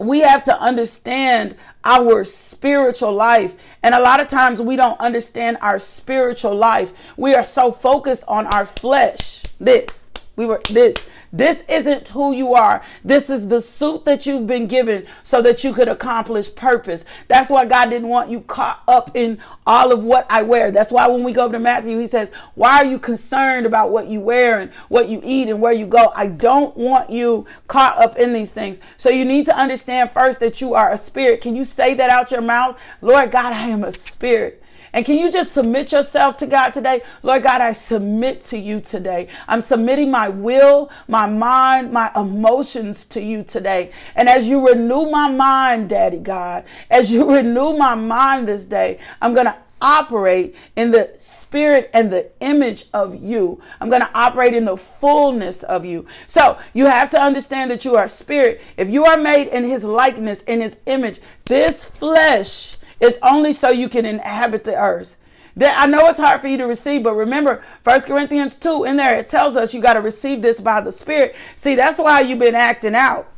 we 0.00 0.22
have 0.22 0.42
to 0.44 0.60
understand 0.60 1.54
our 1.84 2.24
spiritual 2.24 3.12
life. 3.12 3.54
And 3.84 3.94
a 3.94 4.00
lot 4.00 4.18
of 4.18 4.26
times 4.26 4.60
we 4.60 4.74
don't 4.74 5.00
understand 5.00 5.58
our 5.60 5.78
spiritual 5.78 6.56
life. 6.56 6.92
We 7.16 7.36
are 7.36 7.44
so 7.44 7.70
focused 7.70 8.24
on 8.26 8.46
our 8.48 8.66
flesh. 8.66 9.44
This, 9.60 10.10
we 10.34 10.46
were 10.46 10.60
this. 10.68 10.96
This 11.32 11.62
isn't 11.68 12.08
who 12.08 12.32
you 12.32 12.54
are. 12.54 12.82
This 13.04 13.28
is 13.28 13.48
the 13.48 13.60
suit 13.60 14.04
that 14.06 14.24
you've 14.24 14.46
been 14.46 14.66
given 14.66 15.06
so 15.22 15.42
that 15.42 15.62
you 15.62 15.74
could 15.74 15.88
accomplish 15.88 16.54
purpose. 16.54 17.04
That's 17.28 17.50
why 17.50 17.66
God 17.66 17.90
didn't 17.90 18.08
want 18.08 18.30
you 18.30 18.40
caught 18.42 18.82
up 18.88 19.10
in 19.14 19.38
all 19.66 19.92
of 19.92 20.02
what 20.04 20.26
I 20.30 20.42
wear. 20.42 20.70
That's 20.70 20.90
why 20.90 21.06
when 21.06 21.24
we 21.24 21.32
go 21.32 21.50
to 21.50 21.58
Matthew, 21.58 21.98
he 21.98 22.06
says, 22.06 22.30
Why 22.54 22.78
are 22.78 22.86
you 22.86 22.98
concerned 22.98 23.66
about 23.66 23.90
what 23.90 24.08
you 24.08 24.20
wear 24.20 24.60
and 24.60 24.72
what 24.88 25.08
you 25.08 25.20
eat 25.22 25.48
and 25.48 25.60
where 25.60 25.72
you 25.72 25.86
go? 25.86 26.12
I 26.16 26.28
don't 26.28 26.74
want 26.76 27.10
you 27.10 27.46
caught 27.66 27.98
up 27.98 28.16
in 28.16 28.32
these 28.32 28.50
things. 28.50 28.80
So 28.96 29.10
you 29.10 29.24
need 29.24 29.44
to 29.46 29.56
understand 29.56 30.10
first 30.10 30.40
that 30.40 30.60
you 30.60 30.74
are 30.74 30.92
a 30.92 30.98
spirit. 30.98 31.42
Can 31.42 31.54
you 31.54 31.64
say 31.64 31.94
that 31.94 32.10
out 32.10 32.30
your 32.30 32.40
mouth? 32.40 32.78
Lord 33.02 33.30
God, 33.30 33.52
I 33.52 33.68
am 33.68 33.84
a 33.84 33.92
spirit. 33.92 34.62
And 34.92 35.04
can 35.04 35.18
you 35.18 35.30
just 35.30 35.52
submit 35.52 35.92
yourself 35.92 36.36
to 36.38 36.46
God 36.46 36.70
today? 36.70 37.02
Lord 37.22 37.42
God, 37.42 37.60
I 37.60 37.72
submit 37.72 38.42
to 38.44 38.58
you 38.58 38.80
today. 38.80 39.28
I'm 39.46 39.62
submitting 39.62 40.10
my 40.10 40.28
will, 40.28 40.90
my 41.06 41.26
mind, 41.26 41.92
my 41.92 42.10
emotions 42.16 43.04
to 43.06 43.22
you 43.22 43.42
today. 43.42 43.92
And 44.14 44.28
as 44.28 44.48
you 44.48 44.66
renew 44.66 45.10
my 45.10 45.30
mind, 45.30 45.90
Daddy 45.90 46.18
God, 46.18 46.64
as 46.90 47.10
you 47.10 47.30
renew 47.34 47.76
my 47.76 47.94
mind 47.94 48.48
this 48.48 48.64
day, 48.64 48.98
I'm 49.20 49.34
going 49.34 49.46
to 49.46 49.56
operate 49.80 50.56
in 50.76 50.90
the 50.90 51.14
spirit 51.18 51.90
and 51.94 52.10
the 52.10 52.30
image 52.40 52.86
of 52.92 53.14
you. 53.14 53.60
I'm 53.80 53.88
going 53.88 54.02
to 54.02 54.10
operate 54.14 54.54
in 54.54 54.64
the 54.64 54.76
fullness 54.76 55.62
of 55.62 55.84
you. 55.84 56.06
So 56.26 56.58
you 56.72 56.86
have 56.86 57.10
to 57.10 57.20
understand 57.20 57.70
that 57.70 57.84
you 57.84 57.96
are 57.96 58.08
spirit. 58.08 58.60
If 58.76 58.88
you 58.88 59.04
are 59.04 59.16
made 59.16 59.48
in 59.48 59.64
his 59.64 59.84
likeness, 59.84 60.42
in 60.42 60.60
his 60.60 60.76
image, 60.86 61.20
this 61.44 61.84
flesh 61.84 62.77
it's 63.00 63.18
only 63.22 63.52
so 63.52 63.70
you 63.70 63.88
can 63.88 64.06
inhabit 64.06 64.64
the 64.64 64.78
earth. 64.78 65.16
That 65.56 65.78
I 65.78 65.86
know 65.86 66.08
it's 66.08 66.20
hard 66.20 66.40
for 66.40 66.46
you 66.46 66.56
to 66.58 66.66
receive, 66.66 67.02
but 67.02 67.14
remember, 67.14 67.64
First 67.82 68.06
Corinthians 68.06 68.56
2 68.56 68.84
in 68.84 68.96
there, 68.96 69.16
it 69.16 69.28
tells 69.28 69.56
us 69.56 69.74
you 69.74 69.80
got 69.80 69.94
to 69.94 70.00
receive 70.00 70.40
this 70.40 70.60
by 70.60 70.80
the 70.80 70.92
Spirit. 70.92 71.34
See, 71.56 71.74
that's 71.74 71.98
why 71.98 72.20
you've 72.20 72.38
been 72.38 72.54
acting 72.54 72.94
out. 72.94 73.28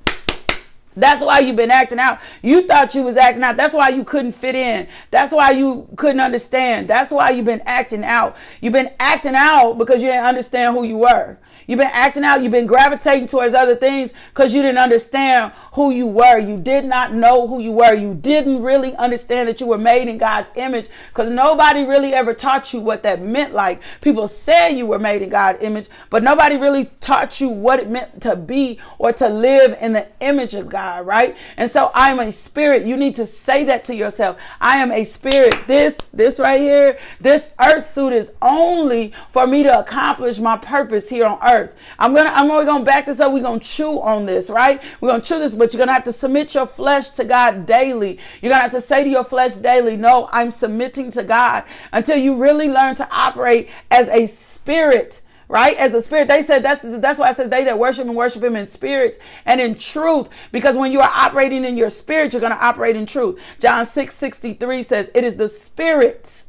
That's 0.96 1.24
why 1.24 1.38
you've 1.38 1.56
been 1.56 1.70
acting 1.70 1.98
out. 1.98 2.18
You 2.42 2.66
thought 2.66 2.94
you 2.94 3.02
was 3.02 3.16
acting 3.16 3.42
out. 3.42 3.56
That's 3.56 3.74
why 3.74 3.88
you 3.88 4.04
couldn't 4.04 4.32
fit 4.32 4.56
in. 4.56 4.88
That's 5.10 5.32
why 5.32 5.52
you 5.52 5.88
couldn't 5.96 6.20
understand. 6.20 6.88
That's 6.88 7.10
why 7.10 7.30
you've 7.30 7.46
been 7.46 7.62
acting 7.64 8.04
out. 8.04 8.36
You've 8.60 8.72
been 8.72 8.90
acting 8.98 9.34
out 9.34 9.74
because 9.74 10.02
you 10.02 10.08
didn't 10.08 10.24
understand 10.24 10.76
who 10.76 10.84
you 10.84 10.98
were. 10.98 11.38
You've 11.70 11.78
been 11.78 11.86
acting 11.92 12.24
out. 12.24 12.42
You've 12.42 12.50
been 12.50 12.66
gravitating 12.66 13.28
towards 13.28 13.54
other 13.54 13.76
things 13.76 14.10
because 14.34 14.52
you 14.52 14.60
didn't 14.60 14.78
understand 14.78 15.52
who 15.74 15.92
you 15.92 16.04
were. 16.04 16.36
You 16.36 16.56
did 16.56 16.84
not 16.84 17.14
know 17.14 17.46
who 17.46 17.60
you 17.60 17.70
were. 17.70 17.94
You 17.94 18.12
didn't 18.12 18.60
really 18.60 18.96
understand 18.96 19.48
that 19.48 19.60
you 19.60 19.68
were 19.68 19.78
made 19.78 20.08
in 20.08 20.18
God's 20.18 20.50
image 20.56 20.88
because 21.10 21.30
nobody 21.30 21.84
really 21.84 22.12
ever 22.12 22.34
taught 22.34 22.72
you 22.72 22.80
what 22.80 23.04
that 23.04 23.22
meant 23.22 23.54
like. 23.54 23.82
People 24.00 24.26
said 24.26 24.70
you 24.70 24.84
were 24.84 24.98
made 24.98 25.22
in 25.22 25.28
God's 25.28 25.62
image, 25.62 25.88
but 26.10 26.24
nobody 26.24 26.56
really 26.56 26.86
taught 26.98 27.40
you 27.40 27.48
what 27.48 27.78
it 27.78 27.88
meant 27.88 28.20
to 28.22 28.34
be 28.34 28.80
or 28.98 29.12
to 29.12 29.28
live 29.28 29.78
in 29.80 29.92
the 29.92 30.08
image 30.18 30.54
of 30.54 30.68
God, 30.68 31.06
right? 31.06 31.36
And 31.56 31.70
so 31.70 31.92
I'm 31.94 32.18
a 32.18 32.32
spirit. 32.32 32.84
You 32.84 32.96
need 32.96 33.14
to 33.14 33.26
say 33.26 33.62
that 33.66 33.84
to 33.84 33.94
yourself. 33.94 34.38
I 34.60 34.78
am 34.78 34.90
a 34.90 35.04
spirit. 35.04 35.54
This, 35.68 35.96
this 36.12 36.40
right 36.40 36.60
here, 36.60 36.98
this 37.20 37.50
earth 37.60 37.88
suit 37.88 38.12
is 38.12 38.32
only 38.42 39.12
for 39.28 39.46
me 39.46 39.62
to 39.62 39.78
accomplish 39.78 40.40
my 40.40 40.56
purpose 40.56 41.08
here 41.08 41.26
on 41.26 41.38
earth 41.44 41.59
earth. 41.60 41.74
I'm 41.98 42.14
gonna 42.14 42.30
I'm 42.30 42.50
only 42.50 42.66
gonna 42.66 42.84
back 42.84 43.06
this 43.06 43.20
up. 43.20 43.32
We're 43.32 43.42
gonna 43.42 43.60
chew 43.60 44.00
on 44.00 44.26
this, 44.26 44.50
right? 44.50 44.82
We're 45.00 45.10
gonna 45.10 45.22
chew 45.22 45.38
this, 45.38 45.54
but 45.54 45.72
you're 45.72 45.78
gonna 45.78 45.92
have 45.92 46.04
to 46.04 46.12
submit 46.12 46.54
your 46.54 46.66
flesh 46.66 47.10
to 47.10 47.24
God 47.24 47.66
daily. 47.66 48.18
You're 48.40 48.50
gonna 48.50 48.62
have 48.62 48.72
to 48.72 48.80
say 48.80 49.04
to 49.04 49.10
your 49.10 49.24
flesh 49.24 49.54
daily, 49.54 49.96
No, 49.96 50.28
I'm 50.32 50.50
submitting 50.50 51.10
to 51.12 51.24
God 51.24 51.64
until 51.92 52.16
you 52.16 52.36
really 52.36 52.68
learn 52.68 52.94
to 52.96 53.08
operate 53.10 53.68
as 53.90 54.08
a 54.08 54.26
spirit 54.26 55.22
right? 55.48 55.76
As 55.78 55.92
a 55.94 56.00
spirit, 56.00 56.28
they 56.28 56.42
said 56.42 56.62
that's 56.62 56.80
that's 56.84 57.18
why 57.18 57.28
I 57.28 57.34
said 57.34 57.50
they 57.50 57.64
that 57.64 57.78
worship 57.78 58.06
and 58.06 58.14
worship 58.16 58.42
him 58.44 58.54
in 58.56 58.66
spirits 58.66 59.18
and 59.44 59.60
in 59.60 59.74
truth. 59.74 60.28
Because 60.52 60.76
when 60.76 60.92
you 60.92 61.00
are 61.00 61.10
operating 61.12 61.64
in 61.64 61.76
your 61.76 61.90
spirit, 61.90 62.32
you're 62.32 62.40
going 62.40 62.52
to 62.52 62.64
operate 62.64 62.96
in 62.96 63.04
truth. 63.04 63.40
John 63.58 63.84
6 63.84 64.14
63 64.14 64.82
says, 64.84 65.10
It 65.12 65.24
is 65.24 65.34
the 65.36 65.48
spirit 65.48 66.44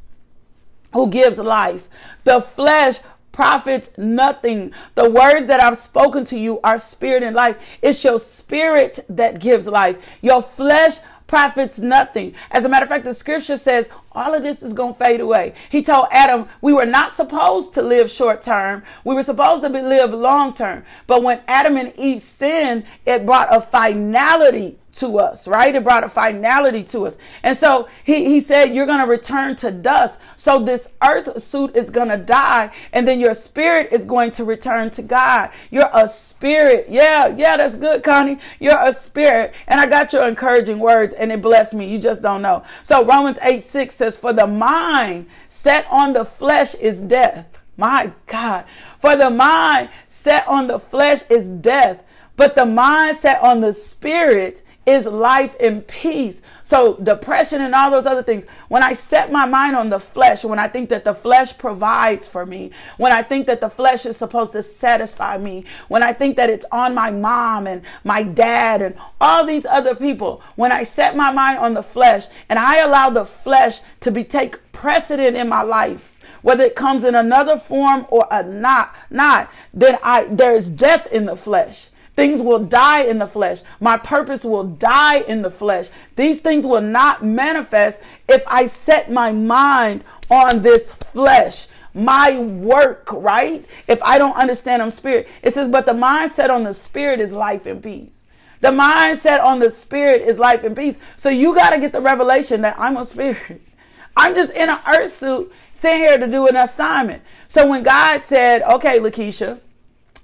who 0.94 1.10
gives 1.10 1.40
life. 1.40 1.90
The 2.24 2.42
flesh 2.42 3.00
profits 3.32 3.90
nothing. 3.98 4.74
The 4.96 5.10
words 5.10 5.46
that 5.48 5.60
I've 5.60 5.78
spoken 5.78 6.24
to 6.26 6.38
you 6.38 6.60
are 6.62 6.78
spirit 6.78 7.24
and 7.24 7.36
life. 7.36 7.58
It's 7.82 8.04
your 8.04 8.20
spirit 8.20 9.00
that 9.10 9.40
gives 9.40 9.68
life. 9.68 9.98
Your 10.22 10.42
flesh 10.42 11.00
profits 11.32 11.80
nothing. 11.80 12.36
As 12.52 12.66
a 12.66 12.70
matter 12.70 12.84
of 12.84 12.90
fact, 12.90 13.06
the 13.06 13.14
scripture 13.14 13.56
says 13.56 13.90
all 14.12 14.34
of 14.34 14.44
this 14.44 14.62
is 14.62 14.74
going 14.74 14.92
to 14.94 15.00
fade 15.00 15.22
away. 15.22 15.54
He 15.70 15.82
told 15.82 16.08
Adam, 16.12 16.48
we 16.60 16.74
were 16.74 16.86
not 16.86 17.14
supposed 17.14 17.74
to 17.76 17.82
live 17.82 18.12
short 18.12 18.42
term. 18.42 18.84
We 19.06 19.16
were 19.16 19.24
supposed 19.24 19.64
to 19.64 19.70
be, 19.70 19.82
live 19.82 20.14
long 20.14 20.54
term. 20.54 20.84
But 21.08 21.24
when 21.24 21.40
Adam 21.48 21.78
and 21.78 21.98
Eve 21.98 22.22
sinned, 22.22 22.84
it 23.06 23.26
brought 23.26 23.48
a 23.50 23.62
finality 23.62 24.78
to 24.94 25.18
us, 25.20 25.48
right? 25.48 25.74
It 25.74 25.84
brought 25.84 26.04
a 26.04 26.10
finality 26.10 26.84
to 26.86 27.08
us. 27.08 27.18
And 27.44 27.56
so 27.56 27.88
he, 28.04 28.26
he 28.26 28.40
said, 28.40 28.76
You're 28.76 28.86
going 28.86 29.00
to 29.00 29.08
return 29.08 29.56
to 29.58 29.72
dust. 29.72 30.20
So 30.36 30.64
this 30.64 30.88
earth 31.04 31.42
suit 31.42 31.76
is 31.76 31.90
going 31.90 32.10
to 32.10 32.18
die, 32.18 32.72
and 32.92 33.08
then 33.08 33.20
your 33.20 33.34
spirit 33.34 33.92
is 33.92 34.06
going 34.06 34.32
to 34.32 34.44
return 34.44 34.90
to 34.92 35.02
God. 35.02 35.52
You're 35.70 35.90
a 35.94 36.08
spirit. 36.08 36.88
Yeah, 36.90 37.28
yeah, 37.28 37.58
that's 37.58 37.76
good, 37.76 38.04
Connie. 38.04 38.40
You're 38.60 38.82
a 38.82 38.92
spirit. 38.92 39.54
And 39.68 39.80
I 39.80 39.88
got 39.88 40.14
your 40.14 40.28
encouraging 40.28 40.80
words, 40.80 41.14
and 41.14 41.32
it 41.32 41.42
blessed 41.42 41.74
me. 41.74 41.88
You 41.88 41.98
just 41.98 42.22
don't 42.22 42.42
know. 42.42 42.64
So 42.84 43.06
Romans 43.06 43.40
8 43.42 43.62
6 43.62 43.96
says, 43.96 44.18
For 44.18 44.34
the 44.34 44.48
mind 44.48 45.28
set 45.50 45.86
on 45.90 46.14
the 46.14 46.26
flesh 46.26 46.76
is 46.76 46.98
death. 46.98 47.48
My 47.78 48.12
God. 48.28 48.66
For 49.00 49.16
the 49.16 49.30
mind 49.30 49.90
set 50.08 50.48
on 50.48 50.68
the 50.68 50.78
flesh 50.78 51.22
is 51.30 51.46
death, 51.46 52.04
but 52.36 52.56
the 52.56 52.66
mind 52.66 53.18
set 53.18 53.42
on 53.42 53.62
the 53.62 53.74
spirit 53.74 54.64
is 54.86 55.06
life 55.06 55.56
and 55.60 55.86
peace. 55.88 56.42
So, 56.64 56.96
depression 56.96 57.62
and 57.62 57.76
all 57.76 57.92
those 57.92 58.08
other 58.08 58.24
things, 58.24 58.46
when 58.68 58.82
I 58.82 58.94
set 58.94 59.32
my 59.32 59.46
mind 59.46 59.76
on 59.76 59.90
the 59.90 60.00
flesh, 60.00 60.44
when 60.44 60.58
I 60.58 60.68
think 60.68 60.90
that 60.90 61.06
the 61.06 61.14
flesh 61.14 61.56
provides 61.58 62.28
for 62.28 62.46
me, 62.46 62.72
when 62.98 63.12
I 63.12 63.22
think 63.22 63.46
that 63.48 63.62
the 63.62 63.70
flesh 63.70 64.06
is 64.06 64.18
supposed 64.18 64.54
to 64.54 64.64
satisfy 64.64 65.38
me, 65.38 65.66
when 65.88 66.02
I 66.02 66.14
think 66.14 66.36
that 66.38 66.50
it's 66.50 66.66
on 66.72 66.96
my 66.96 67.12
mom 67.12 67.68
and 67.68 67.84
my 68.04 68.24
dad 68.24 68.82
and 68.82 68.96
all 69.20 69.46
these 69.46 69.66
other 69.66 69.94
people, 69.94 70.42
when 70.56 70.72
I 70.72 70.84
set 70.84 71.16
my 71.16 71.32
mind 71.32 71.60
on 71.60 71.76
the 71.76 71.84
flesh 71.84 72.26
and 72.50 72.58
I 72.58 72.80
allow 72.80 73.12
the 73.12 73.26
flesh 73.26 73.82
to 74.00 74.12
be 74.12 74.24
take 74.24 74.72
precedent 74.72 75.38
in 75.38 75.48
my 75.48 75.62
life, 75.62 76.18
whether 76.42 76.64
it 76.64 76.76
comes 76.76 77.04
in 77.04 77.14
another 77.14 77.56
form 77.56 78.08
or 78.10 78.28
a 78.32 78.42
not, 78.42 78.96
not, 79.12 79.52
then 79.76 80.00
I 80.02 80.24
there 80.26 80.56
is 80.56 80.68
death 80.68 81.12
in 81.12 81.26
the 81.26 81.36
flesh. 81.36 81.91
Things 82.16 82.42
will 82.42 82.60
die 82.60 83.04
in 83.04 83.20
the 83.20 83.28
flesh. 83.28 83.62
My 83.80 83.98
purpose 83.98 84.44
will 84.44 84.66
die 84.66 85.20
in 85.22 85.42
the 85.42 85.50
flesh. 85.50 85.90
These 86.16 86.42
things 86.42 86.66
will 86.66 86.82
not 86.82 87.24
manifest 87.24 88.02
if 88.28 88.44
I 88.48 88.66
set 88.66 89.12
my 89.12 89.32
mind 89.32 90.04
on 90.30 90.62
this 90.62 90.92
flesh. 90.92 91.68
My 91.94 92.38
work, 92.38 93.12
right? 93.12 93.66
If 93.88 94.02
I 94.04 94.18
don't 94.18 94.36
understand 94.36 94.82
I'm 94.82 94.92
spirit. 94.92 95.28
It 95.42 95.54
says, 95.54 95.70
but 95.70 95.86
the 95.86 95.94
mindset 95.94 96.50
on 96.50 96.64
the 96.64 96.74
spirit 96.74 97.20
is 97.20 97.32
life 97.32 97.66
and 97.66 97.82
peace. 97.82 98.26
The 98.60 98.70
mindset 98.70 99.44
on 99.44 99.60
the 99.60 99.70
spirit 99.70 100.22
is 100.22 100.38
life 100.38 100.64
and 100.64 100.76
peace. 100.76 100.98
So 101.16 101.30
you 101.30 101.56
got 101.56 101.72
to 101.72 101.80
get 101.80 101.92
the 101.94 102.02
revelation 102.02 102.62
that 102.62 102.80
I'm 102.80 102.98
a 102.98 103.06
spirit. 103.06 103.62
I'm 104.18 104.36
just 104.36 104.56
in 104.56 104.70
an 104.70 104.80
earth 104.88 105.14
suit 105.14 105.52
sitting 105.72 106.00
here 106.00 106.18
to 106.18 106.28
do 106.28 106.48
an 106.48 106.58
assignment. 106.58 107.24
So 107.48 107.66
when 107.68 107.82
God 107.82 108.22
said, 108.24 108.62
okay, 108.64 109.00
Lakeisha, 109.00 109.60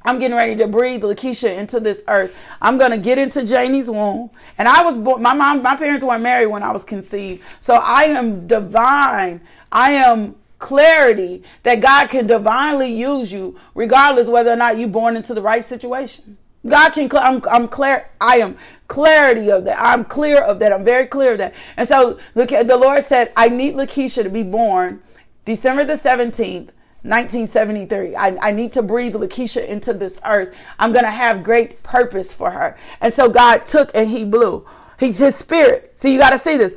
I'm 0.04 0.20
getting 0.20 0.38
ready 0.38 0.56
to 0.58 0.68
breathe 0.68 1.04
Lakeisha 1.04 1.58
into 1.58 1.80
this 1.80 2.04
earth. 2.08 2.36
I'm 2.62 2.78
gonna 2.78 2.98
get 2.98 3.18
into 3.18 3.46
Janie's 3.46 3.90
womb. 3.90 4.30
And 4.58 4.68
I 4.68 4.84
was 4.84 4.98
born. 4.98 5.22
My 5.22 5.34
mom, 5.34 5.62
my 5.62 5.76
parents 5.76 6.04
weren't 6.04 6.24
married 6.24 6.48
when 6.48 6.64
I 6.64 6.72
was 6.72 6.84
conceived. 6.84 7.44
So 7.60 7.76
I 7.76 8.04
am 8.04 8.48
divine. 8.48 9.42
I 9.72 9.92
am 9.92 10.36
clarity 10.60 11.44
that 11.64 11.82
God 11.82 12.10
can 12.10 12.28
divinely 12.28 12.92
use 12.92 13.32
you, 13.32 13.60
regardless 13.76 14.28
whether 14.28 14.52
or 14.52 14.56
not 14.56 14.78
you're 14.78 14.88
born 14.88 15.16
into 15.18 15.34
the 15.34 15.42
right 15.42 15.64
situation. 15.64 16.38
God 16.66 16.92
can. 16.92 17.10
I'm. 17.18 17.42
I'm 17.50 17.68
clear. 17.68 18.10
I 18.22 18.38
am 18.38 18.58
clarity 18.88 19.52
of 19.52 19.66
that. 19.66 19.78
I'm 19.80 20.06
clear 20.06 20.42
of 20.42 20.60
that. 20.60 20.72
I'm 20.72 20.84
very 20.84 21.06
clear 21.06 21.34
of 21.34 21.38
that. 21.40 21.54
And 21.76 21.88
so 21.88 22.20
the 22.34 22.78
Lord 22.80 23.04
said, 23.04 23.32
I 23.36 23.50
need 23.50 23.76
Lakeisha 23.76 24.24
to 24.24 24.30
be 24.30 24.44
born 24.44 25.02
December 25.46 25.86
the 25.86 25.94
17th 25.94 26.70
1973. 27.08 28.16
I, 28.16 28.38
I 28.50 28.52
need 28.52 28.74
to 28.74 28.82
breathe 28.82 29.16
Lakeisha 29.16 29.66
into 29.66 29.94
this 29.94 30.20
earth. 30.26 30.54
I'm 30.80 30.92
going 30.92 31.06
to 31.06 31.12
have 31.12 31.44
great 31.44 31.82
purpose 31.84 32.34
for 32.34 32.52
her. 32.52 32.78
And 33.02 33.14
so 33.14 33.30
God 33.30 33.66
took 33.66 33.92
and 33.94 34.10
he 34.10 34.26
blew. 34.26 34.66
He's 35.00 35.18
his 35.18 35.36
spirit. 35.36 35.94
See, 35.96 36.14
you 36.14 36.20
got 36.20 36.32
to 36.32 36.40
see 36.40 36.58
this. 36.58 36.74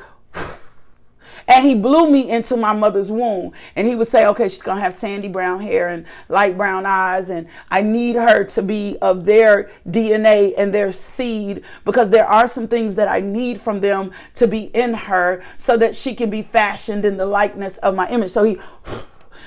And 1.49 1.67
he 1.67 1.75
blew 1.75 2.09
me 2.09 2.31
into 2.31 2.57
my 2.57 2.73
mother's 2.73 3.11
womb. 3.11 3.53
And 3.75 3.85
he 3.85 3.97
would 3.97 4.07
say, 4.07 4.27
okay, 4.27 4.49
she's 4.49 4.63
going 4.63 4.77
to 4.77 4.83
have 4.83 4.95
sandy 4.95 5.27
brown 5.27 5.61
hair 5.61 5.89
and 5.89 6.07
light 6.29 6.57
brown 6.57 6.87
eyes. 6.87 7.31
And 7.31 7.49
I 7.71 7.83
need 7.83 8.15
her 8.15 8.45
to 8.45 8.63
be 8.63 8.97
of 9.03 9.25
their 9.25 9.69
DNA 9.89 10.55
and 10.57 10.73
their 10.73 10.93
seed 10.93 11.65
because 11.85 12.09
there 12.09 12.27
are 12.27 12.47
some 12.47 12.69
things 12.69 12.95
that 12.95 13.09
I 13.09 13.19
need 13.19 13.61
from 13.61 13.81
them 13.81 14.13
to 14.35 14.47
be 14.47 14.65
in 14.77 14.95
her 14.95 15.43
so 15.57 15.77
that 15.77 15.97
she 15.97 16.15
can 16.15 16.31
be 16.31 16.43
fashioned 16.43 17.05
in 17.05 17.17
the 17.17 17.27
likeness 17.27 17.79
of 17.79 17.97
my 17.97 18.09
image. 18.11 18.31
So 18.31 18.45
he 18.45 18.59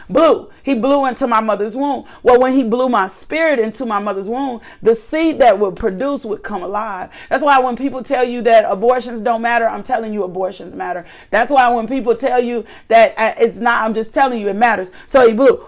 blew. 0.10 0.50
He 0.64 0.76
blew 0.76 1.06
into 1.06 1.28
my 1.28 1.40
mother's 1.40 1.76
womb. 1.76 2.06
Well, 2.24 2.40
when 2.40 2.54
he 2.54 2.64
blew 2.64 2.90
my 2.90 3.08
spirit 3.08 3.60
into 3.60 3.86
my 3.86 4.00
mother's 4.00 4.28
womb, 4.28 4.62
the 4.82 4.96
seed 4.96 5.40
that 5.40 5.58
would 5.58 5.76
produce 5.76 6.26
would 6.26 6.44
come 6.44 6.64
alive. 6.64 7.10
That's 7.30 7.44
why 7.44 7.60
when 7.60 7.76
people 7.76 8.04
tell 8.04 8.24
you 8.24 8.42
that 8.44 8.66
abortions 8.68 9.22
don't 9.22 9.42
matter, 9.42 9.68
I'm 9.68 9.84
telling 9.84 10.14
you 10.14 10.24
abortions 10.24 10.76
matter. 10.76 11.06
That's 11.30 11.52
why 11.52 11.70
when 11.70 11.88
people 11.88 12.16
tell 12.16 12.44
you 12.44 12.66
that 12.88 13.14
uh, 13.18 13.34
it's 13.38 13.58
not, 13.58 13.84
I'm 13.84 13.94
just 13.94 14.14
telling 14.14 14.40
you 14.40 14.48
it 14.48 14.56
matters. 14.56 14.92
So 15.08 15.28
he 15.28 15.34
blew. 15.34 15.66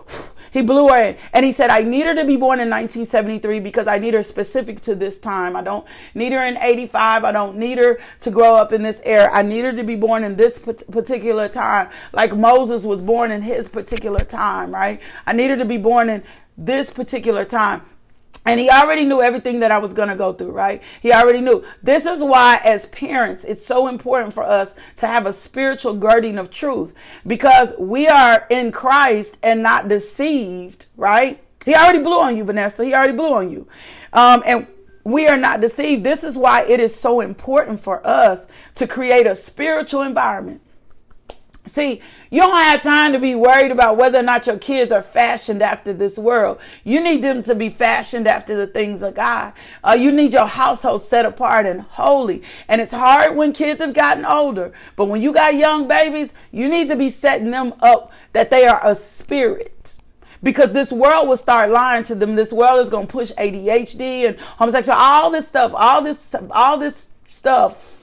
He 0.55 0.61
blew 0.61 0.87
her 0.87 1.03
in. 1.03 1.17
And 1.33 1.45
he 1.45 1.51
said, 1.51 1.69
I 1.69 1.81
need 1.81 2.05
her 2.05 2.15
to 2.15 2.23
be 2.23 2.37
born 2.37 2.61
in 2.61 2.69
1973 2.69 3.59
because 3.59 3.87
I 3.87 3.99
need 3.99 4.13
her 4.13 4.23
specific 4.23 4.79
to 4.83 4.95
this 4.95 5.17
time. 5.17 5.53
I 5.53 5.61
don't 5.61 5.85
need 6.13 6.31
her 6.31 6.41
in 6.45 6.57
85. 6.57 7.25
I 7.25 7.33
don't 7.33 7.57
need 7.57 7.77
her 7.77 7.99
to 8.21 8.31
grow 8.31 8.55
up 8.55 8.71
in 8.71 8.81
this 8.81 9.01
era. 9.03 9.29
I 9.33 9.41
need 9.41 9.65
her 9.65 9.73
to 9.73 9.83
be 9.83 9.97
born 9.97 10.23
in 10.23 10.37
this 10.37 10.57
particular 10.59 11.49
time, 11.49 11.89
like 12.13 12.33
Moses 12.33 12.85
was 12.85 13.01
born 13.01 13.33
in 13.33 13.41
his 13.41 13.67
particular 13.67 14.21
time, 14.21 14.73
right? 14.73 15.01
I 15.25 15.33
need 15.33 15.49
her 15.49 15.57
to 15.57 15.65
be 15.65 15.75
born 15.77 16.07
in 16.07 16.23
this 16.57 16.89
particular 16.89 17.43
time. 17.43 17.81
And 18.45 18.59
he 18.59 18.69
already 18.69 19.05
knew 19.05 19.21
everything 19.21 19.59
that 19.61 19.71
I 19.71 19.79
was 19.79 19.93
going 19.93 20.09
to 20.09 20.15
go 20.15 20.31
through, 20.31 20.51
right? 20.51 20.81
He 21.01 21.11
already 21.11 21.41
knew. 21.41 21.63
This 21.81 22.05
is 22.05 22.23
why, 22.23 22.59
as 22.63 22.85
parents, 22.87 23.43
it's 23.43 23.65
so 23.65 23.87
important 23.87 24.33
for 24.33 24.43
us 24.43 24.75
to 24.97 25.07
have 25.07 25.25
a 25.25 25.33
spiritual 25.33 25.95
girding 25.95 26.37
of 26.37 26.51
truth 26.51 26.93
because 27.25 27.73
we 27.79 28.07
are 28.07 28.45
in 28.49 28.71
Christ 28.71 29.37
and 29.41 29.63
not 29.63 29.87
deceived, 29.87 30.85
right? 30.95 31.41
He 31.65 31.73
already 31.73 31.99
blew 31.99 32.19
on 32.19 32.37
you, 32.37 32.43
Vanessa. 32.43 32.85
He 32.85 32.93
already 32.93 33.13
blew 33.13 33.33
on 33.33 33.49
you. 33.49 33.67
Um, 34.13 34.43
and 34.45 34.67
we 35.03 35.27
are 35.27 35.37
not 35.37 35.61
deceived. 35.61 36.03
This 36.03 36.23
is 36.23 36.37
why 36.37 36.65
it 36.65 36.79
is 36.79 36.93
so 36.93 37.21
important 37.21 37.79
for 37.79 38.05
us 38.05 38.47
to 38.75 38.87
create 38.87 39.25
a 39.25 39.35
spiritual 39.35 40.03
environment 40.03 40.61
See, 41.67 42.01
you 42.29 42.41
don't 42.41 42.55
have 42.55 42.83
time 42.83 43.11
to 43.13 43.19
be 43.19 43.33
worried 43.33 43.71
about 43.71 43.97
whether 43.97 44.19
or 44.19 44.23
not 44.23 44.45
your 44.45 44.57
kids 44.57 44.91
are 44.91 45.01
fashioned 45.01 45.63
after 45.63 45.93
this 45.93 46.17
world. 46.19 46.59
You 46.83 46.99
need 47.01 47.23
them 47.23 47.41
to 47.43 47.55
be 47.55 47.69
fashioned 47.69 48.27
after 48.27 48.55
the 48.55 48.67
things 48.67 49.01
of 49.01 49.15
God. 49.15 49.53
Uh, 49.83 49.97
you 49.99 50.11
need 50.11 50.33
your 50.33 50.45
household 50.45 51.01
set 51.01 51.25
apart 51.25 51.65
and 51.65 51.81
holy. 51.81 52.43
And 52.67 52.81
it's 52.81 52.91
hard 52.91 53.35
when 53.35 53.51
kids 53.51 53.81
have 53.81 53.93
gotten 53.93 54.25
older. 54.25 54.73
But 54.95 55.05
when 55.05 55.21
you 55.21 55.33
got 55.33 55.55
young 55.55 55.87
babies, 55.87 56.29
you 56.51 56.69
need 56.69 56.87
to 56.89 56.95
be 56.95 57.09
setting 57.09 57.49
them 57.49 57.73
up 57.81 58.11
that 58.33 58.51
they 58.51 58.67
are 58.67 58.81
a 58.83 58.93
spirit 58.93 59.97
because 60.43 60.71
this 60.71 60.91
world 60.91 61.27
will 61.27 61.37
start 61.37 61.71
lying 61.71 62.03
to 62.03 62.13
them. 62.13 62.35
This 62.35 62.53
world 62.53 62.79
is 62.79 62.89
going 62.89 63.07
to 63.07 63.11
push 63.11 63.31
ADHD 63.31 64.27
and 64.27 64.39
homosexual, 64.39 64.97
all 64.97 65.31
this 65.31 65.47
stuff, 65.47 65.71
all 65.73 66.03
this, 66.03 66.35
all 66.51 66.77
this 66.77 67.07
stuff 67.27 67.94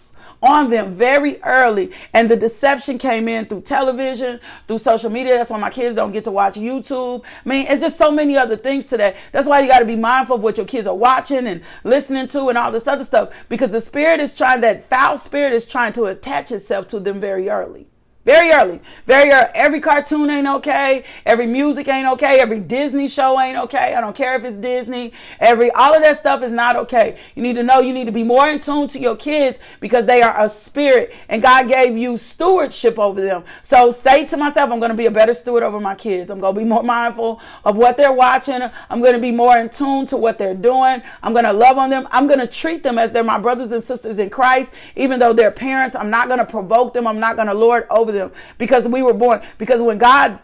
on 0.42 0.70
them 0.70 0.92
very 0.92 1.42
early. 1.42 1.92
And 2.12 2.28
the 2.28 2.36
deception 2.36 2.98
came 2.98 3.28
in 3.28 3.46
through 3.46 3.62
television, 3.62 4.40
through 4.66 4.78
social 4.78 5.10
media. 5.10 5.34
That's 5.34 5.50
why 5.50 5.58
my 5.58 5.70
kids 5.70 5.94
don't 5.94 6.12
get 6.12 6.24
to 6.24 6.30
watch 6.30 6.54
YouTube. 6.54 7.24
I 7.24 7.48
mean, 7.48 7.66
it's 7.68 7.80
just 7.80 7.96
so 7.96 8.10
many 8.10 8.36
other 8.36 8.56
things 8.56 8.86
today. 8.86 9.16
That's 9.30 9.46
why 9.46 9.60
you 9.60 9.68
got 9.68 9.78
to 9.78 9.84
be 9.84 9.96
mindful 9.96 10.36
of 10.36 10.42
what 10.42 10.56
your 10.56 10.66
kids 10.66 10.86
are 10.86 10.94
watching 10.94 11.46
and 11.46 11.62
listening 11.84 12.26
to 12.28 12.48
and 12.48 12.58
all 12.58 12.72
this 12.72 12.86
other 12.86 13.04
stuff 13.04 13.30
because 13.48 13.70
the 13.70 13.80
spirit 13.80 14.20
is 14.20 14.32
trying, 14.32 14.60
that 14.62 14.88
foul 14.88 15.16
spirit 15.16 15.52
is 15.52 15.66
trying 15.66 15.92
to 15.94 16.04
attach 16.04 16.52
itself 16.52 16.86
to 16.88 17.00
them 17.00 17.20
very 17.20 17.48
early. 17.48 17.86
Very 18.24 18.52
early. 18.52 18.80
Very 19.04 19.32
early. 19.32 19.50
Every 19.54 19.80
cartoon 19.80 20.30
ain't 20.30 20.46
okay. 20.46 21.04
Every 21.26 21.46
music 21.46 21.88
ain't 21.88 22.06
okay. 22.12 22.38
Every 22.38 22.60
Disney 22.60 23.08
show 23.08 23.40
ain't 23.40 23.58
okay. 23.58 23.94
I 23.94 24.00
don't 24.00 24.14
care 24.14 24.36
if 24.36 24.44
it's 24.44 24.54
Disney. 24.54 25.12
Every 25.40 25.72
all 25.72 25.92
of 25.92 26.02
that 26.02 26.18
stuff 26.18 26.42
is 26.42 26.52
not 26.52 26.76
okay. 26.76 27.18
You 27.34 27.42
need 27.42 27.56
to 27.56 27.64
know 27.64 27.80
you 27.80 27.92
need 27.92 28.04
to 28.04 28.12
be 28.12 28.22
more 28.22 28.48
in 28.48 28.60
tune 28.60 28.86
to 28.88 29.00
your 29.00 29.16
kids 29.16 29.58
because 29.80 30.06
they 30.06 30.22
are 30.22 30.38
a 30.38 30.48
spirit 30.48 31.12
and 31.28 31.42
God 31.42 31.66
gave 31.66 31.96
you 31.96 32.16
stewardship 32.16 32.96
over 32.96 33.20
them. 33.20 33.42
So 33.62 33.90
say 33.90 34.24
to 34.26 34.36
myself, 34.36 34.70
I'm 34.70 34.78
going 34.78 34.92
to 34.92 34.96
be 34.96 35.06
a 35.06 35.10
better 35.10 35.34
steward 35.34 35.64
over 35.64 35.80
my 35.80 35.96
kids. 35.96 36.30
I'm 36.30 36.38
going 36.38 36.54
to 36.54 36.60
be 36.60 36.64
more 36.64 36.84
mindful 36.84 37.40
of 37.64 37.76
what 37.76 37.96
they're 37.96 38.12
watching. 38.12 38.62
I'm 38.88 39.00
going 39.00 39.14
to 39.14 39.18
be 39.18 39.32
more 39.32 39.56
in 39.58 39.68
tune 39.68 40.06
to 40.06 40.16
what 40.16 40.38
they're 40.38 40.54
doing. 40.54 41.02
I'm 41.24 41.32
going 41.32 41.44
to 41.44 41.52
love 41.52 41.76
on 41.76 41.90
them. 41.90 42.06
I'm 42.12 42.28
going 42.28 42.38
to 42.38 42.46
treat 42.46 42.84
them 42.84 42.98
as 42.98 43.10
they're 43.10 43.24
my 43.24 43.40
brothers 43.40 43.72
and 43.72 43.82
sisters 43.82 44.20
in 44.20 44.30
Christ, 44.30 44.70
even 44.94 45.18
though 45.18 45.32
they're 45.32 45.50
parents. 45.50 45.96
I'm 45.96 46.10
not 46.10 46.28
going 46.28 46.38
to 46.38 46.46
provoke 46.46 46.94
them. 46.94 47.08
I'm 47.08 47.18
not 47.18 47.34
going 47.34 47.48
to 47.48 47.54
lord 47.54 47.86
over 47.90 48.11
them 48.12 48.32
because 48.58 48.86
we 48.86 49.02
were 49.02 49.14
born. 49.14 49.42
Because 49.58 49.80
when 49.80 49.98
God 49.98 50.38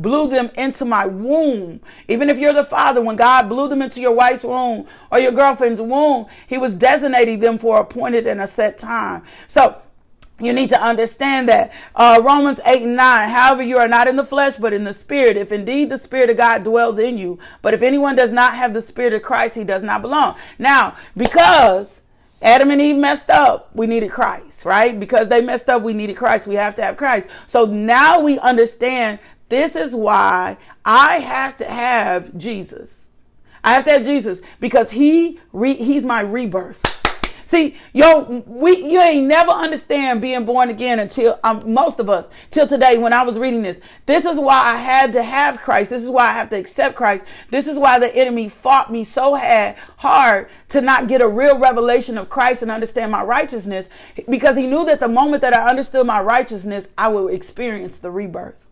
blew 0.00 0.28
them 0.28 0.50
into 0.56 0.84
my 0.84 1.06
womb. 1.06 1.80
Even 2.08 2.30
if 2.30 2.38
you're 2.38 2.54
the 2.54 2.64
father, 2.64 3.02
when 3.02 3.16
God 3.16 3.48
blew 3.48 3.68
them 3.68 3.82
into 3.82 4.00
your 4.00 4.12
wife's 4.12 4.42
womb 4.42 4.86
or 5.12 5.18
your 5.18 5.32
girlfriend's 5.32 5.80
womb, 5.80 6.26
He 6.46 6.58
was 6.58 6.72
designating 6.72 7.38
them 7.38 7.58
for 7.58 7.78
appointed 7.78 8.26
and 8.26 8.40
a 8.40 8.46
set 8.46 8.78
time. 8.78 9.24
So 9.46 9.76
you 10.40 10.54
need 10.54 10.70
to 10.70 10.82
understand 10.82 11.48
that. 11.48 11.72
Uh, 11.94 12.20
Romans 12.24 12.60
8 12.64 12.82
and 12.82 12.96
9. 12.96 13.28
However, 13.28 13.62
you 13.62 13.76
are 13.76 13.88
not 13.88 14.08
in 14.08 14.16
the 14.16 14.24
flesh, 14.24 14.56
but 14.56 14.72
in 14.72 14.84
the 14.84 14.92
spirit. 14.92 15.36
If 15.36 15.52
indeed 15.52 15.90
the 15.90 15.98
spirit 15.98 16.30
of 16.30 16.38
God 16.38 16.64
dwells 16.64 16.98
in 16.98 17.18
you. 17.18 17.38
But 17.60 17.74
if 17.74 17.82
anyone 17.82 18.14
does 18.14 18.32
not 18.32 18.54
have 18.54 18.72
the 18.72 18.80
spirit 18.80 19.12
of 19.12 19.22
Christ, 19.22 19.54
he 19.54 19.64
does 19.64 19.82
not 19.82 20.00
belong. 20.00 20.36
Now, 20.58 20.96
because 21.14 22.02
Adam 22.42 22.70
and 22.70 22.80
Eve 22.80 22.96
messed 22.96 23.30
up. 23.30 23.70
We 23.74 23.86
needed 23.86 24.10
Christ, 24.10 24.64
right? 24.64 24.98
Because 24.98 25.28
they 25.28 25.40
messed 25.42 25.68
up, 25.68 25.82
we 25.82 25.92
needed 25.92 26.16
Christ. 26.16 26.46
We 26.46 26.54
have 26.54 26.74
to 26.76 26.82
have 26.82 26.96
Christ. 26.96 27.28
So 27.46 27.66
now 27.66 28.20
we 28.20 28.38
understand 28.38 29.18
this 29.48 29.76
is 29.76 29.94
why 29.94 30.56
I 30.84 31.18
have 31.18 31.56
to 31.56 31.64
have 31.64 32.36
Jesus. 32.38 33.08
I 33.62 33.74
have 33.74 33.84
to 33.84 33.90
have 33.90 34.04
Jesus 34.04 34.40
because 34.58 34.90
he 34.90 35.38
re, 35.52 35.74
he's 35.74 36.04
my 36.04 36.22
rebirth. 36.22 36.89
See, 37.50 37.74
yo, 37.92 38.44
we 38.46 38.76
you 38.76 39.00
ain't 39.00 39.26
never 39.26 39.50
understand 39.50 40.20
being 40.20 40.44
born 40.44 40.70
again 40.70 41.00
until 41.00 41.36
um, 41.42 41.74
most 41.74 41.98
of 41.98 42.08
us 42.08 42.28
till 42.52 42.64
today. 42.64 42.96
When 42.96 43.12
I 43.12 43.24
was 43.24 43.40
reading 43.40 43.60
this, 43.60 43.80
this 44.06 44.24
is 44.24 44.38
why 44.38 44.62
I 44.66 44.76
had 44.76 45.12
to 45.14 45.22
have 45.24 45.60
Christ. 45.60 45.90
This 45.90 46.04
is 46.04 46.10
why 46.10 46.28
I 46.28 46.32
have 46.32 46.48
to 46.50 46.56
accept 46.56 46.94
Christ. 46.94 47.24
This 47.48 47.66
is 47.66 47.76
why 47.76 47.98
the 47.98 48.14
enemy 48.14 48.48
fought 48.48 48.92
me 48.92 49.02
so 49.02 49.34
hard, 49.34 49.74
hard 49.96 50.48
to 50.68 50.80
not 50.80 51.08
get 51.08 51.22
a 51.22 51.26
real 51.26 51.58
revelation 51.58 52.18
of 52.18 52.28
Christ 52.28 52.62
and 52.62 52.70
understand 52.70 53.10
my 53.10 53.24
righteousness, 53.24 53.88
because 54.28 54.56
he 54.56 54.68
knew 54.68 54.84
that 54.86 55.00
the 55.00 55.08
moment 55.08 55.42
that 55.42 55.52
I 55.52 55.68
understood 55.68 56.06
my 56.06 56.20
righteousness, 56.20 56.86
I 56.96 57.08
would 57.08 57.34
experience 57.34 57.98
the 57.98 58.12
rebirth. 58.12 58.64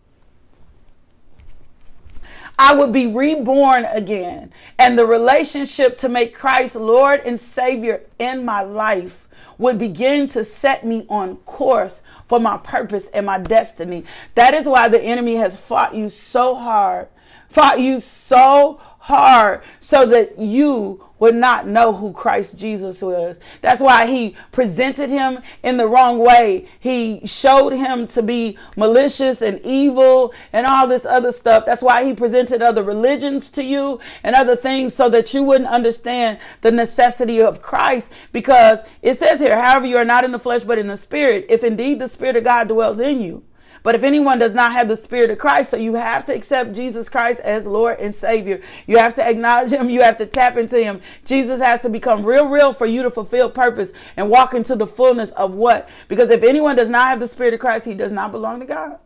I 2.59 2.75
would 2.75 2.91
be 2.91 3.07
reborn 3.07 3.85
again. 3.85 4.51
And 4.77 4.99
the 4.99 5.05
relationship 5.05 5.97
to 5.99 6.09
make 6.09 6.35
Christ 6.35 6.75
Lord 6.75 7.21
and 7.21 7.39
Savior 7.39 8.01
in 8.19 8.43
my 8.43 8.61
life 8.61 9.29
would 9.57 9.77
begin 9.77 10.27
to 10.27 10.43
set 10.43 10.85
me 10.85 11.05
on 11.07 11.37
course 11.37 12.01
for 12.25 12.37
my 12.37 12.57
purpose 12.57 13.07
and 13.09 13.25
my 13.25 13.39
destiny. 13.39 14.03
That 14.35 14.53
is 14.53 14.67
why 14.67 14.89
the 14.89 15.01
enemy 15.01 15.35
has 15.35 15.55
fought 15.55 15.95
you 15.95 16.09
so 16.09 16.53
hard, 16.53 17.07
fought 17.47 17.79
you 17.79 17.99
so 17.99 18.81
hard 18.99 19.61
so 19.79 20.05
that 20.07 20.37
you 20.37 21.03
would 21.19 21.35
not 21.35 21.67
know 21.67 21.93
who 21.93 22.11
Christ 22.13 22.57
Jesus 22.57 23.01
was. 23.01 23.39
That's 23.61 23.81
why 23.81 24.07
he 24.07 24.35
presented 24.51 25.09
him 25.09 25.39
in 25.63 25.77
the 25.77 25.87
wrong 25.87 26.17
way. 26.17 26.67
He 26.79 27.21
showed 27.25 27.73
him 27.73 28.05
to 28.07 28.23
be 28.23 28.57
malicious 28.77 29.41
and 29.41 29.59
evil 29.63 30.33
and 30.53 30.65
all 30.65 30.87
this 30.87 31.05
other 31.05 31.31
stuff. 31.31 31.65
That's 31.65 31.81
why 31.81 32.03
he 32.03 32.13
presented 32.13 32.61
other 32.61 32.83
religions 32.83 33.49
to 33.51 33.63
you 33.63 33.99
and 34.23 34.35
other 34.35 34.55
things 34.55 34.93
so 34.93 35.09
that 35.09 35.33
you 35.33 35.43
wouldn't 35.43 35.69
understand 35.69 36.39
the 36.61 36.71
necessity 36.71 37.41
of 37.41 37.61
Christ 37.61 38.11
because 38.31 38.79
it 39.01 39.15
says 39.15 39.39
here, 39.39 39.59
however, 39.59 39.85
you 39.85 39.97
are 39.97 40.05
not 40.05 40.23
in 40.23 40.31
the 40.31 40.39
flesh 40.39 40.63
but 40.63 40.79
in 40.79 40.87
the 40.87 40.97
spirit, 40.97 41.45
if 41.49 41.63
indeed 41.63 41.99
the 41.99 42.07
spirit 42.07 42.35
of 42.35 42.43
God 42.43 42.67
dwells 42.67 42.99
in 42.99 43.21
you. 43.21 43.43
But 43.83 43.95
if 43.95 44.03
anyone 44.03 44.39
does 44.39 44.53
not 44.53 44.73
have 44.73 44.87
the 44.87 44.95
Spirit 44.95 45.29
of 45.31 45.37
Christ, 45.37 45.71
so 45.71 45.77
you 45.77 45.95
have 45.95 46.25
to 46.25 46.35
accept 46.35 46.73
Jesus 46.73 47.09
Christ 47.09 47.39
as 47.41 47.65
Lord 47.65 47.99
and 47.99 48.13
Savior. 48.13 48.61
You 48.87 48.97
have 48.97 49.15
to 49.15 49.27
acknowledge 49.27 49.71
Him. 49.71 49.89
You 49.89 50.01
have 50.01 50.17
to 50.17 50.25
tap 50.25 50.57
into 50.57 50.81
Him. 50.81 51.01
Jesus 51.25 51.61
has 51.61 51.81
to 51.81 51.89
become 51.89 52.25
real, 52.25 52.47
real 52.47 52.73
for 52.73 52.85
you 52.85 53.03
to 53.03 53.11
fulfill 53.11 53.49
purpose 53.49 53.93
and 54.17 54.29
walk 54.29 54.53
into 54.53 54.75
the 54.75 54.87
fullness 54.87 55.31
of 55.31 55.53
what? 55.53 55.89
Because 56.07 56.29
if 56.29 56.43
anyone 56.43 56.75
does 56.75 56.89
not 56.89 57.07
have 57.07 57.19
the 57.19 57.27
Spirit 57.27 57.53
of 57.53 57.59
Christ, 57.59 57.85
he 57.85 57.93
does 57.93 58.11
not 58.11 58.31
belong 58.31 58.59
to 58.59 58.65
God. 58.65 58.99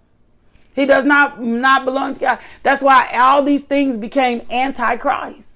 He 0.75 0.85
does 0.85 1.05
not 1.05 1.41
not 1.41 1.85
belong 1.85 2.15
to 2.15 2.19
God. 2.19 2.39
That's 2.63 2.81
why 2.81 3.07
all 3.13 3.43
these 3.43 3.63
things 3.63 3.95
became 3.97 4.41
antichrist. 4.49 5.53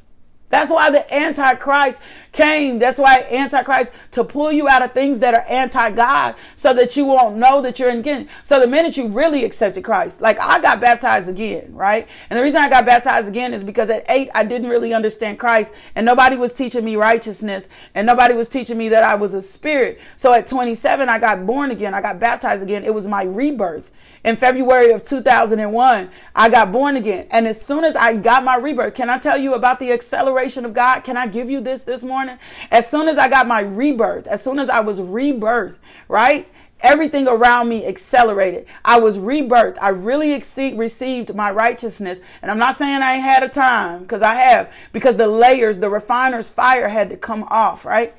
That's 0.50 0.72
why 0.72 0.90
the 0.90 1.14
Antichrist 1.14 2.00
came. 2.38 2.80
That's 2.80 3.00
why 3.00 3.28
Antichrist 3.32 3.92
to 4.12 4.24
pull 4.24 4.52
you 4.52 4.70
out 4.70 4.82
of 4.82 4.94
things 4.94 5.20
that 5.20 5.34
are 5.34 5.44
anti-God 5.50 6.36
so 6.56 6.74
that 6.74 6.96
you 6.96 7.04
won't 7.04 7.36
know 7.36 7.62
that 7.62 7.80
you're 7.80 7.90
in 7.90 8.00
again. 8.00 8.30
So 8.44 8.60
the 8.60 8.68
minute 8.68 8.96
you 8.96 9.08
really 9.08 9.44
accepted 9.44 9.84
Christ, 9.84 10.22
like 10.22 10.40
I 10.40 10.62
got 10.62 10.80
baptized 10.80 11.28
again, 11.28 11.74
right? 11.74 12.08
And 12.30 12.38
the 12.38 12.44
reason 12.44 12.62
I 12.62 12.70
got 12.70 12.86
baptized 12.86 13.28
again 13.28 13.54
is 13.54 13.64
because 13.64 13.90
at 13.90 14.06
eight, 14.08 14.30
I 14.34 14.46
didn't 14.46 14.70
really 14.70 14.94
understand 14.94 15.40
Christ 15.40 15.74
and 15.96 16.06
nobody 16.06 16.38
was 16.38 16.54
teaching 16.54 16.86
me 16.86 16.96
righteousness 16.96 17.68
and 17.96 18.06
nobody 18.06 18.36
was 18.36 18.48
teaching 18.48 18.78
me 18.78 18.88
that 18.90 19.04
I 19.04 19.16
was 19.16 19.34
a 19.34 19.42
spirit. 19.42 20.00
So 20.16 20.32
at 20.32 20.48
27, 20.48 21.10
I 21.10 21.18
got 21.18 21.46
born 21.46 21.72
again. 21.72 21.94
I 21.94 22.02
got 22.02 22.20
baptized 22.20 22.62
again. 22.62 22.84
It 22.84 22.94
was 22.94 23.08
my 23.08 23.24
rebirth 23.24 23.92
in 24.28 24.36
February 24.36 24.92
of 24.92 25.06
2001, 25.06 26.10
I 26.36 26.50
got 26.50 26.74
born 26.74 26.98
again. 26.98 27.28
And 27.32 27.48
as 27.48 27.62
soon 27.62 27.86
as 27.86 27.96
I 27.96 28.14
got 28.14 28.44
my 28.44 28.58
rebirth, 28.58 28.94
can 28.94 29.10
I 29.10 29.18
tell 29.18 29.38
you 29.38 29.54
about 29.54 29.80
the 29.80 29.94
acceleration 29.94 30.66
of 30.66 30.74
God? 30.74 31.06
Can 31.06 31.16
I 31.16 31.28
give 31.28 31.50
you 31.50 31.62
this 31.62 31.84
this 31.84 32.04
morning? 32.04 32.27
As 32.72 32.90
soon 32.90 33.08
as 33.08 33.18
I 33.18 33.30
got 33.30 33.48
my 33.48 33.62
rebirth, 33.62 34.28
as 34.28 34.44
soon 34.44 34.60
as 34.60 34.70
I 34.70 34.80
was 34.80 35.00
rebirthed, 35.00 35.78
right? 36.08 36.48
Everything 36.82 37.28
around 37.28 37.70
me 37.70 37.86
accelerated. 37.86 38.68
I 38.86 39.00
was 39.00 39.18
rebirthed. 39.18 39.78
I 39.82 39.90
really 39.90 40.34
exceed, 40.34 40.78
received 40.78 41.34
my 41.34 41.52
righteousness. 41.52 42.20
And 42.42 42.52
I'm 42.52 42.60
not 42.60 42.78
saying 42.78 43.02
I 43.02 43.16
ain't 43.16 43.24
had 43.24 43.44
a 43.44 43.50
time 43.50 44.02
because 44.02 44.22
I 44.22 44.36
have, 44.36 44.72
because 44.94 45.16
the 45.16 45.28
layers, 45.28 45.80
the 45.80 45.90
refiner's 45.90 46.50
fire 46.50 46.88
had 46.88 47.10
to 47.10 47.18
come 47.18 47.46
off, 47.50 47.84
right? 47.84 48.14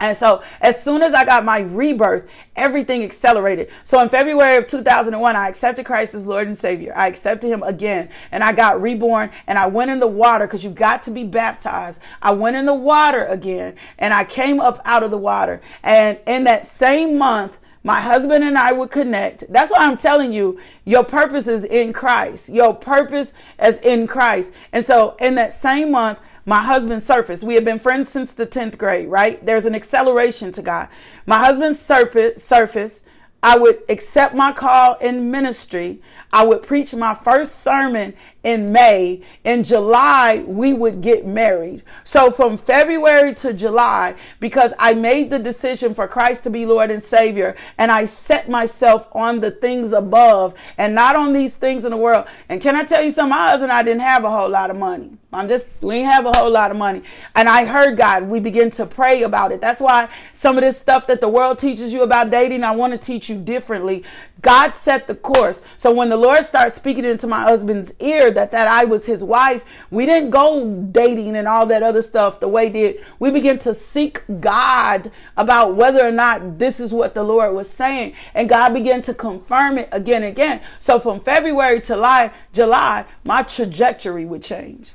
And 0.00 0.16
so 0.16 0.42
as 0.60 0.82
soon 0.82 1.02
as 1.02 1.14
I 1.14 1.24
got 1.24 1.44
my 1.44 1.60
rebirth, 1.60 2.28
everything 2.56 3.02
accelerated. 3.02 3.70
So 3.84 4.00
in 4.00 4.08
February 4.08 4.56
of 4.56 4.66
2001, 4.66 5.36
I 5.36 5.48
accepted 5.48 5.86
Christ 5.86 6.14
as 6.14 6.26
Lord 6.26 6.48
and 6.48 6.58
Savior. 6.58 6.92
I 6.96 7.06
accepted 7.06 7.48
him 7.48 7.62
again 7.62 8.08
and 8.32 8.42
I 8.42 8.52
got 8.52 8.82
reborn 8.82 9.30
and 9.46 9.58
I 9.58 9.66
went 9.66 9.90
in 9.90 10.00
the 10.00 10.06
water 10.06 10.46
because 10.46 10.64
you 10.64 10.70
got 10.70 11.02
to 11.02 11.10
be 11.10 11.24
baptized. 11.24 12.00
I 12.22 12.32
went 12.32 12.56
in 12.56 12.66
the 12.66 12.74
water 12.74 13.24
again 13.26 13.76
and 13.98 14.12
I 14.12 14.24
came 14.24 14.60
up 14.60 14.80
out 14.84 15.04
of 15.04 15.10
the 15.10 15.18
water. 15.18 15.60
And 15.84 16.18
in 16.26 16.44
that 16.44 16.66
same 16.66 17.16
month, 17.16 17.58
my 17.84 18.00
husband 18.00 18.42
and 18.42 18.56
I 18.56 18.72
would 18.72 18.90
connect. 18.90 19.44
That's 19.52 19.70
why 19.70 19.80
I'm 19.80 19.98
telling 19.98 20.32
you, 20.32 20.58
your 20.86 21.04
purpose 21.04 21.46
is 21.46 21.64
in 21.64 21.92
Christ. 21.92 22.48
Your 22.48 22.74
purpose 22.74 23.34
is 23.62 23.76
in 23.78 24.06
Christ. 24.06 24.52
And 24.72 24.82
so 24.82 25.16
in 25.20 25.34
that 25.34 25.52
same 25.52 25.90
month, 25.92 26.18
my 26.46 26.62
husband 26.62 27.02
surfaced. 27.02 27.42
We 27.42 27.54
have 27.54 27.64
been 27.64 27.78
friends 27.78 28.08
since 28.08 28.32
the 28.32 28.46
10th 28.46 28.76
grade, 28.78 29.08
right? 29.08 29.44
There's 29.44 29.64
an 29.64 29.74
acceleration 29.74 30.52
to 30.52 30.62
God. 30.62 30.88
My 31.26 31.38
husband 31.38 31.76
surfaced. 31.76 33.04
I 33.44 33.58
would 33.58 33.82
accept 33.90 34.34
my 34.34 34.52
call 34.52 34.94
in 34.94 35.30
ministry. 35.30 36.00
I 36.32 36.44
would 36.46 36.62
preach 36.62 36.94
my 36.94 37.14
first 37.14 37.60
sermon 37.60 38.14
in 38.42 38.72
May. 38.72 39.22
In 39.44 39.62
July, 39.62 40.42
we 40.46 40.72
would 40.72 41.02
get 41.02 41.26
married. 41.26 41.82
So 42.04 42.30
from 42.30 42.56
February 42.56 43.34
to 43.36 43.52
July, 43.52 44.16
because 44.40 44.72
I 44.78 44.94
made 44.94 45.28
the 45.28 45.38
decision 45.38 45.94
for 45.94 46.08
Christ 46.08 46.42
to 46.44 46.50
be 46.50 46.64
Lord 46.64 46.90
and 46.90 47.02
Savior, 47.02 47.54
and 47.76 47.92
I 47.92 48.06
set 48.06 48.48
myself 48.48 49.08
on 49.12 49.40
the 49.40 49.50
things 49.50 49.92
above 49.92 50.54
and 50.78 50.94
not 50.94 51.14
on 51.14 51.34
these 51.34 51.54
things 51.54 51.84
in 51.84 51.90
the 51.90 51.96
world. 51.98 52.26
And 52.48 52.62
can 52.62 52.74
I 52.74 52.82
tell 52.82 53.02
you 53.02 53.10
something? 53.10 53.30
My 53.30 53.50
husband 53.50 53.70
and 53.70 53.78
I 53.78 53.82
didn't 53.82 54.00
have 54.00 54.24
a 54.24 54.30
whole 54.30 54.48
lot 54.48 54.70
of 54.70 54.76
money. 54.76 55.10
I'm 55.32 55.48
just, 55.48 55.66
we 55.80 55.94
didn't 55.94 56.12
have 56.12 56.26
a 56.26 56.32
whole 56.32 56.50
lot 56.50 56.70
of 56.70 56.76
money. 56.76 57.02
And 57.34 57.48
I 57.48 57.64
heard 57.64 57.96
God. 57.96 58.24
We 58.24 58.40
begin 58.40 58.70
to 58.72 58.86
pray 58.86 59.22
about 59.22 59.52
it. 59.52 59.60
That's 59.60 59.80
why 59.80 60.08
some 60.32 60.56
of 60.56 60.62
this 60.62 60.78
stuff 60.78 61.06
that 61.08 61.20
the 61.20 61.28
world 61.28 61.58
teaches 61.58 61.92
you 61.92 62.02
about 62.02 62.30
dating, 62.30 62.64
I 62.64 62.70
want 62.70 62.92
to 62.92 62.98
teach 62.98 63.28
you 63.28 63.33
differently. 63.34 64.04
God 64.42 64.74
set 64.74 65.06
the 65.06 65.14
course. 65.14 65.60
So 65.76 65.90
when 65.90 66.10
the 66.10 66.16
Lord 66.16 66.44
starts 66.44 66.74
speaking 66.74 67.04
into 67.04 67.26
my 67.26 67.40
husband's 67.40 67.92
ear 68.00 68.30
that 68.32 68.50
that 68.50 68.68
I 68.68 68.84
was 68.84 69.06
his 69.06 69.24
wife, 69.24 69.64
we 69.90 70.04
didn't 70.04 70.30
go 70.30 70.66
dating 70.92 71.36
and 71.36 71.48
all 71.48 71.64
that 71.66 71.82
other 71.82 72.02
stuff 72.02 72.40
the 72.40 72.48
way 72.48 72.68
did. 72.68 73.04
We 73.18 73.30
began 73.30 73.58
to 73.60 73.72
seek 73.72 74.22
God 74.40 75.10
about 75.36 75.76
whether 75.76 76.06
or 76.06 76.12
not 76.12 76.58
this 76.58 76.80
is 76.80 76.92
what 76.92 77.14
the 77.14 77.24
Lord 77.24 77.54
was 77.54 77.70
saying, 77.70 78.14
and 78.34 78.48
God 78.48 78.74
began 78.74 79.00
to 79.02 79.14
confirm 79.14 79.78
it 79.78 79.88
again 79.90 80.22
and 80.22 80.32
again. 80.32 80.60
So 80.78 80.98
from 80.98 81.20
February 81.20 81.80
to 81.80 81.94
July, 81.94 82.32
July, 82.52 83.04
my 83.24 83.42
trajectory 83.44 84.24
would 84.24 84.42
change 84.42 84.92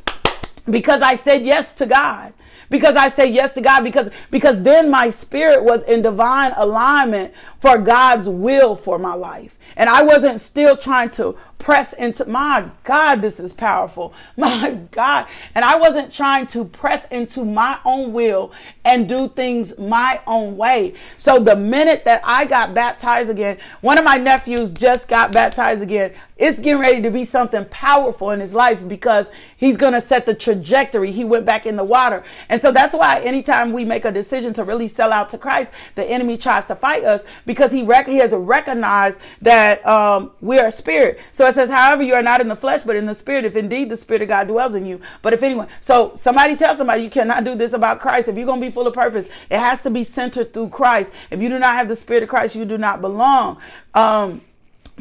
because 0.70 1.02
I 1.02 1.16
said 1.16 1.46
yes 1.46 1.74
to 1.74 1.86
God 1.86 2.34
because 2.70 2.96
I 2.96 3.10
say 3.10 3.30
yes 3.30 3.52
to 3.54 3.62
God 3.62 3.84
because 3.84 4.10
because 4.32 4.62
then 4.62 4.90
my 4.90 5.10
spirit 5.10 5.64
was 5.64 5.84
in 5.84 6.02
divine 6.02 6.54
alignment 6.56 7.34
for 7.60 7.78
God's 7.78 8.30
will 8.30 8.76
for 8.76 9.00
my 9.00 9.14
life. 9.14 9.58
And 9.76 9.90
I 9.90 10.04
wasn't 10.04 10.42
still 10.42 10.76
trying 10.76 11.10
to 11.12 11.38
press 11.60 11.94
into 11.94 12.26
my 12.26 12.70
God, 12.84 13.22
this 13.22 13.40
is 13.40 13.54
powerful. 13.54 14.14
My 14.38 14.72
God. 14.92 15.28
And 15.56 15.64
I 15.66 15.76
wasn't 15.76 16.12
trying 16.12 16.48
to 16.48 16.64
press 16.64 17.06
into 17.12 17.44
my 17.44 17.80
own 17.84 18.14
will 18.14 18.54
and 18.86 19.08
do 19.08 19.28
things 19.28 19.78
my 19.78 20.22
own 20.26 20.56
way. 20.56 20.96
So 21.18 21.38
the 21.38 21.56
minute 21.56 22.06
that 22.06 22.22
I 22.24 22.46
got 22.46 22.74
baptized 22.74 23.30
again, 23.30 23.58
one 23.82 23.98
of 23.98 24.06
my 24.06 24.16
nephews 24.16 24.72
just 24.72 25.10
got 25.10 25.34
baptized 25.34 25.82
again. 25.82 26.14
It's 26.40 26.58
getting 26.58 26.80
ready 26.80 27.02
to 27.02 27.12
be 27.12 27.26
something 27.26 27.66
powerful 27.66 28.32
in 28.32 28.40
his 28.40 28.54
life 28.54 28.88
because 28.88 29.28
he's 29.58 29.76
going 29.76 29.92
to 29.92 30.00
set 30.00 30.26
the 30.26 30.34
trajectory. 30.34 31.12
He 31.12 31.26
went 31.26 31.46
back 31.46 31.66
in 31.66 31.76
the 31.76 31.84
water. 31.84 32.24
And 32.48 32.62
so 32.62 32.72
that's 32.72 32.96
why 32.96 33.20
anytime 33.20 33.74
we 33.74 33.84
make 33.84 34.06
a 34.06 34.12
decision 34.12 34.54
to 34.54 34.64
really 34.64 34.88
sell 34.88 35.12
out 35.12 35.28
to 35.30 35.38
Christ, 35.38 35.72
the 35.96 36.10
enemy 36.10 36.38
tries 36.38 36.64
to 36.68 36.76
fight 36.76 37.04
us 37.04 37.24
because 37.46 37.74
he 37.74 37.84
rec- 37.84 38.08
he 38.08 38.18
has 38.18 38.32
recognized 38.32 39.20
that 39.42 39.86
um, 39.86 40.32
we 40.40 40.58
are 40.60 40.72
spirit. 40.72 41.20
So 41.34 41.46
it 41.46 41.56
says, 41.56 41.70
however, 41.70 42.04
you 42.04 42.14
are 42.14 42.24
not 42.24 42.40
in 42.40 42.48
the 42.48 42.56
flesh, 42.56 42.84
but 42.84 42.96
in 42.96 43.06
the 43.06 43.16
spirit, 43.16 43.44
if 43.44 43.58
indeed 43.58 43.90
the 43.90 43.98
spirit 43.98 44.22
of 44.22 44.30
God 44.30 44.48
dwells 44.48 44.76
in 44.76 44.86
you. 44.86 45.02
But 45.22 45.34
if 45.34 45.44
anyone, 45.44 45.68
so 45.82 46.14
somebody 46.16 46.56
tell 46.56 46.74
somebody 46.74 47.04
you 47.04 47.10
cannot 47.10 47.44
do 47.44 47.54
this 47.54 47.74
about 47.74 48.00
Christ. 48.00 48.30
If 48.30 48.38
you're 48.38 48.46
going 48.46 48.62
to 48.62 48.66
be 48.66 48.72
full 48.72 48.88
of 48.88 48.94
purpose, 48.94 49.28
it 49.50 49.60
has 49.60 49.82
to 49.82 49.90
be 49.90 50.06
centered 50.06 50.54
through 50.54 50.70
Christ. 50.70 51.12
If 51.32 51.42
you 51.42 51.50
do 51.50 51.60
not 51.60 51.76
have 51.76 51.90
the 51.90 51.98
spirit 51.98 52.24
of 52.24 52.30
Christ, 52.30 52.56
you 52.56 52.64
do 52.64 52.78
not 52.78 53.02
belong. 53.02 53.60
Um, 53.94 54.42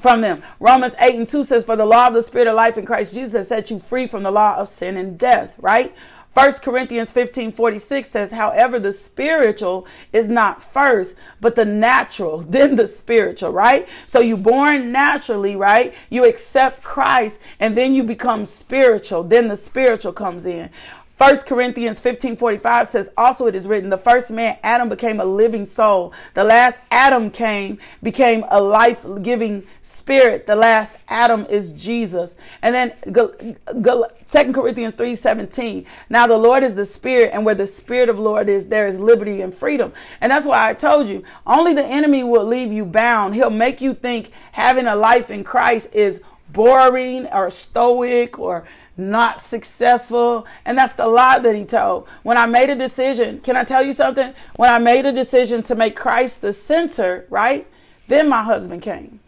from 0.00 0.20
them. 0.20 0.42
Romans 0.60 0.94
8 1.00 1.16
and 1.16 1.26
2 1.26 1.44
says, 1.44 1.64
For 1.64 1.76
the 1.76 1.86
law 1.86 2.08
of 2.08 2.14
the 2.14 2.22
Spirit 2.22 2.48
of 2.48 2.54
life 2.54 2.78
in 2.78 2.86
Christ 2.86 3.14
Jesus 3.14 3.32
has 3.32 3.48
set 3.48 3.70
you 3.70 3.78
free 3.78 4.06
from 4.06 4.22
the 4.22 4.30
law 4.30 4.56
of 4.56 4.68
sin 4.68 4.96
and 4.96 5.18
death, 5.18 5.54
right? 5.58 5.94
1 6.38 6.52
Corinthians 6.62 7.10
15 7.10 7.50
46 7.50 8.08
says, 8.08 8.30
However, 8.30 8.78
the 8.78 8.92
spiritual 8.92 9.88
is 10.12 10.28
not 10.28 10.62
first, 10.62 11.16
but 11.40 11.56
the 11.56 11.64
natural, 11.64 12.38
then 12.48 12.76
the 12.76 12.86
spiritual, 12.86 13.50
right? 13.50 13.88
So 14.06 14.20
you 14.20 14.36
born 14.36 14.92
naturally, 14.92 15.56
right? 15.56 15.94
You 16.10 16.26
accept 16.26 16.84
Christ, 16.84 17.40
and 17.58 17.76
then 17.76 17.92
you 17.92 18.04
become 18.04 18.46
spiritual. 18.46 19.24
Then 19.24 19.48
the 19.48 19.56
spiritual 19.56 20.12
comes 20.12 20.46
in. 20.46 20.70
1 21.18 21.36
Corinthians 21.38 21.98
15 21.98 22.36
45 22.36 22.86
says, 22.86 23.10
Also 23.18 23.48
it 23.48 23.56
is 23.56 23.66
written, 23.66 23.90
the 23.90 23.98
first 23.98 24.30
man, 24.30 24.56
Adam, 24.62 24.88
became 24.88 25.18
a 25.18 25.24
living 25.24 25.66
soul. 25.66 26.12
The 26.34 26.44
last 26.44 26.78
Adam 26.92 27.28
came, 27.28 27.78
became 28.04 28.44
a 28.50 28.60
life 28.60 29.04
giving 29.22 29.66
spirit. 29.82 30.46
The 30.46 30.54
last 30.54 30.96
Adam 31.08 31.44
is 31.50 31.72
Jesus. 31.72 32.36
And 32.62 32.72
then 32.72 32.94
2 33.02 34.52
Corinthians 34.52 34.94
3 34.94 35.16
17, 35.16 35.86
now 36.08 36.28
the 36.28 36.36
Lord 36.36 36.62
is 36.62 36.76
the 36.76 36.86
spirit, 36.86 37.32
and 37.32 37.44
where 37.44 37.56
the 37.56 37.66
spirit 37.66 38.08
of 38.08 38.20
Lord 38.20 38.48
is, 38.48 38.68
there 38.68 38.86
is 38.86 39.00
liberty 39.00 39.40
and 39.40 39.52
freedom. 39.52 39.92
And 40.20 40.30
that's 40.30 40.46
why 40.46 40.68
I 40.68 40.74
told 40.74 41.08
you, 41.08 41.24
only 41.48 41.74
the 41.74 41.84
enemy 41.84 42.22
will 42.22 42.44
leave 42.44 42.72
you 42.72 42.84
bound. 42.84 43.34
He'll 43.34 43.50
make 43.50 43.80
you 43.80 43.92
think 43.92 44.30
having 44.52 44.86
a 44.86 44.94
life 44.94 45.32
in 45.32 45.42
Christ 45.42 45.92
is 45.92 46.20
boring 46.52 47.26
or 47.32 47.50
stoic 47.50 48.38
or 48.38 48.64
not 48.98 49.40
successful. 49.40 50.46
And 50.64 50.76
that's 50.76 50.92
the 50.92 51.06
lie 51.06 51.38
that 51.38 51.56
he 51.56 51.64
told. 51.64 52.08
When 52.24 52.36
I 52.36 52.46
made 52.46 52.68
a 52.68 52.76
decision, 52.76 53.40
can 53.40 53.56
I 53.56 53.64
tell 53.64 53.82
you 53.82 53.92
something? 53.92 54.34
When 54.56 54.70
I 54.70 54.78
made 54.78 55.06
a 55.06 55.12
decision 55.12 55.62
to 55.64 55.74
make 55.74 55.96
Christ 55.96 56.42
the 56.42 56.52
center, 56.52 57.24
right? 57.30 57.66
Then 58.08 58.28
my 58.28 58.42
husband 58.42 58.82
came. 58.82 59.20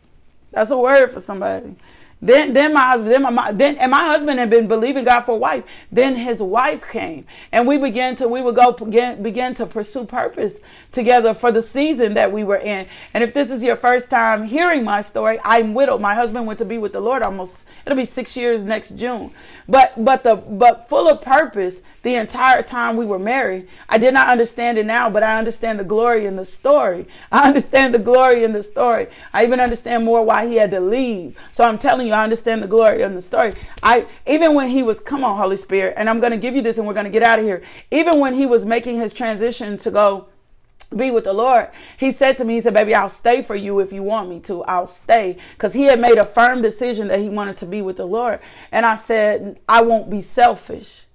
That's 0.50 0.70
a 0.70 0.76
word 0.76 1.10
for 1.10 1.20
somebody. 1.20 1.76
Then, 2.22 2.52
then 2.52 2.74
my 2.74 2.82
husband, 2.82 3.12
then 3.12 3.34
my, 3.34 3.50
then, 3.50 3.78
and 3.78 3.90
my 3.90 4.04
husband 4.04 4.38
had 4.38 4.50
been 4.50 4.68
believing 4.68 5.04
God 5.04 5.22
for 5.22 5.32
a 5.32 5.36
wife. 5.36 5.64
Then 5.90 6.14
his 6.14 6.42
wife 6.42 6.86
came, 6.90 7.24
and 7.50 7.66
we 7.66 7.78
began 7.78 8.14
to, 8.16 8.28
we 8.28 8.42
would 8.42 8.56
go 8.56 8.72
begin, 8.72 9.22
begin 9.22 9.54
to 9.54 9.64
pursue 9.64 10.04
purpose 10.04 10.60
together 10.90 11.32
for 11.32 11.50
the 11.50 11.62
season 11.62 12.12
that 12.14 12.30
we 12.30 12.44
were 12.44 12.58
in. 12.58 12.86
And 13.14 13.24
if 13.24 13.32
this 13.32 13.50
is 13.50 13.62
your 13.62 13.76
first 13.76 14.10
time 14.10 14.44
hearing 14.44 14.84
my 14.84 15.00
story, 15.00 15.38
I'm 15.44 15.72
widowed. 15.72 16.02
My 16.02 16.14
husband 16.14 16.46
went 16.46 16.58
to 16.58 16.66
be 16.66 16.76
with 16.76 16.92
the 16.92 17.00
Lord 17.00 17.22
almost. 17.22 17.66
It'll 17.86 17.96
be 17.96 18.04
six 18.04 18.36
years 18.36 18.64
next 18.64 18.96
June. 18.96 19.30
But, 19.68 20.04
but 20.04 20.22
the, 20.22 20.36
but 20.36 20.88
full 20.88 21.08
of 21.08 21.20
purpose 21.20 21.82
the 22.02 22.14
entire 22.14 22.62
time 22.62 22.96
we 22.96 23.04
were 23.04 23.18
married. 23.18 23.68
I 23.88 23.98
did 23.98 24.14
not 24.14 24.28
understand 24.28 24.78
it 24.78 24.86
now, 24.86 25.10
but 25.10 25.22
I 25.22 25.38
understand 25.38 25.78
the 25.78 25.84
glory 25.84 26.26
in 26.26 26.36
the 26.36 26.44
story. 26.44 27.06
I 27.32 27.46
understand 27.46 27.94
the 27.94 27.98
glory 27.98 28.44
in 28.44 28.52
the 28.52 28.62
story. 28.62 29.08
I 29.32 29.44
even 29.44 29.60
understand 29.60 30.04
more 30.04 30.24
why 30.24 30.46
he 30.46 30.56
had 30.56 30.70
to 30.70 30.80
leave. 30.80 31.36
So 31.52 31.64
I'm 31.64 31.78
telling 31.78 32.06
you, 32.06 32.12
I 32.12 32.24
understand 32.24 32.62
the 32.62 32.68
glory 32.68 33.02
in 33.02 33.14
the 33.14 33.22
story. 33.22 33.52
I 33.82 34.06
even 34.26 34.54
when 34.54 34.68
he 34.68 34.82
was, 34.82 35.00
come 35.00 35.24
on, 35.24 35.36
Holy 35.36 35.56
Spirit, 35.56 35.94
and 35.96 36.08
I'm 36.08 36.20
going 36.20 36.32
to 36.32 36.38
give 36.38 36.56
you 36.56 36.62
this, 36.62 36.78
and 36.78 36.86
we're 36.86 36.94
going 36.94 37.04
to 37.04 37.10
get 37.10 37.22
out 37.22 37.38
of 37.38 37.44
here. 37.44 37.62
Even 37.90 38.18
when 38.18 38.34
he 38.34 38.46
was 38.46 38.64
making 38.64 38.98
his 38.98 39.12
transition 39.12 39.76
to 39.78 39.90
go 39.90 40.26
be 40.94 41.10
with 41.10 41.24
the 41.24 41.32
Lord. 41.32 41.68
He 41.96 42.10
said 42.10 42.36
to 42.38 42.44
me, 42.44 42.54
he 42.54 42.60
said, 42.60 42.74
baby, 42.74 42.94
I'll 42.94 43.08
stay 43.08 43.42
for 43.42 43.54
you 43.54 43.80
if 43.80 43.92
you 43.92 44.02
want 44.02 44.28
me 44.28 44.40
to. 44.40 44.64
I'll 44.64 44.86
stay. 44.86 45.36
Because 45.52 45.72
he 45.72 45.84
had 45.84 46.00
made 46.00 46.18
a 46.18 46.24
firm 46.24 46.62
decision 46.62 47.08
that 47.08 47.20
he 47.20 47.28
wanted 47.28 47.56
to 47.58 47.66
be 47.66 47.82
with 47.82 47.96
the 47.96 48.06
Lord. 48.06 48.40
And 48.72 48.84
I 48.84 48.96
said, 48.96 49.60
I 49.68 49.82
won't 49.82 50.10
be 50.10 50.20
selfish 50.20 51.06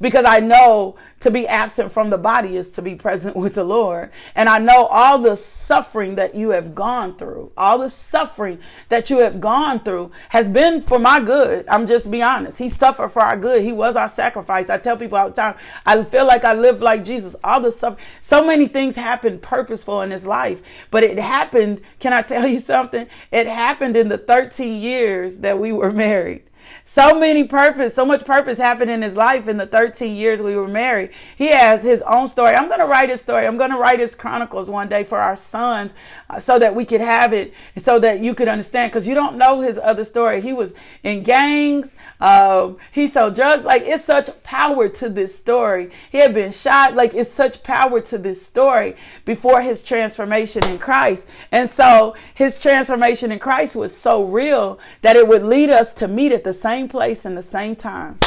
because 0.00 0.24
I 0.24 0.40
know 0.40 0.96
to 1.20 1.30
be 1.30 1.46
absent 1.46 1.92
from 1.92 2.08
the 2.08 2.18
body 2.18 2.56
is 2.56 2.70
to 2.70 2.82
be 2.82 2.94
present 2.94 3.36
with 3.36 3.54
the 3.54 3.64
Lord. 3.64 4.10
And 4.34 4.48
I 4.48 4.58
know 4.58 4.86
all 4.86 5.18
the 5.18 5.36
suffering 5.36 6.14
that 6.14 6.34
you 6.34 6.50
have 6.50 6.74
gone 6.74 7.16
through, 7.16 7.52
all 7.56 7.78
the 7.78 7.90
suffering 7.90 8.58
that 8.88 9.10
you 9.10 9.18
have 9.18 9.40
gone 9.40 9.80
through 9.80 10.10
has 10.30 10.48
been 10.48 10.80
for 10.82 10.98
my 10.98 11.20
good. 11.20 11.66
I'm 11.68 11.86
just 11.86 12.10
be 12.10 12.22
honest. 12.22 12.56
He 12.56 12.70
suffered 12.70 13.10
for 13.10 13.20
our 13.20 13.36
good. 13.36 13.62
He 13.62 13.72
was 13.72 13.96
our 13.96 14.08
sacrifice. 14.08 14.70
I 14.70 14.78
tell 14.78 14.96
people 14.96 15.18
all 15.18 15.28
the 15.28 15.34
time, 15.34 15.56
I 15.84 16.02
feel 16.04 16.26
like 16.26 16.44
I 16.44 16.54
live 16.54 16.80
like 16.80 17.04
Jesus. 17.04 17.36
All 17.44 17.60
the 17.60 17.70
stuff, 17.70 17.98
so 18.20 18.44
many 18.44 18.66
things 18.66 18.96
happened 18.96 19.42
purposeful 19.42 20.00
in 20.00 20.10
his 20.10 20.26
life, 20.26 20.62
but 20.90 21.02
it 21.02 21.18
happened. 21.18 21.82
Can 21.98 22.14
I 22.14 22.22
tell 22.22 22.46
you 22.46 22.58
something? 22.58 23.06
It 23.30 23.46
happened 23.46 23.96
in 23.96 24.08
the 24.08 24.18
13 24.18 24.80
years 24.80 25.38
that 25.38 25.58
we 25.58 25.72
were 25.72 25.92
married. 26.00 26.44
So 26.84 27.18
many 27.18 27.44
purpose, 27.44 27.94
so 27.94 28.04
much 28.04 28.24
purpose 28.24 28.58
happened 28.58 28.90
in 28.90 29.02
his 29.02 29.14
life 29.14 29.48
in 29.48 29.56
the 29.56 29.66
13 29.66 30.14
years 30.14 30.42
we 30.42 30.56
were 30.56 30.68
married. 30.68 31.10
He 31.36 31.48
has 31.48 31.82
his 31.82 32.02
own 32.02 32.28
story. 32.28 32.54
I'm 32.54 32.68
going 32.68 32.80
to 32.80 32.86
write 32.86 33.10
his 33.10 33.20
story. 33.20 33.46
I'm 33.46 33.56
going 33.56 33.70
to 33.70 33.78
write 33.78 34.00
his 34.00 34.14
chronicles 34.14 34.68
one 34.70 34.88
day 34.88 35.04
for 35.04 35.18
our 35.18 35.36
sons 35.36 35.94
uh, 36.28 36.40
so 36.40 36.58
that 36.58 36.74
we 36.74 36.84
could 36.84 37.00
have 37.00 37.32
it 37.32 37.54
so 37.76 37.98
that 37.98 38.22
you 38.24 38.34
could 38.34 38.48
understand 38.48 38.92
because 38.92 39.06
you 39.06 39.14
don't 39.14 39.36
know 39.36 39.60
his 39.60 39.78
other 39.78 40.04
story. 40.04 40.40
He 40.40 40.52
was 40.52 40.72
in 41.02 41.22
gangs. 41.22 41.94
Um, 42.20 42.76
he 42.92 43.06
sold 43.06 43.34
drugs. 43.34 43.64
Like 43.64 43.82
it's 43.84 44.04
such 44.04 44.30
power 44.42 44.88
to 44.88 45.08
this 45.08 45.34
story. 45.34 45.90
He 46.10 46.18
had 46.18 46.34
been 46.34 46.52
shot. 46.52 46.94
Like 46.94 47.14
it's 47.14 47.30
such 47.30 47.62
power 47.62 48.00
to 48.02 48.18
this 48.18 48.44
story 48.44 48.96
before 49.24 49.62
his 49.62 49.82
transformation 49.82 50.64
in 50.66 50.78
Christ. 50.78 51.26
And 51.52 51.70
so 51.70 52.14
his 52.34 52.60
transformation 52.60 53.32
in 53.32 53.38
Christ 53.38 53.76
was 53.76 53.96
so 53.96 54.24
real 54.24 54.78
that 55.02 55.16
it 55.16 55.26
would 55.26 55.42
lead 55.42 55.70
us 55.70 55.92
to 55.94 56.08
meet 56.08 56.32
at 56.32 56.44
the 56.44 56.52
same 56.52 56.88
place 56.88 57.24
and 57.24 57.36
the 57.36 57.42
same 57.42 57.74
time. 57.74 58.18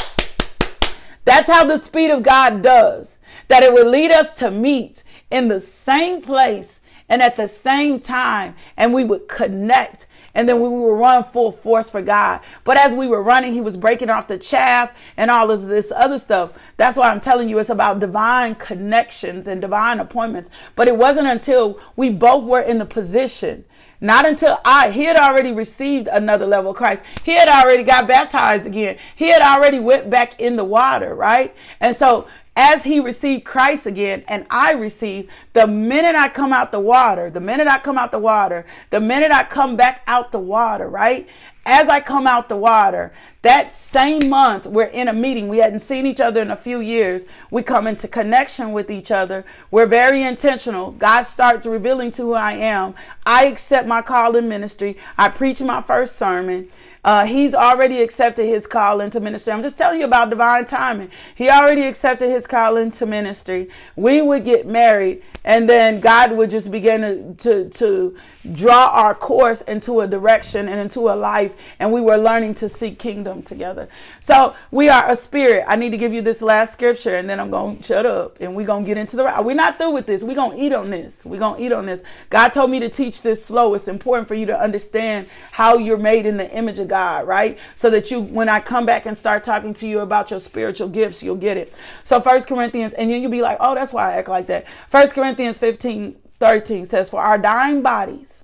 That's 1.26 1.50
how 1.50 1.64
the 1.64 1.78
speed 1.78 2.12
of 2.12 2.24
God 2.24 2.62
does. 2.62 3.18
That 3.48 3.64
it 3.64 3.74
would 3.74 3.88
lead 3.88 4.12
us 4.12 4.32
to 4.34 4.52
meet 4.52 5.04
in 5.32 5.48
the 5.48 5.60
same 5.60 6.22
place 6.22 6.82
and 7.10 7.22
at 7.22 7.36
the 7.36 7.48
same 7.48 8.00
time, 8.00 8.56
and 8.78 8.94
we 8.94 9.04
would 9.04 9.28
connect 9.28 10.08
and 10.36 10.48
then 10.48 10.60
we 10.60 10.68
were 10.68 10.96
run 10.96 11.24
full 11.24 11.52
force 11.52 11.90
for 11.90 12.02
God. 12.02 12.42
But 12.64 12.78
as 12.78 12.94
we 12.94 13.08
were 13.08 13.22
running, 13.24 13.54
he 13.54 13.62
was 13.62 13.78
breaking 13.78 14.10
off 14.10 14.28
the 14.28 14.38
chaff 14.38 14.92
and 15.18 15.30
all 15.30 15.52
of 15.52 15.66
this 15.66 15.92
other 15.96 16.18
stuff. 16.18 16.54
That's 16.78 16.98
why 16.98 17.10
I'm 17.10 17.20
telling 17.20 17.50
you 17.50 17.60
it's 17.60 17.70
about 17.70 18.00
divine 18.00 18.56
connections 18.56 19.48
and 19.48 19.62
divine 19.62 20.00
appointments. 20.00 20.50
But 20.76 20.88
it 20.88 20.98
wasn't 20.98 21.28
until 21.28 21.80
we 21.96 22.10
both 22.10 22.44
were 22.44 22.62
in 22.62 22.78
the 22.78 22.86
position 22.86 23.66
not 24.04 24.28
until 24.28 24.60
I, 24.66 24.92
he 24.92 25.06
had 25.06 25.16
already 25.16 25.54
received 25.54 26.10
another 26.10 26.46
level 26.46 26.72
of 26.72 26.78
Christ. 26.78 27.04
He 27.24 27.32
had 27.32 27.48
already 27.48 27.84
got 27.84 28.06
baptized 28.06 28.66
again. 28.66 28.98
He 29.16 29.30
had 29.30 29.42
already 29.42 29.80
went 29.80 30.10
back 30.10 30.42
in 30.42 30.58
the 30.58 30.64
water, 30.66 31.16
right? 31.16 31.56
And 31.80 31.96
so 31.96 32.28
as 32.56 32.84
he 32.84 33.00
received 33.00 33.46
Christ 33.46 33.86
again 33.86 34.24
and 34.28 34.46
I 34.50 34.74
received, 34.74 35.30
the 35.54 35.66
minute 35.66 36.16
I 36.16 36.30
come 36.30 36.54
out 36.54 36.72
the 36.72 36.80
water, 36.80 37.30
the 37.30 37.40
minute 37.40 37.68
I 37.68 37.80
come 37.80 37.98
out 37.98 38.12
the 38.12 38.20
water, 38.20 38.66
the 38.92 39.00
minute 39.00 39.32
I 39.32 39.44
come 39.44 39.76
back 39.76 40.04
out 40.08 40.32
the 40.32 40.40
water, 40.40 40.88
right? 40.88 41.28
As 41.66 41.88
I 41.88 42.02
come 42.02 42.28
out 42.28 42.50
the 42.50 42.58
water, 42.58 43.14
that 43.42 43.74
same 43.74 44.30
month, 44.30 44.66
we're 44.66 44.84
in 44.86 45.08
a 45.08 45.14
meeting. 45.14 45.48
We 45.48 45.58
hadn't 45.58 45.80
seen 45.80 46.06
each 46.06 46.20
other 46.20 46.42
in 46.42 46.52
a 46.52 46.56
few 46.56 46.82
years. 46.82 47.26
We 47.52 47.64
come 47.64 47.88
into 47.88 48.08
connection 48.08 48.72
with 48.72 48.92
each 48.92 49.12
other. 49.12 49.46
We're 49.72 49.86
very 49.86 50.24
intentional. 50.24 50.92
God 50.92 51.24
starts 51.24 51.66
revealing 51.66 52.12
to 52.12 52.22
who 52.22 52.34
I 52.34 52.54
am. 52.54 52.96
I 53.26 53.46
accept 53.46 53.88
my 53.88 54.02
call 54.02 54.36
in 54.36 54.48
ministry. 54.48 54.98
I 55.18 55.30
preach 55.30 55.62
my 55.62 55.82
first 55.82 56.18
sermon. 56.18 56.70
Uh, 57.04 57.26
he's 57.26 57.54
already 57.54 58.02
accepted 58.02 58.46
his 58.46 58.66
call 58.66 59.02
into 59.02 59.20
ministry. 59.20 59.52
I'm 59.52 59.62
just 59.62 59.78
telling 59.78 60.00
you 60.00 60.06
about 60.06 60.30
divine 60.30 60.66
timing. 60.66 61.12
He 61.36 61.50
already 61.50 61.84
accepted 61.84 62.30
his 62.30 62.48
call 62.48 62.78
into 62.78 63.06
ministry. 63.06 63.70
We 63.98 64.22
would 64.22 64.46
get 64.46 64.66
married, 64.66 65.22
and 65.44 65.68
then 65.68 66.00
God 66.00 66.32
would 66.32 66.50
just 66.50 66.72
begin 66.72 67.02
to, 67.02 67.34
to, 67.44 67.70
to 67.70 68.18
draw 68.54 68.90
our 68.94 69.14
course 69.14 69.62
into 69.62 70.00
a 70.00 70.08
direction 70.08 70.70
and 70.70 70.80
into 70.80 71.02
a 71.02 71.16
life, 71.16 71.56
and 71.80 71.92
we 71.92 72.00
were 72.00 72.18
learning 72.18 72.54
to 72.54 72.70
seek 72.70 73.00
kingdom 73.00 73.42
together. 73.42 73.90
So 74.22 74.56
we 74.72 74.88
are 74.88 75.10
a 75.10 75.16
spirit. 75.16 75.66
I 75.68 75.76
need 75.76 75.92
to 75.92 75.98
give 75.98 76.14
you 76.14 76.22
this 76.22 76.42
last 76.42 76.72
scripture, 76.72 77.16
and 77.16 77.30
then 77.30 77.40
I'm 77.40 77.50
going 77.50 77.78
to 77.78 77.84
shut 77.84 78.06
up, 78.06 78.38
and 78.40 78.56
we're 78.56 78.66
going 78.66 78.86
to 78.86 78.88
get 78.88 78.98
into 78.98 79.18
the. 79.18 79.42
We're 79.44 79.56
not 79.56 79.78
through 79.78 79.92
with 79.92 80.06
this. 80.06 80.24
We're 80.24 80.36
going 80.36 80.58
to 80.58 80.64
eat 80.64 80.72
on 80.72 80.90
this. 80.90 81.26
We're 81.26 81.40
going 81.40 81.60
to 81.60 81.66
eat 81.66 81.74
on 81.74 81.86
this. 81.86 82.02
God 82.30 82.50
told 82.50 82.72
me 82.72 82.80
to 82.80 82.88
teach 82.88 83.22
this 83.22 83.44
slow. 83.44 83.74
It's 83.74 83.90
important 83.90 84.30
for 84.30 84.36
you 84.36 84.46
to 84.46 84.58
understand 84.58 85.28
how 85.52 85.78
you're 85.78 85.98
made 85.98 86.26
in 86.26 86.38
the 86.38 86.50
image 86.56 86.80
of 86.80 86.88
God, 86.88 86.93
right? 86.94 87.58
So 87.76 87.90
that 87.90 88.12
you, 88.12 88.22
when 88.22 88.50
I 88.50 88.60
come 88.60 88.86
back 88.86 89.06
and 89.06 89.18
start 89.18 89.44
talking 89.44 89.74
to 89.76 89.88
you 89.88 90.00
about 90.00 90.32
your 90.32 90.40
spiritual 90.40 90.90
gifts, 90.90 91.22
you'll 91.22 91.36
get 91.36 91.58
it. 91.58 91.74
So 92.04 92.22
First 92.22 92.48
Corinthians, 92.48 92.94
and 92.94 93.10
then 93.10 93.22
you'll 93.22 93.32
be 93.32 93.42
like, 93.42 93.58
oh, 93.60 93.76
that's 93.76 93.94
why 93.94 94.12
I 94.12 94.18
act 94.18 94.28
like 94.28 94.48
that. 94.48 94.66
First 94.88 95.14
Corinthians 95.14 95.60
15, 95.60 96.16
13 96.40 96.86
says, 96.86 97.10
For 97.10 97.22
our 97.22 97.38
dying 97.38 97.82
bodies 97.82 98.43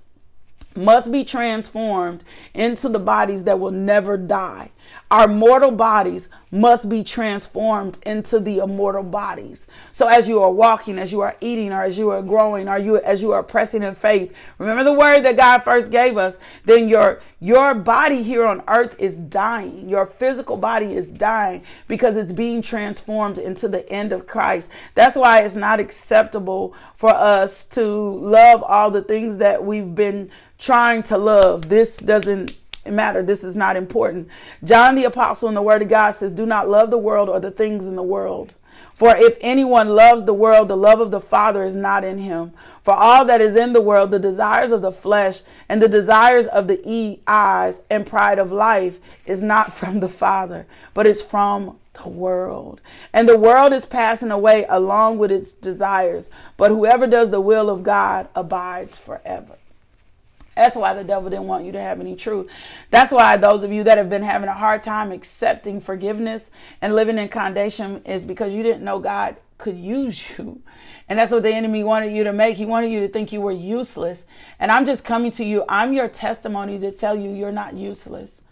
must 0.76 1.10
be 1.10 1.24
transformed 1.24 2.24
into 2.54 2.88
the 2.88 2.98
bodies 2.98 3.44
that 3.44 3.58
will 3.58 3.70
never 3.70 4.16
die 4.16 4.70
our 5.10 5.26
mortal 5.26 5.72
bodies 5.72 6.28
must 6.52 6.88
be 6.88 7.02
transformed 7.02 7.98
into 8.06 8.38
the 8.38 8.58
immortal 8.58 9.02
bodies. 9.02 9.66
So 9.92 10.06
as 10.06 10.28
you 10.28 10.40
are 10.40 10.52
walking, 10.52 10.98
as 10.98 11.12
you 11.12 11.20
are 11.20 11.36
eating, 11.40 11.72
or 11.72 11.82
as 11.82 11.98
you 11.98 12.10
are 12.10 12.22
growing, 12.22 12.68
or 12.68 12.78
you 12.78 12.98
as 12.98 13.22
you 13.22 13.32
are 13.32 13.42
pressing 13.42 13.82
in 13.82 13.94
faith, 13.94 14.32
remember 14.58 14.84
the 14.84 14.92
word 14.92 15.22
that 15.22 15.36
God 15.36 15.58
first 15.58 15.90
gave 15.90 16.16
us, 16.16 16.38
then 16.64 16.88
your 16.88 17.20
your 17.40 17.74
body 17.74 18.22
here 18.22 18.44
on 18.44 18.62
earth 18.68 18.94
is 18.98 19.16
dying. 19.16 19.88
Your 19.88 20.06
physical 20.06 20.56
body 20.56 20.94
is 20.94 21.08
dying 21.08 21.64
because 21.88 22.16
it's 22.16 22.32
being 22.32 22.62
transformed 22.62 23.38
into 23.38 23.68
the 23.68 23.88
end 23.90 24.12
of 24.12 24.26
Christ. 24.26 24.68
That's 24.94 25.16
why 25.16 25.42
it's 25.42 25.54
not 25.56 25.80
acceptable 25.80 26.74
for 26.94 27.10
us 27.10 27.64
to 27.64 27.84
love 27.84 28.62
all 28.62 28.90
the 28.90 29.02
things 29.02 29.38
that 29.38 29.64
we've 29.64 29.94
been 29.94 30.30
trying 30.60 31.02
to 31.04 31.18
love. 31.18 31.68
This 31.68 31.96
doesn't 31.96 32.56
matter. 32.86 33.22
This 33.22 33.42
is 33.42 33.56
not 33.56 33.76
important. 33.76 34.28
John 34.62 34.94
the 34.94 35.04
Apostle 35.04 35.48
in 35.48 35.54
the 35.54 35.62
Word 35.62 35.82
of 35.82 35.88
God 35.88 36.12
says, 36.12 36.30
Do 36.30 36.46
not 36.46 36.68
love 36.68 36.90
the 36.90 36.98
world 36.98 37.28
or 37.28 37.40
the 37.40 37.50
things 37.50 37.86
in 37.86 37.96
the 37.96 38.02
world. 38.02 38.54
For 38.94 39.16
if 39.16 39.38
anyone 39.40 39.88
loves 39.88 40.24
the 40.24 40.34
world, 40.34 40.68
the 40.68 40.76
love 40.76 41.00
of 41.00 41.10
the 41.10 41.20
Father 41.20 41.62
is 41.62 41.74
not 41.74 42.04
in 42.04 42.18
him. 42.18 42.52
For 42.82 42.92
all 42.92 43.24
that 43.24 43.40
is 43.40 43.56
in 43.56 43.72
the 43.72 43.80
world, 43.80 44.10
the 44.10 44.18
desires 44.18 44.72
of 44.72 44.82
the 44.82 44.92
flesh 44.92 45.40
and 45.70 45.80
the 45.80 45.88
desires 45.88 46.46
of 46.46 46.68
the 46.68 47.18
eyes 47.26 47.80
and 47.88 48.06
pride 48.06 48.38
of 48.38 48.52
life 48.52 48.98
is 49.24 49.42
not 49.42 49.72
from 49.72 50.00
the 50.00 50.08
Father, 50.08 50.66
but 50.92 51.06
is 51.06 51.22
from 51.22 51.78
the 51.94 52.08
world. 52.10 52.82
And 53.14 53.26
the 53.26 53.38
world 53.38 53.72
is 53.72 53.86
passing 53.86 54.30
away 54.30 54.66
along 54.68 55.16
with 55.16 55.32
its 55.32 55.52
desires, 55.52 56.28
but 56.58 56.70
whoever 56.70 57.06
does 57.06 57.30
the 57.30 57.40
will 57.40 57.70
of 57.70 57.82
God 57.82 58.28
abides 58.34 58.98
forever. 58.98 59.56
That's 60.60 60.76
why 60.76 60.92
the 60.92 61.02
devil 61.02 61.30
didn't 61.30 61.46
want 61.46 61.64
you 61.64 61.72
to 61.72 61.80
have 61.80 62.00
any 62.00 62.14
truth. 62.14 62.50
That's 62.90 63.12
why 63.12 63.38
those 63.38 63.62
of 63.62 63.72
you 63.72 63.82
that 63.84 63.96
have 63.96 64.10
been 64.10 64.22
having 64.22 64.50
a 64.50 64.52
hard 64.52 64.82
time 64.82 65.10
accepting 65.10 65.80
forgiveness 65.80 66.50
and 66.82 66.94
living 66.94 67.16
in 67.16 67.30
condemnation 67.30 68.02
is 68.04 68.24
because 68.24 68.52
you 68.52 68.62
didn't 68.62 68.84
know 68.84 68.98
God 68.98 69.36
could 69.56 69.78
use 69.78 70.22
you. 70.38 70.60
And 71.08 71.18
that's 71.18 71.32
what 71.32 71.44
the 71.44 71.54
enemy 71.54 71.82
wanted 71.82 72.12
you 72.12 72.24
to 72.24 72.34
make. 72.34 72.58
He 72.58 72.66
wanted 72.66 72.92
you 72.92 73.00
to 73.00 73.08
think 73.08 73.32
you 73.32 73.40
were 73.40 73.52
useless. 73.52 74.26
And 74.58 74.70
I'm 74.70 74.84
just 74.84 75.02
coming 75.02 75.30
to 75.30 75.44
you. 75.46 75.64
I'm 75.66 75.94
your 75.94 76.08
testimony 76.08 76.78
to 76.80 76.92
tell 76.92 77.18
you 77.18 77.30
you're 77.30 77.50
not 77.50 77.72
useless. 77.72 78.42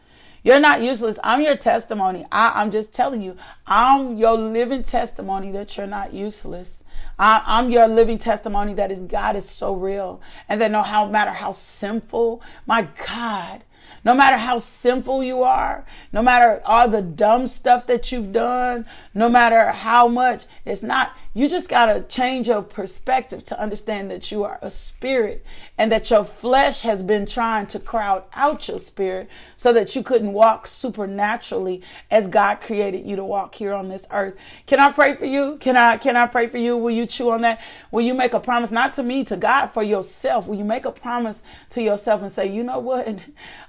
You're 0.43 0.61
not 0.61 0.81
useless. 0.81 1.19
I'm 1.23 1.43
your 1.43 1.59
testimony. 1.59 2.25
I, 2.33 2.63
am 2.63 2.71
just 2.71 2.95
telling 2.95 3.21
you, 3.21 3.37
I'm 3.67 4.17
your 4.17 4.39
living 4.39 4.83
testimony 4.83 5.53
that 5.53 5.77
you're 5.77 5.87
not 5.87 6.15
useless. 6.15 6.83
I, 7.19 7.59
am 7.59 7.71
your 7.71 7.89
living 7.89 8.19
testimony 8.19 8.75
that 8.75 8.91
is 8.91 9.01
God 9.01 9.37
is 9.37 9.49
so 9.49 9.75
real. 9.75 10.21
And 10.49 10.61
that 10.61 10.71
no 10.71 10.83
how 10.83 11.07
matter 11.07 11.33
how 11.33 11.53
sinful, 11.53 12.43
my 12.67 12.89
God, 13.07 13.65
no 14.05 14.15
matter 14.15 14.37
how 14.37 14.59
sinful 14.59 15.25
you 15.25 15.43
are, 15.43 15.85
no 16.13 16.23
matter 16.23 16.63
all 16.65 16.89
the 16.89 17.03
dumb 17.03 17.47
stuff 17.47 17.87
that 17.87 18.13
you've 18.13 18.33
done, 18.33 18.87
no 19.15 19.29
matter 19.29 19.71
how 19.71 20.07
much, 20.09 20.47
it's 20.65 20.83
not, 20.83 21.13
you 21.39 21.49
just 21.49 21.69
got 21.69 21.87
to 21.87 22.03
change 22.03 22.49
your 22.49 22.63
perspective 22.63 23.45
to 23.45 23.61
understand 23.61 24.11
that 24.11 24.33
you 24.33 24.43
are 24.43 24.59
a 24.61 24.69
spirit 24.69 25.47
and 25.79 25.93
that 25.93 26.11
your 26.11 26.25
flesh 26.25 26.81
has 26.81 27.01
been 27.01 27.27
trying 27.27 27.65
to 27.65 27.79
crowd 27.79 28.25
out 28.35 28.67
your 28.67 28.81
spirit 28.81 29.29
so 29.55 29.73
that 29.73 29.95
you 29.95 30.03
couldn't 30.03 30.33
walk 30.33 30.67
supernaturally 30.67 31.81
as 32.11 32.27
God 32.27 32.61
created 32.61 33.07
you 33.07 33.15
to 33.15 33.25
walk 33.25 33.55
here 33.55 33.73
on 33.73 33.87
this 33.87 34.05
earth. 34.11 34.35
Can 34.67 34.81
I 34.81 34.91
pray 34.91 35.15
for 35.15 35.27
you? 35.27 35.59
Can 35.59 35.77
I 35.77 35.97
can 35.97 36.17
I 36.17 36.27
pray 36.27 36.49
for 36.49 36.59
you? 36.59 36.77
Will 36.77 36.91
you 36.91 37.07
chew 37.07 37.31
on 37.31 37.43
that? 37.43 37.61
Will 37.93 38.03
you 38.03 38.15
make 38.15 38.33
a 38.33 38.41
promise 38.41 38.73
not 38.73 38.95
to 38.95 39.05
me, 39.05 39.23
to 39.23 39.37
God 39.37 39.69
for 39.69 39.85
yourself? 39.85 40.49
Will 40.49 40.59
you 40.59 40.65
make 40.65 40.87
a 40.87 40.91
promise 40.91 41.45
to 41.71 41.81
yourself 41.81 42.23
and 42.23 42.33
say, 42.33 42.49
"You 42.49 42.65
know 42.65 42.81
what? 42.81 43.07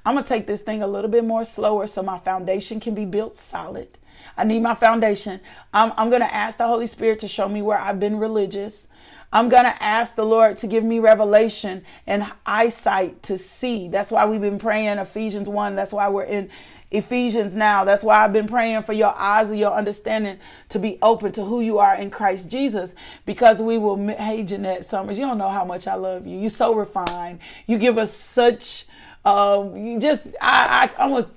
I'm 0.08 0.16
going 0.16 0.24
to 0.24 0.28
take 0.28 0.48
this 0.48 0.62
thing 0.62 0.82
a 0.82 0.88
little 0.88 1.12
bit 1.12 1.24
more 1.24 1.46
slower 1.46 1.86
so 1.86 2.02
my 2.02 2.18
foundation 2.18 2.80
can 2.80 2.96
be 2.96 3.06
built 3.06 3.36
solid." 3.36 4.00
I 4.40 4.46
need 4.46 4.62
my 4.62 4.74
foundation. 4.74 5.42
I'm, 5.74 5.92
I'm 5.98 6.10
going 6.10 6.22
to 6.22 6.34
ask 6.34 6.58
the 6.58 6.66
Holy 6.66 6.88
Spirit 6.88 7.20
to 7.20 7.28
show 7.28 7.50
me 7.50 7.62
where 7.62 7.78
I've 7.78 8.00
been 8.00 8.18
religious. 8.18 8.88
I'm 9.34 9.50
going 9.50 9.66
to 9.66 9.84
ask 9.84 10.16
the 10.16 10.26
Lord 10.26 10.56
to 10.58 10.68
give 10.68 10.84
me 10.84 11.00
revelation 11.00 11.84
and 12.08 12.26
eyesight 12.46 13.22
to 13.24 13.38
see. 13.38 13.90
That's 13.90 14.12
why 14.12 14.26
we've 14.26 14.40
been 14.40 14.58
praying 14.58 14.98
Ephesians 14.98 15.50
1. 15.50 15.76
That's 15.76 15.92
why 15.92 16.08
we're 16.08 16.24
in 16.24 16.50
Ephesians 16.90 17.54
now. 17.54 17.84
That's 17.84 18.02
why 18.02 18.24
I've 18.24 18.32
been 18.32 18.48
praying 18.48 18.84
for 18.84 18.94
your 18.94 19.14
eyes 19.14 19.50
and 19.50 19.60
your 19.60 19.74
understanding 19.74 20.40
to 20.70 20.80
be 20.80 20.98
open 21.02 21.34
to 21.34 21.44
who 21.44 21.60
you 21.60 21.78
are 21.80 21.96
in 21.96 22.10
Christ 22.10 22.50
Jesus. 22.50 22.96
Because 23.26 23.62
we 23.62 23.78
will, 23.78 23.98
hey, 24.08 24.44
Jeanette 24.44 24.86
Summers, 24.86 25.20
you 25.20 25.26
don't 25.26 25.38
know 25.38 25.50
how 25.50 25.66
much 25.66 25.86
I 25.86 25.96
love 25.96 26.26
you. 26.26 26.40
You're 26.40 26.50
so 26.50 26.74
refined. 26.74 27.40
You 27.68 27.78
give 27.78 27.98
us 27.98 28.14
such, 28.14 28.86
um, 29.26 29.76
you 29.76 30.00
just, 30.00 30.26
I, 30.42 30.90
I, 30.98 31.04
I'm 31.04 31.12
a 31.12 31.30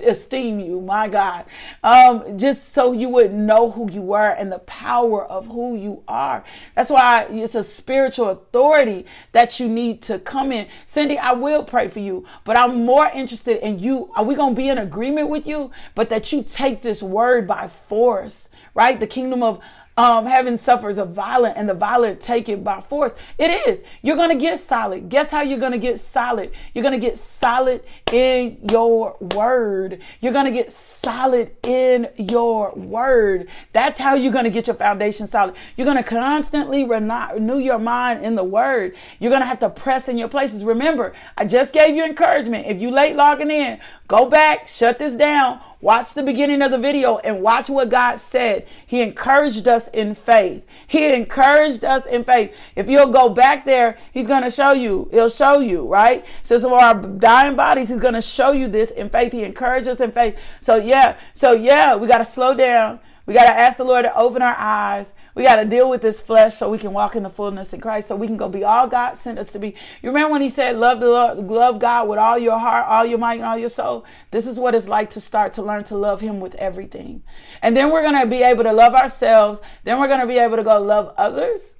esteem 0.00 0.60
you, 0.60 0.80
my 0.80 1.08
God. 1.08 1.44
Um, 1.82 2.38
just 2.38 2.72
so 2.72 2.92
you 2.92 3.08
would 3.10 3.32
know 3.32 3.70
who 3.70 3.90
you 3.90 4.02
were 4.02 4.30
and 4.30 4.50
the 4.50 4.58
power 4.60 5.24
of 5.24 5.46
who 5.46 5.76
you 5.76 6.02
are. 6.08 6.44
That's 6.74 6.90
why 6.90 7.26
it's 7.30 7.54
a 7.54 7.64
spiritual 7.64 8.28
authority 8.30 9.06
that 9.32 9.58
you 9.60 9.68
need 9.68 10.02
to 10.02 10.18
come 10.18 10.52
in. 10.52 10.66
Cindy, 10.86 11.18
I 11.18 11.32
will 11.32 11.64
pray 11.64 11.88
for 11.88 12.00
you, 12.00 12.26
but 12.44 12.56
I'm 12.56 12.84
more 12.84 13.10
interested 13.14 13.64
in 13.64 13.78
you. 13.78 14.10
Are 14.16 14.24
we 14.24 14.34
going 14.34 14.54
to 14.54 14.60
be 14.60 14.68
in 14.68 14.78
agreement 14.78 15.28
with 15.28 15.46
you? 15.46 15.70
But 15.94 16.08
that 16.10 16.32
you 16.32 16.42
take 16.42 16.82
this 16.82 17.02
word 17.02 17.46
by 17.46 17.68
force, 17.68 18.48
right? 18.74 18.98
The 18.98 19.06
kingdom 19.06 19.42
of 19.42 19.60
um, 19.98 20.26
heaven 20.26 20.58
suffers 20.58 20.98
a 20.98 21.06
violent 21.06 21.56
and 21.56 21.66
the 21.66 21.74
violent 21.74 22.20
take 22.20 22.50
it 22.50 22.62
by 22.62 22.80
force. 22.80 23.12
It 23.38 23.50
is. 23.66 23.82
You're 24.02 24.16
going 24.16 24.28
to 24.28 24.36
get 24.36 24.58
solid. 24.58 25.08
Guess 25.08 25.30
how 25.30 25.40
you're 25.40 25.58
going 25.58 25.72
to 25.72 25.78
get 25.78 25.98
solid? 25.98 26.52
You're 26.74 26.82
going 26.82 26.98
to 26.98 27.04
get 27.04 27.16
solid 27.16 27.82
in 28.12 28.58
your 28.70 29.16
word. 29.34 30.00
You're 30.20 30.34
going 30.34 30.44
to 30.44 30.50
get 30.50 30.70
solid 30.70 31.50
in 31.62 32.10
your 32.18 32.72
word. 32.74 33.48
That's 33.72 33.98
how 33.98 34.14
you're 34.14 34.32
going 34.32 34.44
to 34.44 34.50
get 34.50 34.66
your 34.66 34.76
foundation 34.76 35.26
solid. 35.26 35.54
You're 35.76 35.86
going 35.86 35.96
to 35.96 36.02
constantly 36.02 36.84
renew 36.84 37.58
your 37.58 37.78
mind 37.78 38.22
in 38.22 38.34
the 38.34 38.44
word. 38.44 38.96
You're 39.18 39.30
going 39.30 39.42
to 39.42 39.46
have 39.46 39.60
to 39.60 39.70
press 39.70 40.08
in 40.08 40.18
your 40.18 40.28
places. 40.28 40.62
Remember, 40.62 41.14
I 41.38 41.46
just 41.46 41.72
gave 41.72 41.96
you 41.96 42.04
encouragement. 42.04 42.66
If 42.66 42.82
you 42.82 42.90
late 42.90 43.16
logging 43.16 43.50
in, 43.50 43.80
go 44.08 44.28
back, 44.28 44.68
shut 44.68 44.98
this 44.98 45.14
down, 45.14 45.60
watch 45.86 46.14
the 46.14 46.22
beginning 46.22 46.62
of 46.62 46.72
the 46.72 46.78
video 46.78 47.18
and 47.18 47.40
watch 47.40 47.68
what 47.70 47.88
God 47.88 48.16
said. 48.16 48.66
He 48.86 49.02
encouraged 49.02 49.68
us 49.68 49.86
in 49.88 50.16
faith. 50.16 50.64
He 50.88 51.14
encouraged 51.14 51.84
us 51.84 52.06
in 52.06 52.24
faith. 52.24 52.52
If 52.74 52.88
you'll 52.88 53.12
go 53.12 53.28
back 53.28 53.64
there, 53.64 53.96
he's 54.10 54.26
going 54.26 54.42
to 54.42 54.50
show 54.50 54.72
you. 54.72 55.08
He'll 55.12 55.28
show 55.28 55.60
you, 55.60 55.86
right? 55.86 56.26
So, 56.42 56.58
so 56.58 56.74
our 56.74 56.94
dying 56.94 57.54
bodies, 57.54 57.88
he's 57.88 58.00
going 58.00 58.14
to 58.14 58.20
show 58.20 58.50
you 58.50 58.66
this 58.66 58.90
in 58.90 59.08
faith. 59.08 59.30
He 59.30 59.44
encouraged 59.44 59.86
us 59.86 60.00
in 60.00 60.10
faith. 60.10 60.36
So 60.58 60.74
yeah, 60.74 61.16
so 61.32 61.52
yeah, 61.52 61.94
we 61.94 62.08
got 62.08 62.18
to 62.18 62.24
slow 62.24 62.52
down. 62.52 62.98
We 63.26 63.34
got 63.34 63.44
to 63.44 63.56
ask 63.56 63.78
the 63.78 63.84
Lord 63.84 64.04
to 64.04 64.16
open 64.16 64.42
our 64.42 64.56
eyes. 64.58 65.12
We 65.36 65.42
got 65.42 65.56
to 65.56 65.66
deal 65.66 65.90
with 65.90 66.00
this 66.00 66.18
flesh 66.18 66.54
so 66.54 66.70
we 66.70 66.78
can 66.78 66.94
walk 66.94 67.14
in 67.14 67.22
the 67.22 67.28
fullness 67.28 67.70
in 67.74 67.80
Christ, 67.82 68.08
so 68.08 68.16
we 68.16 68.26
can 68.26 68.38
go 68.38 68.48
be 68.48 68.64
all 68.64 68.86
God 68.86 69.18
sent 69.18 69.38
us 69.38 69.52
to 69.52 69.58
be. 69.58 69.74
You 70.00 70.08
remember 70.08 70.32
when 70.32 70.40
He 70.40 70.48
said, 70.48 70.78
"Love 70.78 70.98
the 70.98 71.10
Lord, 71.10 71.36
love 71.46 71.78
God 71.78 72.08
with 72.08 72.18
all 72.18 72.38
your 72.38 72.58
heart, 72.58 72.86
all 72.88 73.04
your 73.04 73.18
might, 73.18 73.34
and 73.34 73.44
all 73.44 73.58
your 73.58 73.68
soul." 73.68 74.06
This 74.30 74.46
is 74.46 74.58
what 74.58 74.74
it's 74.74 74.88
like 74.88 75.10
to 75.10 75.20
start 75.20 75.52
to 75.52 75.62
learn 75.62 75.84
to 75.84 75.96
love 75.96 76.22
Him 76.22 76.40
with 76.40 76.54
everything, 76.54 77.22
and 77.60 77.76
then 77.76 77.90
we're 77.90 78.02
gonna 78.02 78.24
be 78.24 78.42
able 78.42 78.64
to 78.64 78.72
love 78.72 78.94
ourselves. 78.94 79.60
Then 79.84 80.00
we're 80.00 80.08
gonna 80.08 80.26
be 80.26 80.38
able 80.38 80.56
to 80.56 80.64
go 80.64 80.80
love 80.80 81.12
others, 81.18 81.76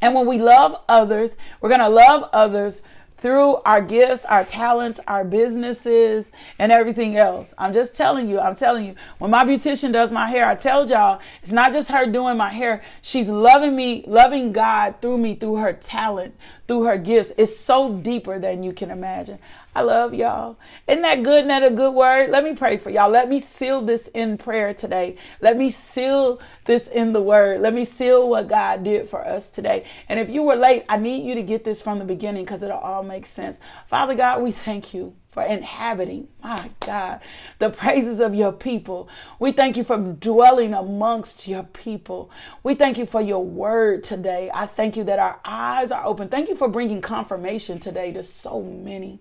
and 0.00 0.14
when 0.14 0.26
we 0.26 0.38
love 0.38 0.80
others, 0.88 1.36
we're 1.60 1.68
gonna 1.68 1.90
love 1.90 2.30
others 2.32 2.80
through 3.18 3.56
our 3.64 3.80
gifts, 3.80 4.24
our 4.26 4.44
talents, 4.44 5.00
our 5.08 5.24
businesses, 5.24 6.30
and 6.58 6.70
everything 6.70 7.16
else. 7.16 7.54
I'm 7.56 7.72
just 7.72 7.96
telling 7.96 8.28
you, 8.28 8.38
I'm 8.38 8.54
telling 8.54 8.84
you, 8.84 8.94
when 9.18 9.30
my 9.30 9.44
beautician 9.44 9.92
does 9.92 10.12
my 10.12 10.26
hair, 10.26 10.46
I 10.46 10.54
tell 10.54 10.86
y'all, 10.88 11.20
it's 11.42 11.52
not 11.52 11.72
just 11.72 11.90
her 11.90 12.06
doing 12.06 12.36
my 12.36 12.50
hair. 12.50 12.82
She's 13.02 13.28
loving 13.28 13.74
me, 13.74 14.04
loving 14.06 14.52
God 14.52 14.96
through 15.00 15.18
me, 15.18 15.34
through 15.34 15.56
her 15.56 15.72
talent, 15.72 16.34
through 16.68 16.84
her 16.84 16.98
gifts. 16.98 17.32
It's 17.38 17.56
so 17.56 17.94
deeper 17.94 18.38
than 18.38 18.62
you 18.62 18.72
can 18.72 18.90
imagine. 18.90 19.38
I 19.76 19.82
love 19.82 20.14
y'all. 20.14 20.56
Isn't 20.88 21.02
that 21.02 21.22
good? 21.22 21.36
Isn't 21.36 21.48
that 21.48 21.62
a 21.62 21.70
good 21.70 21.92
word? 21.92 22.30
Let 22.30 22.44
me 22.44 22.54
pray 22.54 22.78
for 22.78 22.88
y'all. 22.88 23.10
Let 23.10 23.28
me 23.28 23.38
seal 23.38 23.82
this 23.82 24.08
in 24.14 24.38
prayer 24.38 24.72
today. 24.72 25.16
Let 25.42 25.58
me 25.58 25.68
seal 25.68 26.40
this 26.64 26.88
in 26.88 27.12
the 27.12 27.20
word. 27.20 27.60
Let 27.60 27.74
me 27.74 27.84
seal 27.84 28.26
what 28.26 28.48
God 28.48 28.84
did 28.84 29.06
for 29.06 29.22
us 29.28 29.50
today. 29.50 29.84
And 30.08 30.18
if 30.18 30.30
you 30.30 30.42
were 30.42 30.56
late, 30.56 30.86
I 30.88 30.96
need 30.96 31.26
you 31.26 31.34
to 31.34 31.42
get 31.42 31.62
this 31.62 31.82
from 31.82 31.98
the 31.98 32.06
beginning 32.06 32.46
because 32.46 32.62
it'll 32.62 32.78
all 32.78 33.02
make 33.02 33.26
sense. 33.26 33.58
Father 33.86 34.14
God, 34.14 34.40
we 34.42 34.50
thank 34.50 34.94
you 34.94 35.14
for 35.30 35.42
inhabiting, 35.42 36.26
my 36.42 36.70
God, 36.80 37.20
the 37.58 37.68
praises 37.68 38.20
of 38.20 38.34
your 38.34 38.52
people. 38.52 39.10
We 39.38 39.52
thank 39.52 39.76
you 39.76 39.84
for 39.84 39.98
dwelling 39.98 40.72
amongst 40.72 41.46
your 41.46 41.64
people. 41.64 42.30
We 42.62 42.74
thank 42.74 42.96
you 42.96 43.04
for 43.04 43.20
your 43.20 43.44
word 43.44 44.02
today. 44.04 44.50
I 44.54 44.64
thank 44.64 44.96
you 44.96 45.04
that 45.04 45.18
our 45.18 45.38
eyes 45.44 45.92
are 45.92 46.06
open. 46.06 46.30
Thank 46.30 46.48
you 46.48 46.56
for 46.56 46.68
bringing 46.68 47.02
confirmation 47.02 47.78
today 47.78 48.12
to 48.12 48.22
so 48.22 48.62
many. 48.62 49.20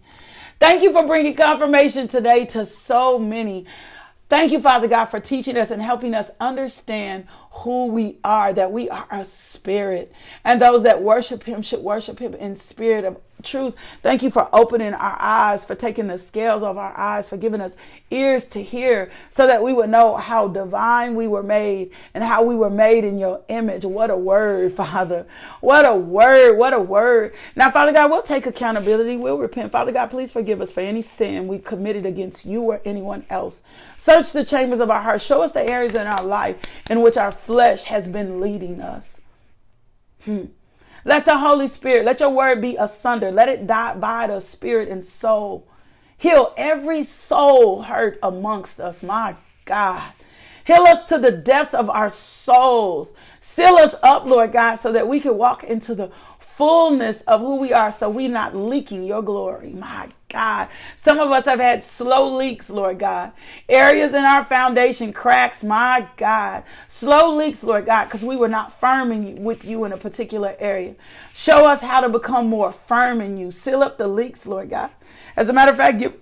Thank 0.59 0.83
you 0.83 0.91
for 0.93 1.05
bringing 1.05 1.35
confirmation 1.35 2.07
today 2.07 2.45
to 2.47 2.65
so 2.65 3.19
many. 3.19 3.65
Thank 4.29 4.51
you, 4.51 4.61
Father 4.61 4.87
God, 4.87 5.05
for 5.05 5.19
teaching 5.19 5.57
us 5.57 5.69
and 5.69 5.81
helping 5.81 6.15
us 6.15 6.31
understand 6.39 7.27
who 7.55 7.87
we 7.87 8.17
are, 8.23 8.51
that 8.53 8.71
we 8.71 8.89
are 8.89 9.07
a 9.11 9.23
spirit. 9.23 10.11
And 10.43 10.61
those 10.61 10.83
that 10.83 11.01
worship 11.01 11.43
Him 11.43 11.61
should 11.61 11.79
worship 11.79 12.19
Him 12.19 12.33
in 12.33 12.55
spirit 12.55 13.05
of 13.05 13.17
truth. 13.43 13.75
Thank 14.01 14.23
you 14.23 14.29
for 14.29 14.49
opening 14.53 14.93
our 14.93 15.17
eyes, 15.19 15.63
for 15.63 15.75
taking 15.75 16.07
the 16.07 16.17
scales 16.17 16.63
off 16.63 16.77
our 16.77 16.97
eyes, 16.97 17.29
for 17.29 17.37
giving 17.37 17.61
us 17.61 17.75
ears 18.11 18.45
to 18.45 18.61
hear 18.61 19.09
so 19.29 19.47
that 19.47 19.61
we 19.61 19.73
would 19.73 19.89
know 19.89 20.15
how 20.15 20.47
divine 20.47 21.15
we 21.15 21.27
were 21.27 21.43
made 21.43 21.91
and 22.13 22.23
how 22.23 22.43
we 22.43 22.55
were 22.55 22.69
made 22.69 23.03
in 23.03 23.17
your 23.17 23.41
image. 23.47 23.85
What 23.85 24.09
a 24.09 24.17
word, 24.17 24.73
Father. 24.75 25.25
What 25.61 25.85
a 25.85 25.95
word. 25.95 26.57
What 26.57 26.73
a 26.73 26.79
word. 26.79 27.33
Now, 27.55 27.71
Father 27.71 27.93
God, 27.93 28.09
we'll 28.09 28.21
take 28.21 28.45
accountability. 28.45 29.17
We'll 29.17 29.37
repent. 29.37 29.71
Father 29.71 29.91
God, 29.91 30.09
please 30.09 30.31
forgive 30.31 30.61
us 30.61 30.71
for 30.71 30.81
any 30.81 31.01
sin 31.01 31.47
we 31.47 31.59
committed 31.59 32.05
against 32.05 32.45
you 32.45 32.61
or 32.61 32.81
anyone 32.85 33.25
else. 33.29 33.61
Search 33.97 34.31
the 34.31 34.43
chambers 34.43 34.79
of 34.79 34.89
our 34.89 35.01
hearts. 35.01 35.23
Show 35.23 35.41
us 35.41 35.51
the 35.51 35.63
areas 35.63 35.95
in 35.95 36.07
our 36.07 36.23
life 36.23 36.57
in 36.89 37.01
which 37.01 37.17
our 37.17 37.31
flesh 37.45 37.83
has 37.85 38.07
been 38.07 38.41
leading 38.41 38.81
us. 38.81 39.21
Hmm. 40.23 40.45
Let 41.03 41.25
the 41.25 41.37
Holy 41.37 41.67
Spirit, 41.67 42.05
let 42.05 42.19
your 42.19 42.31
word 42.31 42.61
be 42.61 42.75
asunder. 42.77 43.31
Let 43.31 43.49
it 43.49 43.67
divide 43.67 44.31
us 44.31 44.47
spirit 44.47 44.89
and 44.89 45.03
soul. 45.03 45.67
Heal 46.17 46.53
every 46.57 47.03
soul 47.03 47.83
hurt 47.83 48.17
amongst 48.23 48.79
us, 48.79 49.03
my 49.03 49.35
God. 49.65 50.13
Heal 50.65 50.83
us 50.83 51.03
to 51.09 51.19
the 51.19 51.31
depths 51.31 51.75
of 51.75 51.91
our 51.91 52.09
souls. 52.09 53.13
Seal 53.47 53.75
us 53.75 53.93
up, 54.01 54.25
Lord 54.25 54.51
God, 54.51 54.75
so 54.75 54.91
that 54.91 55.07
we 55.07 55.19
can 55.19 55.37
walk 55.37 55.63
into 55.63 55.93
the 55.93 56.09
fullness 56.39 57.21
of 57.21 57.41
who 57.41 57.57
we 57.57 57.71
are 57.71 57.91
so 57.91 58.09
we're 58.09 58.27
not 58.27 58.55
leaking 58.55 59.03
your 59.03 59.21
glory. 59.21 59.69
My 59.69 60.09
God. 60.29 60.67
Some 60.95 61.19
of 61.19 61.31
us 61.31 61.45
have 61.45 61.59
had 61.59 61.83
slow 61.83 62.35
leaks, 62.35 62.71
Lord 62.71 62.97
God. 62.97 63.31
Areas 63.69 64.13
in 64.13 64.25
our 64.25 64.43
foundation, 64.43 65.13
cracks, 65.13 65.63
my 65.63 66.07
God. 66.17 66.63
Slow 66.87 67.33
leaks, 67.35 67.63
Lord 67.63 67.85
God, 67.85 68.05
because 68.05 68.25
we 68.25 68.35
were 68.35 68.49
not 68.49 68.73
firm 68.73 69.11
in, 69.11 69.43
with 69.43 69.63
you 69.63 69.85
in 69.85 69.93
a 69.93 69.97
particular 69.97 70.55
area. 70.59 70.95
Show 71.33 71.67
us 71.67 71.81
how 71.81 72.01
to 72.01 72.09
become 72.09 72.47
more 72.47 72.71
firm 72.71 73.21
in 73.21 73.37
you. 73.37 73.51
Seal 73.51 73.83
up 73.83 73.99
the 73.99 74.07
leaks, 74.07 74.47
Lord 74.47 74.71
God. 74.71 74.89
As 75.37 75.49
a 75.49 75.53
matter 75.53 75.71
of 75.71 75.77
fact, 75.77 75.99
give 75.99 76.13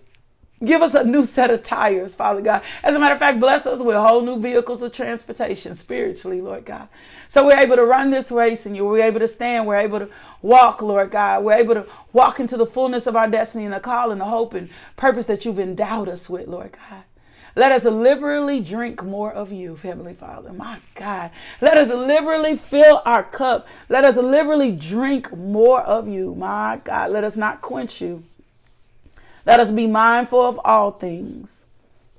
Give 0.63 0.81
us 0.81 0.93
a 0.93 1.03
new 1.03 1.25
set 1.25 1.49
of 1.49 1.63
tires, 1.63 2.15
Father 2.15 2.41
God. 2.41 2.61
As 2.83 2.95
a 2.95 2.99
matter 2.99 3.13
of 3.15 3.19
fact, 3.19 3.39
bless 3.39 3.65
us 3.65 3.79
with 3.79 3.95
whole 3.95 4.21
new 4.21 4.39
vehicles 4.39 4.81
of 4.81 4.91
transportation 4.91 5.75
spiritually, 5.75 6.41
Lord 6.41 6.65
God. 6.65 6.87
So 7.27 7.45
we're 7.45 7.59
able 7.59 7.75
to 7.75 7.85
run 7.85 8.11
this 8.11 8.31
race 8.31 8.65
and 8.65 8.75
you 8.75 8.85
we're 8.85 9.03
able 9.03 9.19
to 9.19 9.27
stand. 9.27 9.65
We're 9.65 9.77
able 9.77 9.99
to 9.99 10.09
walk, 10.41 10.81
Lord 10.81 11.11
God. 11.11 11.43
We're 11.43 11.53
able 11.53 11.73
to 11.73 11.87
walk 12.13 12.39
into 12.39 12.55
the 12.55 12.65
fullness 12.65 13.07
of 13.07 13.15
our 13.15 13.27
destiny 13.27 13.65
and 13.65 13.73
the 13.73 13.79
call 13.79 14.11
and 14.11 14.21
the 14.21 14.25
hope 14.25 14.53
and 14.53 14.69
purpose 14.95 15.25
that 15.25 15.43
you've 15.43 15.59
endowed 15.59 16.07
us 16.07 16.29
with, 16.29 16.47
Lord 16.47 16.77
God. 16.89 17.03
Let 17.55 17.71
us 17.71 17.83
liberally 17.83 18.61
drink 18.61 19.03
more 19.03 19.31
of 19.31 19.51
you, 19.51 19.75
Heavenly 19.75 20.15
Father. 20.15 20.53
My 20.53 20.79
God. 20.95 21.29
Let 21.61 21.77
us 21.77 21.89
liberally 21.89 22.55
fill 22.55 23.01
our 23.05 23.23
cup. 23.23 23.67
Let 23.89 24.05
us 24.05 24.15
liberally 24.15 24.71
drink 24.71 25.35
more 25.35 25.81
of 25.81 26.07
you. 26.07 26.33
My 26.33 26.79
God. 26.83 27.11
Let 27.11 27.23
us 27.23 27.35
not 27.35 27.61
quench 27.61 28.01
you. 28.01 28.23
Let 29.45 29.59
us 29.59 29.71
be 29.71 29.87
mindful 29.87 30.41
of 30.41 30.59
all 30.63 30.91
things. 30.91 31.65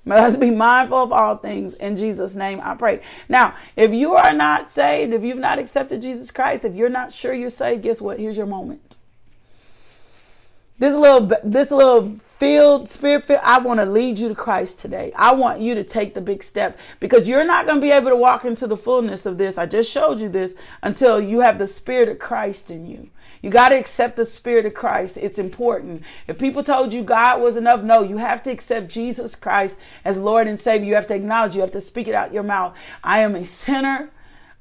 Let 0.07 0.21
us 0.21 0.37
be 0.37 0.51
mindful 0.51 1.03
of 1.03 1.13
all 1.13 1.37
things. 1.37 1.73
In 1.75 1.97
Jesus' 1.97 2.35
name, 2.35 2.61
I 2.63 2.75
pray. 2.75 3.01
Now, 3.29 3.55
if 3.75 3.93
you 3.93 4.15
are 4.17 4.35
not 4.35 4.71
saved, 4.71 5.15
if 5.15 5.25
you've 5.25 5.39
not 5.39 5.59
accepted 5.59 6.03
Jesus 6.03 6.31
Christ, 6.31 6.65
if 6.65 6.75
you're 6.75 6.91
not 6.91 7.13
sure 7.13 7.33
you're 7.33 7.49
saved, 7.49 7.83
guess 7.83 8.03
what? 8.03 8.19
Here's 8.19 8.37
your 8.37 8.47
moment. 8.47 8.97
This 10.79 10.95
little, 10.95 11.31
this 11.45 11.71
little 11.71 12.17
field, 12.27 12.89
spirit 12.89 13.31
I 13.43 13.59
want 13.61 13.81
to 13.81 13.87
lead 13.87 14.19
you 14.19 14.29
to 14.29 14.35
Christ 14.35 14.81
today. 14.81 15.13
I 15.17 15.33
want 15.33 15.61
you 15.61 15.75
to 15.77 15.85
take 15.85 16.15
the 16.15 16.21
big 16.21 16.43
step 16.43 16.79
because 17.01 17.29
you're 17.29 17.45
not 17.45 17.65
going 17.65 17.79
to 17.79 17.83
be 17.83 17.93
able 17.93 18.11
to 18.11 18.17
walk 18.17 18.45
into 18.45 18.67
the 18.67 18.77
fullness 18.77 19.25
of 19.25 19.39
this. 19.39 19.57
I 19.57 19.67
just 19.67 19.91
showed 19.91 20.21
you 20.21 20.29
this 20.29 20.55
until 20.83 21.21
you 21.21 21.41
have 21.41 21.59
the 21.59 21.67
spirit 21.67 22.09
of 22.09 22.19
Christ 22.19 22.71
in 22.71 22.87
you. 22.87 23.09
You 23.45 23.51
got 23.51 23.69
to 23.69 23.79
accept 23.79 24.17
the 24.17 24.25
Spirit 24.25 24.65
of 24.65 24.73
Christ. 24.73 25.19
It's 25.19 25.39
important. 25.39 26.03
If 26.27 26.39
people 26.39 26.65
told 26.65 26.95
you 26.95 27.03
God 27.03 27.43
was 27.43 27.59
enough, 27.59 27.83
no, 27.83 28.01
you 28.01 28.17
have 28.17 28.43
to 28.45 28.51
accept 28.51 28.89
Jesus 28.89 29.35
Christ 29.35 29.77
as 30.03 30.17
Lord 30.17 30.49
and 30.49 30.59
Savior. 30.59 30.89
You 30.89 30.95
have 30.95 31.09
to 31.09 31.15
acknowledge, 31.15 31.55
you 31.55 31.61
have 31.61 31.71
to 31.73 31.81
speak 31.83 32.09
it 32.09 32.15
out 32.15 32.33
your 32.33 32.43
mouth. 32.43 32.75
I 33.03 33.19
am 33.19 33.35
a 33.35 33.45
sinner. 33.45 34.09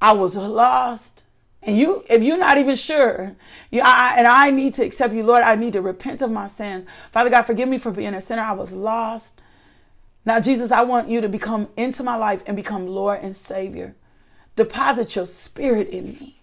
I 0.02 0.12
was 0.12 0.36
lost. 0.36 1.24
And 1.62 1.78
you, 1.78 2.04
if 2.10 2.22
you're 2.22 2.36
not 2.36 2.58
even 2.58 2.76
sure, 2.76 3.38
you, 3.72 3.80
I, 3.82 4.16
and 4.18 4.28
I 4.28 4.52
need 4.52 4.74
to 4.74 4.84
accept 4.84 5.14
you, 5.14 5.24
Lord, 5.24 5.44
I 5.44 5.56
need 5.56 5.72
to 5.72 5.82
repent 5.82 6.22
of 6.22 6.30
my 6.30 6.48
sins. 6.48 6.86
Father 7.14 7.30
God, 7.30 7.44
forgive 7.44 7.70
me 7.70 7.78
for 7.78 7.92
being 7.92 8.14
a 8.14 8.20
sinner. 8.20 8.42
I 8.42 8.52
was 8.52 8.74
lost. 8.74 9.40
Now, 10.26 10.42
Jesus, 10.42 10.74
I 10.74 10.82
want 10.82 11.08
you 11.08 11.22
to 11.22 11.30
become 11.30 11.70
into 11.78 12.04
my 12.04 12.18
life 12.18 12.44
and 12.46 12.58
become 12.58 12.88
Lord 12.88 13.22
and 13.22 13.34
Savior. 13.34 13.96
Deposit 14.58 15.16
your 15.16 15.26
spirit 15.26 15.88
in 15.88 16.08
me. 16.08 16.43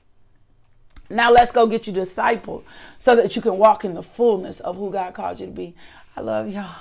Now 1.11 1.33
let's 1.33 1.53
go 1.53 1.67
get 1.67 1.87
you 1.87 1.93
disciple 1.93 2.65
so 2.99 3.17
that 3.17 3.35
you 3.35 3.43
can 3.43 3.59
walk 3.59 3.85
in 3.85 3.95
the 3.95 4.03
fullness 4.03 4.61
of 4.61 4.77
who 4.77 4.93
God 4.93 5.13
called 5.13 5.41
you 5.41 5.47
to 5.47 5.53
be. 5.53 5.75
I 6.17 6.21
love 6.21 6.49
y'all. 6.49 6.77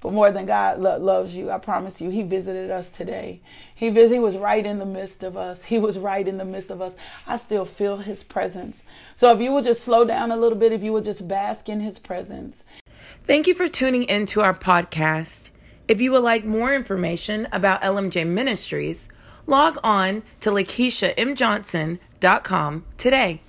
But 0.00 0.12
more 0.12 0.30
than 0.30 0.46
God 0.46 0.78
lo- 0.78 0.96
loves 0.98 1.34
you, 1.34 1.50
I 1.50 1.58
promise 1.58 2.00
you, 2.00 2.10
He 2.10 2.22
visited 2.22 2.70
us 2.70 2.88
today. 2.88 3.40
He, 3.74 3.90
vis- 3.90 4.12
he 4.12 4.20
was 4.20 4.36
right 4.36 4.64
in 4.64 4.78
the 4.78 4.86
midst 4.86 5.24
of 5.24 5.36
us. 5.36 5.64
He 5.64 5.78
was 5.78 5.98
right 5.98 6.26
in 6.26 6.38
the 6.38 6.44
midst 6.44 6.70
of 6.70 6.80
us. 6.80 6.94
I 7.26 7.36
still 7.36 7.64
feel 7.64 7.96
His 7.96 8.22
presence. 8.22 8.84
So 9.16 9.32
if 9.32 9.40
you 9.40 9.50
would 9.52 9.64
just 9.64 9.82
slow 9.82 10.04
down 10.04 10.30
a 10.30 10.36
little 10.36 10.58
bit, 10.58 10.72
if 10.72 10.84
you 10.84 10.92
would 10.92 11.04
just 11.04 11.26
bask 11.26 11.68
in 11.68 11.80
His 11.80 11.98
presence. 11.98 12.62
Thank 13.22 13.48
you 13.48 13.54
for 13.54 13.66
tuning 13.66 14.04
into 14.04 14.40
our 14.40 14.54
podcast. 14.54 15.50
If 15.88 16.00
you 16.00 16.12
would 16.12 16.22
like 16.22 16.44
more 16.44 16.72
information 16.74 17.48
about 17.50 17.82
LMJ 17.82 18.24
Ministries, 18.26 19.08
log 19.46 19.78
on 19.82 20.22
to 20.40 20.50
LakeishaMJohnson.com 20.50 22.84
today. 22.96 23.40